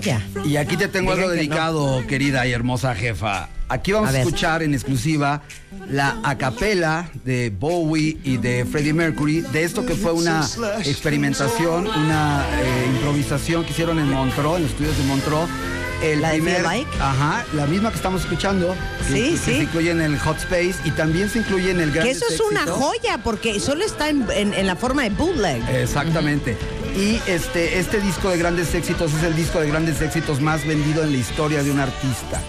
Joya. 0.00 0.20
Y 0.44 0.56
aquí 0.56 0.76
te 0.76 0.88
tengo 0.88 1.12
algo 1.12 1.28
que 1.28 1.34
dedicado, 1.36 2.06
querida 2.06 2.46
y 2.46 2.52
hermosa 2.52 2.94
jefa. 2.94 3.48
Aquí 3.68 3.90
vamos 3.92 4.10
A 4.14 4.18
escuchar 4.20 4.62
en 4.62 4.74
exclusiva 4.74 5.42
la 5.90 6.16
acapela 6.22 7.08
de 7.24 7.50
Bowie 7.50 8.16
y 8.22 8.36
de 8.36 8.64
Freddie 8.64 8.92
Mercury, 8.92 9.40
de 9.40 9.64
esto 9.64 9.84
que 9.84 9.94
fue 9.96 10.12
una 10.12 10.46
experimentación, 10.84 11.86
una 11.88 12.44
eh, 12.60 12.86
improvisación 12.94 13.64
que 13.64 13.70
hicieron 13.70 13.98
en 13.98 14.08
Montreux, 14.10 14.56
en 14.56 14.62
los 14.62 14.70
estudios 14.72 14.96
de 14.98 15.04
Montreux. 15.04 15.48
El 16.02 16.20
¿La 16.20 16.30
primer? 16.32 16.62
Ajá, 17.00 17.44
misma 17.66 17.88
que 17.90 17.96
estamos 17.96 18.20
escuchando, 18.20 18.74
que, 19.08 19.14
Sí, 19.14 19.30
que 19.30 19.36
sí. 19.38 19.44
se 19.56 19.62
incluye 19.62 19.90
en 19.90 20.02
el 20.02 20.18
Hot 20.18 20.36
Space 20.38 20.74
y 20.84 20.90
también 20.90 21.30
se 21.30 21.38
incluye 21.38 21.70
en 21.70 21.80
el 21.80 21.90
Gran 21.90 22.04
Que 22.04 22.10
eso 22.12 22.26
es 22.30 22.38
una 22.40 22.66
joya, 22.66 23.18
porque 23.24 23.58
solo 23.60 23.82
está 23.84 24.10
en, 24.10 24.26
en- 24.30 24.52
en 24.52 24.66
la 24.66 24.76
forma 24.76 25.04
de 25.04 25.10
bootleg. 25.10 25.62
Exactamente. 25.70 26.56
Y 26.96 27.20
este, 27.26 27.78
este 27.78 28.00
disco 28.00 28.30
de 28.30 28.38
grandes 28.38 28.74
éxitos 28.74 29.12
es 29.12 29.22
el 29.22 29.36
disco 29.36 29.60
de 29.60 29.68
grandes 29.68 30.00
éxitos 30.00 30.40
más 30.40 30.66
vendido 30.66 31.04
en 31.04 31.12
la 31.12 31.18
historia 31.18 31.62
de 31.62 31.70
un 31.70 31.78
artista. 31.78 32.40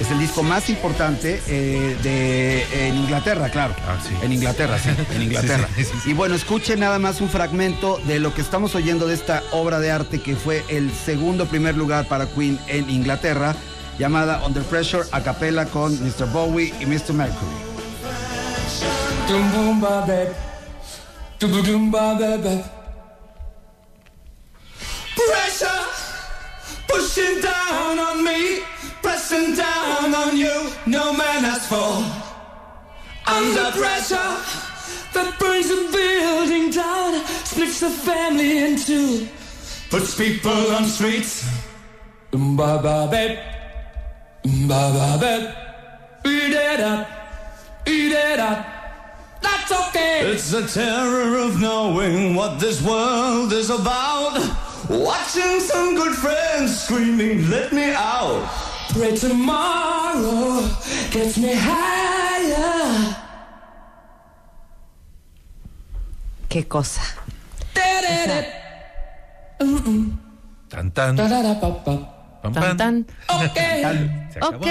Es 0.00 0.10
el 0.10 0.18
disco 0.18 0.42
más 0.42 0.68
importante 0.70 1.40
eh, 1.46 1.96
de, 2.02 2.88
en 2.88 2.96
Inglaterra, 2.96 3.48
claro. 3.50 3.76
Ah, 3.86 3.96
sí. 4.02 4.12
En 4.22 4.32
Inglaterra, 4.32 4.76
sí, 4.78 4.88
en 5.14 5.22
Inglaterra. 5.26 5.68
Sí, 5.76 5.84
sí, 5.84 5.90
sí, 5.92 5.98
sí. 6.02 6.10
Y 6.10 6.14
bueno, 6.14 6.34
escuchen 6.34 6.80
nada 6.80 6.98
más 6.98 7.20
un 7.20 7.28
fragmento 7.28 8.00
de 8.06 8.18
lo 8.18 8.34
que 8.34 8.40
estamos 8.40 8.74
oyendo 8.74 9.06
de 9.06 9.14
esta 9.14 9.44
obra 9.52 9.78
de 9.78 9.92
arte 9.92 10.20
que 10.20 10.34
fue 10.34 10.64
el 10.68 10.90
segundo 10.92 11.46
primer 11.46 11.76
lugar 11.76 12.08
para 12.08 12.26
Queen 12.26 12.58
en 12.66 12.90
Inglaterra, 12.90 13.54
llamada 13.98 14.44
Under 14.44 14.64
Pressure 14.64 15.04
a 15.12 15.20
capella 15.20 15.66
con 15.66 15.92
Mr. 16.02 16.26
Bowie 16.32 16.74
y 16.80 16.86
Mr. 16.86 17.12
Mercury. 17.12 17.52
Pushing 27.12 27.42
down 27.42 27.98
on 27.98 28.24
me, 28.24 28.60
pressing 29.02 29.54
down 29.54 30.14
on 30.14 30.36
you. 30.36 30.70
No 30.86 31.12
man 31.12 31.44
has 31.44 31.66
fall. 31.66 32.02
Under 33.26 33.70
pressure 33.72 34.32
that 35.12 35.36
burns 35.38 35.70
a 35.70 35.92
building 35.92 36.70
down, 36.70 37.22
splits 37.44 37.80
the 37.80 37.90
family 37.90 38.58
in 38.64 38.76
two, 38.76 39.28
puts 39.90 40.16
people 40.16 40.74
on 40.74 40.84
streets. 40.86 41.46
Ba 42.30 42.80
ba 42.82 43.08
bep. 43.10 43.38
Ba 44.66 44.82
ba 44.96 45.18
bep. 45.20 46.22
Eat 46.24 46.54
it 46.54 46.80
up. 46.80 47.08
Eat 47.86 48.12
it 48.12 48.38
up. 48.40 48.66
That's 49.42 49.70
okay. 49.70 50.32
It's 50.32 50.50
the 50.50 50.66
terror 50.66 51.36
of 51.36 51.60
knowing 51.60 52.34
what 52.34 52.58
this 52.58 52.80
world 52.80 53.52
is 53.52 53.68
about. 53.68 54.71
Watching 54.92 55.58
some 55.60 55.96
good 55.96 56.14
friends 56.14 56.82
screaming, 56.84 57.48
let 57.48 57.72
me 57.72 57.94
out. 57.96 58.44
Pray 58.92 59.16
tomorrow 59.16 60.60
gets 61.10 61.38
me 61.38 61.54
higher. 61.56 63.16
Qué 66.50 66.68
cosa. 66.68 67.00
Tan 70.68 70.90
tan. 70.90 71.16
Tan, 72.42 72.76
tan. 72.76 73.06
Ok. 73.28 73.58
Ok. 74.42 74.68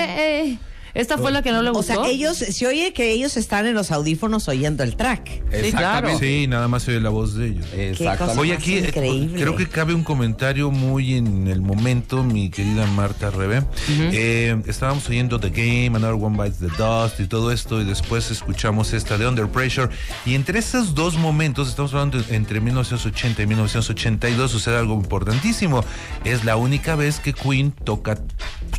Esta 0.93 1.17
fue 1.17 1.31
la 1.31 1.41
que 1.41 1.51
no 1.51 1.61
le 1.61 1.69
O 1.69 1.73
gustó. 1.73 1.93
sea, 2.03 2.07
ellos, 2.11 2.37
se 2.37 2.67
oye 2.67 2.93
que 2.93 3.11
ellos 3.11 3.37
están 3.37 3.65
en 3.65 3.73
los 3.73 3.91
audífonos 3.91 4.47
oyendo 4.47 4.83
el 4.83 4.95
track. 4.95 5.41
claro. 5.71 6.17
Sí, 6.19 6.47
nada 6.47 6.67
más 6.67 6.83
se 6.83 6.91
oye 6.91 7.01
la 7.01 7.09
voz 7.09 7.35
de 7.35 7.47
ellos. 7.47 7.65
Exactamente. 7.73 8.17
cosa 8.25 8.39
Oye, 8.41 8.53
aquí 8.53 8.75
eh, 8.77 8.87
increíble. 8.87 9.41
creo 9.41 9.55
que 9.55 9.67
cabe 9.67 9.93
un 9.93 10.03
comentario 10.03 10.71
muy 10.71 11.15
en 11.15 11.47
el 11.47 11.61
momento, 11.61 12.23
mi 12.23 12.49
querida 12.49 12.85
Marta 12.87 13.29
Rebe. 13.29 13.63
Eh, 13.89 14.61
estábamos 14.67 15.07
oyendo 15.09 15.39
The 15.39 15.49
Game, 15.49 15.97
Another 15.97 16.21
One 16.21 16.37
Bites 16.41 16.59
the 16.59 16.67
Dust 16.81 17.19
y 17.19 17.27
todo 17.27 17.51
esto, 17.51 17.81
y 17.81 17.85
después 17.85 18.29
escuchamos 18.31 18.93
esta 18.93 19.17
de 19.17 19.27
Under 19.27 19.47
Pressure. 19.47 19.89
Y 20.25 20.35
entre 20.35 20.59
esos 20.59 20.93
dos 20.95 21.15
momentos, 21.17 21.69
estamos 21.69 21.93
hablando 21.93 22.21
de- 22.21 22.35
entre 22.35 22.59
1980 22.59 23.41
y 23.43 23.47
1982, 23.47 24.51
sucede 24.51 24.77
algo 24.77 24.95
importantísimo. 24.95 25.83
Es 26.23 26.43
la 26.45 26.55
única 26.57 26.95
vez 26.95 27.19
que 27.19 27.33
Queen 27.33 27.71
toca 27.71 28.17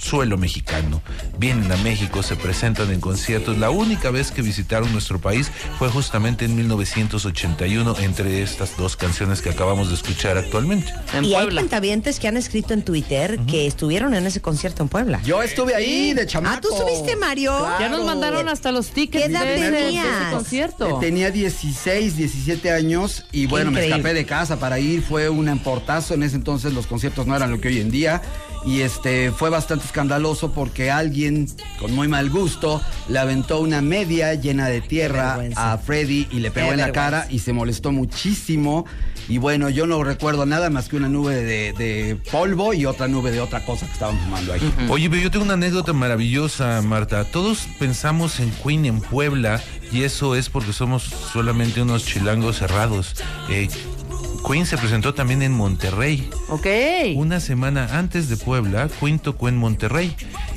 suelo 0.01 0.37
mexicano. 0.37 1.01
Vienen 1.39 1.71
a 1.71 1.77
México, 1.79 2.02
se 2.23 2.37
presentan 2.37 2.91
en 2.91 3.01
conciertos. 3.01 3.59
La 3.59 3.71
única 3.71 4.11
vez 4.11 4.31
que 4.33 4.43
visitaron 4.43 4.93
nuestro 4.93 5.21
país 5.21 5.51
fue 5.79 5.89
justamente 5.89 6.45
en 6.45 6.57
1981 6.57 7.97
entre 8.01 8.43
estas 8.43 8.77
dos 8.77 8.97
canciones 8.97 9.41
que 9.41 9.51
acabamos 9.51 9.89
de 9.89 9.95
escuchar 9.95 10.37
actualmente. 10.37 10.93
En 11.15 11.25
y 11.25 11.35
hay 11.35 11.43
Puebla. 11.45 11.61
cuentavientes 11.63 12.19
que 12.19 12.29
han 12.29 12.37
escrito 12.37 12.75
en 12.75 12.83
Twitter 12.83 13.39
que 13.47 13.67
estuvieron 13.67 14.15
en 14.15 14.27
ese 14.27 14.41
concierto 14.41 14.83
en 14.83 14.89
Puebla. 14.89 15.21
Yo 15.25 15.43
estuve 15.43 15.75
ahí 15.75 16.13
de 16.13 16.27
chamaco. 16.27 16.57
Ah, 16.57 16.61
¿tú 16.61 16.69
estuviste, 16.75 17.17
Mario? 17.17 17.53
Ya 17.79 17.89
nos 17.89 18.05
mandaron 18.05 18.49
hasta 18.49 18.73
los 18.73 18.89
tickets 18.91 19.27
¿Qué 19.27 19.31
edad 19.33 19.45
de 19.45 19.55
ese, 19.55 19.71
de 19.71 19.77
ese 19.79 19.87
tenías? 19.87 20.33
concierto. 20.33 20.99
Tenía 21.01 21.31
16, 21.31 22.17
17 22.17 22.71
años 22.71 23.25
y 23.33 23.47
bueno, 23.47 23.71
me 23.71 23.85
escapé 23.87 24.15
de 24.15 24.27
casa 24.27 24.59
para 24.59 24.79
ir. 24.79 25.03
Fue 25.03 25.29
un 25.29 25.49
emportazo. 25.49 26.15
En 26.15 26.23
ese 26.23 26.37
entonces 26.37 26.73
los 26.73 26.87
conciertos 26.87 27.27
no 27.27 27.37
eran 27.37 27.51
lo 27.51 27.61
que 27.61 27.69
hoy 27.69 27.81
en 27.81 27.91
día. 27.91 28.23
Y 28.65 28.83
este 28.83 29.33
fue 29.33 29.51
bastante 29.51 29.85
escandaloso 29.87 30.53
porque 30.53 30.91
alguien 30.91 31.49
con 31.81 31.93
muy 31.93 32.07
mal 32.07 32.31
gusto 32.31 32.81
le 33.09 33.19
aventó 33.19 33.61
una 33.61 33.83
media 33.83 34.35
llena 34.35 34.69
de 34.69 34.81
tierra 34.81 35.41
a 35.57 35.79
Freddy 35.79 36.29
y 36.31 36.39
le 36.41 36.51
pegó 36.51 36.69
Qué 36.69 36.75
en 36.75 36.79
la 36.81 36.87
vergüenza. 36.87 36.93
cara 36.93 37.27
y 37.29 37.41
se 37.41 37.53
molestó 37.53 37.91
muchísimo. 37.93 38.87
Y 39.29 39.39
bueno, 39.39 39.69
yo 39.69 39.87
no 39.87 40.03
recuerdo 40.05 40.47
nada 40.47 40.69
más 40.71 40.89
que 40.89 40.97
una 40.97 41.09
nube 41.09 41.35
de, 41.37 41.73
de 41.73 42.17
polvo 42.31 42.73
y 42.75 42.87
otra 42.87 43.09
nube 43.09 43.31
de 43.31 43.41
otra 43.41 43.65
cosa 43.65 43.87
que 43.87 43.93
estaban 43.93 44.19
fumando 44.19 44.53
ahí. 44.53 44.75
Oye, 44.89 45.09
pero 45.11 45.23
yo 45.23 45.31
tengo 45.31 45.45
una 45.45 45.55
anécdota 45.55 45.93
maravillosa, 45.93 46.83
Marta. 46.83 47.25
Todos 47.25 47.67
pensamos 47.79 48.41
en 48.41 48.51
Queen 48.51 48.85
en 48.85 49.01
Puebla 49.01 49.61
y 49.93 50.05
eso 50.05 50.35
es 50.35 50.49
porque 50.49 50.73
somos 50.73 51.03
solamente 51.03 51.83
unos 51.83 52.05
chilangos 52.07 52.59
cerrados. 52.59 53.15
Eh, 53.51 53.69
Queen 54.47 54.67
se 54.67 54.77
presentó 54.77 55.15
también 55.15 55.43
en 55.43 55.53
Monterrey. 55.53 56.29
Ok. 56.49 56.67
Una 57.15 57.41
semana 57.41 57.99
antes 57.99 58.29
de 58.29 58.37
Puebla, 58.37 58.89
Queen 59.01 59.19
tocó 59.19 59.49
en 59.49 59.57
Monterrey. 59.57 60.17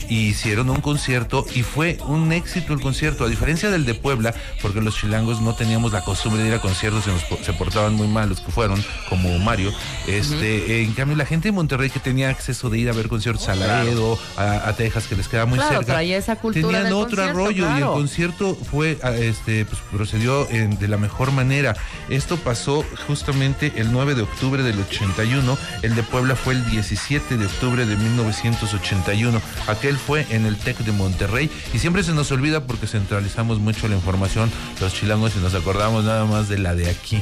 Y 0.10 0.28
hicieron 0.30 0.70
un 0.70 0.82
concierto 0.82 1.46
y 1.54 1.64
fue 1.64 1.98
un 2.08 2.32
éxito 2.32 2.74
el 2.74 2.82
concierto, 2.82 3.26
a 3.26 3.28
diferencia 3.30 3.70
del 3.70 3.86
de 3.86 3.94
Puebla, 3.96 4.34
porque 4.62 4.82
los 4.82 4.96
chilangos 4.98 5.42
no 5.42 5.56
teníamos 5.56 5.92
la 5.94 6.02
costumbre 6.02 6.42
de 6.44 6.50
ir 6.50 6.54
a 6.56 6.60
conciertos, 6.62 7.04
se, 7.04 7.12
nos 7.12 7.24
se 7.46 7.54
portaban 7.54 7.94
muy 7.94 8.08
mal 8.08 8.30
los 8.30 8.40
que 8.42 8.52
fueron, 8.52 8.84
como 9.10 9.38
Mario. 9.40 9.72
Este, 10.08 10.84
En 10.84 10.94
cambio, 10.94 11.16
la 11.18 11.26
gente 11.26 11.48
de 11.48 11.52
Monterrey 11.52 11.90
que 11.90 12.00
tenía 12.00 12.30
acceso 12.30 12.70
de 12.70 12.78
ir 12.80 12.90
a 12.90 12.94
ver 12.94 13.08
conciertos 13.08 13.48
a 13.50 13.56
Laredo, 13.56 14.18
a, 14.38 14.68
a 14.70 14.74
Texas, 14.76 15.08
que 15.08 15.16
les 15.16 15.28
queda 15.28 15.46
muy 15.46 15.58
Claro, 15.60 15.78
cerca, 15.84 16.04
esa 16.04 16.36
cultura 16.36 16.68
tenían 16.68 16.84
del 16.86 16.94
otro 16.94 17.34
rollo 17.34 17.64
y 17.66 17.72
el 17.72 17.78
claro. 17.78 17.94
concierto 17.94 18.56
fue, 18.56 18.98
ah, 19.04 19.12
este, 19.12 19.66
pues, 19.66 19.82
procedió 19.92 20.50
en- 20.50 20.78
de 20.78 20.88
la 20.88 20.98
mejor 20.98 21.32
manera. 21.32 21.76
Esto 22.10 22.38
pasó 22.38 22.86
justamente 23.08 23.74
el 23.78 23.92
9 23.92 24.14
de 24.16 24.22
octubre 24.22 24.62
del 24.64 24.80
81, 24.80 25.58
el 25.82 25.96
de 25.96 26.04
Puebla 26.04 26.36
fue 26.36 26.54
el 26.54 26.66
17 26.70 27.38
de 27.38 27.46
octubre 27.46 27.86
de 27.86 27.96
1981. 27.96 29.42
Aquel 29.68 29.95
fue 29.98 30.26
en 30.30 30.46
el 30.46 30.56
TEC 30.58 30.78
de 30.80 30.92
Monterrey 30.92 31.50
y 31.74 31.80
siempre 31.80 32.04
se 32.04 32.14
nos 32.14 32.32
olvida 32.32 32.66
porque 32.66 32.88
centralizamos 32.88 33.60
mucho 33.60 33.88
la 33.88 33.96
información 33.96 34.52
los 34.82 34.94
chilangos 34.94 35.34
y 35.36 35.40
nos 35.40 35.54
acordamos 35.56 36.04
nada 36.04 36.26
más 36.26 36.50
de 36.50 36.58
la 36.58 36.76
de 36.76 36.90
aquí. 36.90 37.22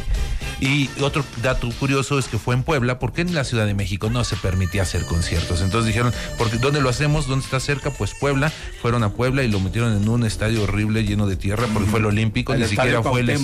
Y 0.60 0.90
otro 1.02 1.26
dato 1.42 1.70
curioso 1.80 2.18
es 2.18 2.28
que 2.28 2.38
fue 2.38 2.56
en 2.56 2.64
Puebla 2.64 3.00
porque 3.00 3.22
en 3.22 3.34
la 3.34 3.44
Ciudad 3.44 3.66
de 3.66 3.74
México 3.74 4.10
no 4.10 4.24
se 4.24 4.36
permitía 4.38 4.84
hacer 4.84 5.06
conciertos. 5.06 5.62
Entonces 5.62 5.88
dijeron, 5.88 6.14
porque 6.38 6.58
¿dónde 6.58 6.82
lo 6.82 6.90
hacemos? 6.90 7.28
¿Dónde 7.28 7.44
está 7.44 7.60
cerca? 7.60 7.92
Pues 7.92 8.14
Puebla. 8.20 8.52
Fueron 8.82 9.04
a 9.04 9.10
Puebla 9.10 9.44
y 9.44 9.50
lo 9.50 9.60
metieron 9.60 9.96
en 9.96 10.08
un 10.08 10.26
estadio 10.26 10.64
horrible 10.64 11.04
lleno 11.04 11.28
de 11.28 11.36
tierra 11.36 11.68
porque 11.74 11.90
fue 11.90 12.00
el 12.00 12.06
Olímpico, 12.06 12.54
El 12.54 12.60
ni 12.60 12.66
Estadio 12.66 13.02
siquiera 13.02 13.04
fue 13.04 13.22
el 13.22 13.38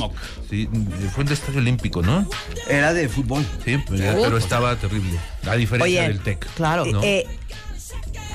sí, 0.50 0.70
fue 1.14 1.24
el 1.24 1.32
Estadio 1.32 1.60
Olímpico, 1.60 2.02
¿no? 2.02 2.26
Era 2.70 2.94
de 2.94 3.10
fútbol. 3.10 3.46
Sí, 3.66 3.78
pues, 3.86 4.02
pero 4.02 4.38
estaba 4.38 4.76
terrible. 4.76 5.20
A 5.48 5.56
diferencia 5.56 6.02
Oye, 6.02 6.08
del 6.08 6.22
TEC. 6.22 6.48
claro. 6.56 6.86
¿no? 6.86 7.02
Eh, 7.04 7.26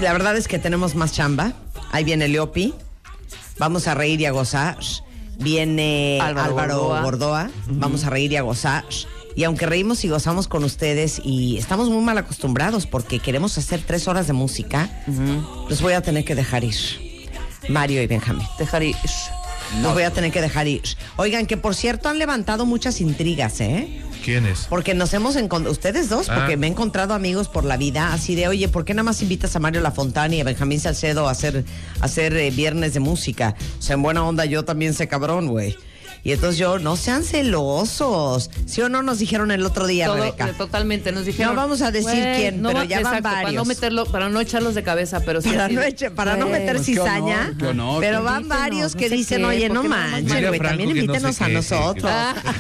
la 0.01 0.13
verdad 0.13 0.37
es 0.37 0.49
que 0.49 0.59
tenemos 0.59 0.95
más 0.95 1.13
chamba. 1.13 1.53
Ahí 1.93 2.05
viene 2.05 2.29
Leopi. 2.29 2.75
Vamos 3.59 3.87
a 3.87 3.95
reír 3.95 4.21
y 4.21 4.27
a 4.27 4.33
gozar. 4.33 4.79
Viene 5.39 6.19
Álvaro 6.21 6.51
Álvaro, 6.51 6.79
Gordoa. 6.79 7.03
Gordoa. 7.03 7.51
Vamos 7.67 8.05
a 8.05 8.11
reír 8.11 8.33
y 8.33 8.37
a 8.37 8.43
gozar. 8.43 8.85
Y 9.37 9.45
aunque 9.45 9.67
reímos 9.67 10.05
y 10.05 10.09
gozamos 10.09 10.47
con 10.47 10.63
ustedes 10.63 11.21
y 11.25 11.59
estamos 11.59 11.91
muy 11.91 12.03
mal 12.03 12.17
acostumbrados 12.19 12.87
porque 12.87 13.19
queremos 13.19 13.59
hacer 13.59 13.83
tres 13.85 14.07
horas 14.07 14.27
de 14.29 14.33
música, 14.33 14.89
los 15.69 15.83
voy 15.83 15.95
a 15.95 16.03
tener 16.03 16.25
que 16.25 16.35
dejar 16.35 16.63
ir. 16.63 16.77
Mario 17.69 18.03
y 18.03 18.07
Benjamín. 18.07 18.47
Dejar 18.59 18.83
ir. 18.85 18.97
Los 19.83 19.93
voy 19.95 20.05
a 20.05 20.13
tener 20.13 20.31
que 20.31 20.41
dejar 20.41 20.69
ir. 20.69 20.83
Oigan, 21.17 21.47
que 21.47 21.57
por 21.57 21.75
cierto 21.75 22.09
han 22.09 22.19
levantado 22.19 22.65
muchas 22.65 23.01
intrigas, 23.01 23.61
¿eh? 23.61 24.03
¿Quién 24.25 24.47
es? 24.47 24.67
Porque 24.71 24.95
nos 24.95 25.13
hemos 25.13 25.37
encontrado, 25.37 25.71
ustedes 25.73 26.09
dos, 26.09 26.29
Ah. 26.31 26.37
porque 26.37 26.57
me 26.57 26.67
he 26.67 26.71
encontrado 26.71 27.13
amigos 27.15 27.49
por 27.49 27.65
la 27.65 27.77
vida, 27.77 28.13
así 28.13 28.35
de, 28.35 28.49
oye, 28.49 28.69
¿por 28.69 28.85
qué 28.85 28.95
nada 28.95 29.05
más 29.05 29.21
invitas 29.23 29.55
a 29.55 29.61
Mario 29.61 29.81
Lafontana 29.83 30.35
y 30.35 30.41
a 30.41 30.45
Benjamín 30.45 30.81
Salcedo 30.81 31.29
a 31.29 31.33
hacer, 31.33 31.65
a 32.01 32.05
hacer 32.07 32.35
eh, 32.37 32.51
viernes 32.51 32.95
de 32.95 33.01
música? 33.01 33.55
O 33.79 33.83
sea, 33.83 33.95
en 33.95 34.03
buena 34.03 34.25
onda 34.25 34.45
yo 34.47 34.65
también 34.65 34.95
sé 34.95 35.09
cabrón, 35.09 35.49
güey. 35.49 35.77
Y 36.25 36.33
entonces 36.33 36.59
yo, 36.59 36.79
no 36.79 36.97
sean 36.97 37.23
celosos. 37.23 38.51
¿Sí 38.67 38.81
o 38.81 38.89
no 38.89 39.03
nos 39.03 39.19
dijeron 39.19 39.51
el 39.51 39.65
otro 39.67 39.87
día, 39.87 40.07
Todo- 40.07 40.17
Rebeca? 40.17 40.53
totalmente, 40.57 41.13
nos 41.13 41.27
dijeron. 41.27 41.55
No 41.55 41.61
vamos 41.61 41.83
a 41.83 41.91
decir 41.91 42.11
"Güey, 42.11 42.37
quién, 42.37 42.63
no 42.63 42.69
pero 42.71 42.79
va- 42.81 42.85
ya 42.87 42.97
van 43.03 43.07
exacto, 43.17 43.23
Para 43.23 43.37
no 43.41 43.45
varios. 43.45 43.67
meterlo, 43.67 44.07
para 44.07 44.29
no 44.31 44.41
echarlos 44.41 44.75
de 44.75 44.83
cabeza, 44.83 45.21
pero 45.21 45.43
sí 45.43 45.51
Para 45.51 45.69
no, 45.69 45.83
eche- 45.83 46.11
para 46.11 46.37
no 46.39 46.47
"Güey, 46.49 46.61
meter 46.61 46.77
pues, 46.77 46.87
qué 46.87 46.99
honor, 47.01 47.09
cizaña. 47.15 47.53
qué 47.59 47.67
honor. 47.67 48.01
pero 48.01 48.23
van 48.23 48.49
varios 48.49 48.95
no 48.95 48.99
que 49.01 49.09
sé 49.11 49.15
dicen, 49.17 49.39
qué, 49.41 49.45
oye, 49.45 49.69
¿por 49.69 49.75
no 49.75 49.95
a 49.95 50.21
güey, 50.49 50.61
también 50.61 50.89
que 50.95 50.95
no 50.95 50.95
sé 50.95 51.01
invítenos 51.05 51.41
a 51.43 51.49
nosotros. 51.49 52.11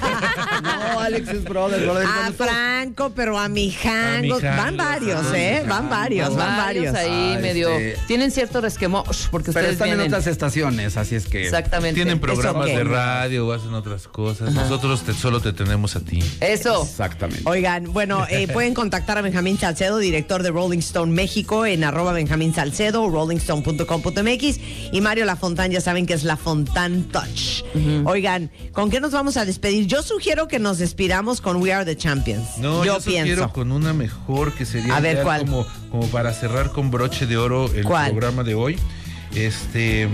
No, 0.62 1.00
Alex 1.00 1.28
es 1.28 1.44
brother, 1.44 1.82
brother. 1.82 2.06
A 2.06 2.32
Franco, 2.32 3.12
pero 3.14 3.38
a 3.38 3.48
mi 3.48 3.64
A 3.64 3.68
mi 3.68 3.70
Jangos. 3.70 4.42
Van 4.42 4.76
varios, 4.76 5.26
¿eh? 5.34 5.64
Van 5.66 5.88
varios, 5.88 6.34
van 6.36 6.56
varios. 6.56 6.94
ahí 6.94 7.34
Ah, 7.36 7.38
medio. 7.40 7.68
este- 7.70 7.98
Tienen 8.06 8.30
cierto 8.30 8.60
resquemor 8.60 9.04
porque 9.30 9.52
Pero 9.52 9.66
ustedes 9.68 9.72
están 9.72 9.88
en 9.88 10.00
otras 10.00 10.26
estaciones, 10.26 10.96
así 10.96 11.14
es 11.14 11.26
que. 11.26 11.44
Exactamente. 11.44 11.94
Tienen 11.96 12.20
programas 12.20 12.66
de 12.66 12.84
radio, 12.84 13.46
hacen 13.55 13.74
otras 13.74 14.07
cosas. 14.09 14.52
Nosotros 14.52 15.02
te- 15.02 15.14
solo 15.14 15.40
te 15.40 15.52
tenemos 15.52 15.96
a 15.96 16.00
ti. 16.00 16.20
Eso. 16.40 16.82
Exactamente. 16.82 17.42
Oigan, 17.46 17.92
bueno, 17.92 18.26
eh, 18.28 18.48
pueden 18.52 18.74
contactar 18.74 19.18
a 19.18 19.22
Benjamín 19.22 19.59
Salcedo, 19.59 19.98
director 19.98 20.42
de 20.42 20.50
Rolling 20.50 20.78
Stone 20.78 21.12
México, 21.12 21.64
en 21.66 21.84
arroba 21.84 22.12
Benjamín 22.12 22.55
Salcedo, 22.55 23.09
rollingstone.com.mx. 23.09 24.61
Y 24.92 25.00
Mario 25.00 25.24
Lafontán, 25.24 25.70
ya 25.70 25.80
saben 25.80 26.07
que 26.07 26.14
es 26.14 26.24
La 26.24 26.36
Fontan 26.36 27.05
Touch. 27.05 27.64
Oigan, 28.05 28.50
¿con 28.72 28.90
qué 28.90 29.00
nos 29.00 29.12
vamos 29.12 29.36
a 29.36 29.44
despedir? 29.44 29.86
Yo 29.86 30.02
sugiero 30.02 30.48
que 30.48 30.59
nos 30.59 30.78
despidamos 30.78 31.40
con 31.40 31.57
We 31.62 31.72
Are 31.72 31.84
the 31.84 31.96
Champions. 31.96 32.59
No, 32.59 32.84
yo, 32.84 32.94
yo 32.94 33.00
sugiero 33.00 33.24
pienso. 33.24 33.52
con 33.52 33.72
una 33.72 33.92
mejor 33.92 34.52
que 34.52 34.64
sería 34.66 34.96
A 34.96 35.00
ver, 35.00 35.22
¿cuál? 35.22 35.40
Como, 35.42 35.66
como 35.90 36.07
para 36.09 36.32
cerrar 36.32 36.70
con 36.72 36.90
broche 36.90 37.26
de 37.26 37.36
oro 37.36 37.70
el 37.74 37.84
¿Cuál? 37.84 38.11
programa 38.11 38.42
de 38.44 38.55
hoy. 38.55 38.78
Este, 39.34 40.09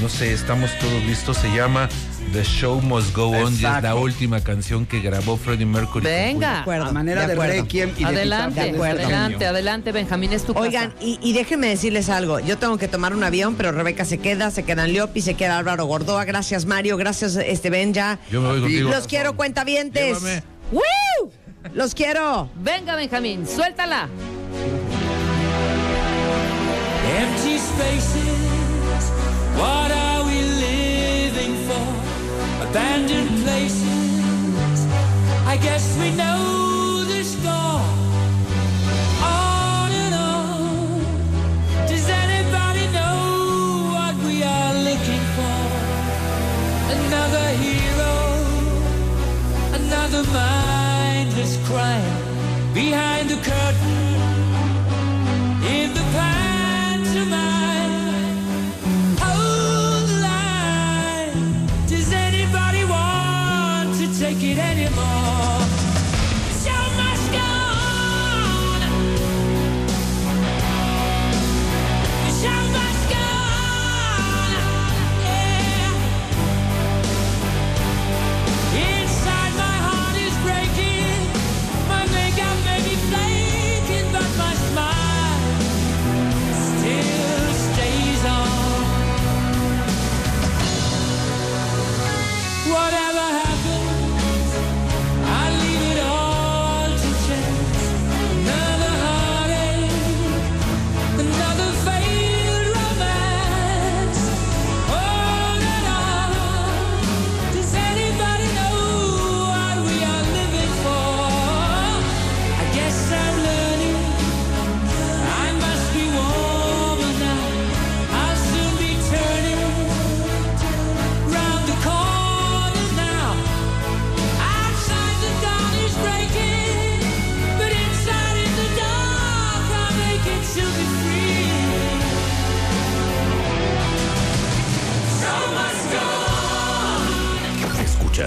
no 0.00 0.08
sé, 0.08 0.32
estamos 0.32 0.70
todos 0.80 1.02
listos. 1.04 1.36
Se 1.38 1.48
llama 1.54 1.88
The 2.32 2.44
Show 2.44 2.80
Must 2.80 3.14
Go 3.14 3.28
On 3.28 3.52
y 3.52 3.56
es 3.56 3.82
la 3.82 3.94
última 3.94 4.40
canción 4.40 4.86
que 4.86 5.00
grabó 5.00 5.36
Freddie 5.36 5.66
Mercury. 5.66 6.04
Venga. 6.04 6.52
De 6.52 6.58
acuerdo, 6.60 6.86
a 6.86 6.92
manera 6.92 7.26
de, 7.26 7.34
acuerdo. 7.34 7.62
requiem 7.62 7.90
y 7.90 8.00
de 8.00 8.06
Adelante, 8.06 8.60
de 8.60 8.70
este 8.70 8.82
adelante, 8.88 9.46
adelante, 9.46 9.92
Benjamín, 9.92 10.32
es 10.32 10.44
tu 10.44 10.52
Oigan, 10.56 10.92
casa. 10.92 11.04
y, 11.04 11.18
y 11.22 11.34
déjenme 11.34 11.68
decirles 11.68 12.08
algo. 12.08 12.40
Yo 12.40 12.56
tengo 12.56 12.78
que 12.78 12.88
tomar 12.88 13.14
un 13.14 13.22
avión, 13.22 13.54
pero 13.54 13.70
Rebeca 13.72 14.06
se 14.06 14.16
queda, 14.16 14.50
se 14.50 14.62
quedan 14.62 14.92
Leopi, 14.92 15.20
se 15.20 15.34
queda 15.34 15.58
Álvaro 15.58 15.84
Gordoa. 15.84 16.24
Gracias, 16.24 16.64
Mario. 16.64 16.96
Gracias, 16.96 17.36
este 17.36 17.68
Benja. 17.68 18.18
Yo 18.30 18.40
me 18.40 18.48
voy 18.48 18.60
contigo. 18.60 18.90
Los 18.90 19.06
quiero, 19.06 19.36
cuentavientes. 19.36 20.22
Llévame. 20.22 20.42
¡Woo! 20.72 21.30
Los 21.74 21.94
quiero. 21.94 22.48
Venga, 22.56 22.96
Benjamín, 22.96 23.46
suéltala. 23.46 24.08
Empty 27.04 27.58
spaces, 27.58 29.12
what? 29.58 30.11
Abandoned 32.72 33.28
places, 33.44 34.86
I 35.46 35.58
guess 35.58 35.94
we 35.98 36.10
know 36.12 36.51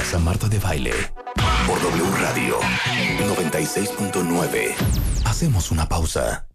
Escuchas 0.06 0.14
a 0.14 0.24
Marta 0.24 0.48
de 0.48 0.60
Baile 0.60 0.94
por 1.68 1.82
W 1.82 2.12
Radio 2.20 2.60
96.9. 2.60 4.76
Hacemos 5.26 5.72
una 5.72 5.90
pausa. 5.90 6.46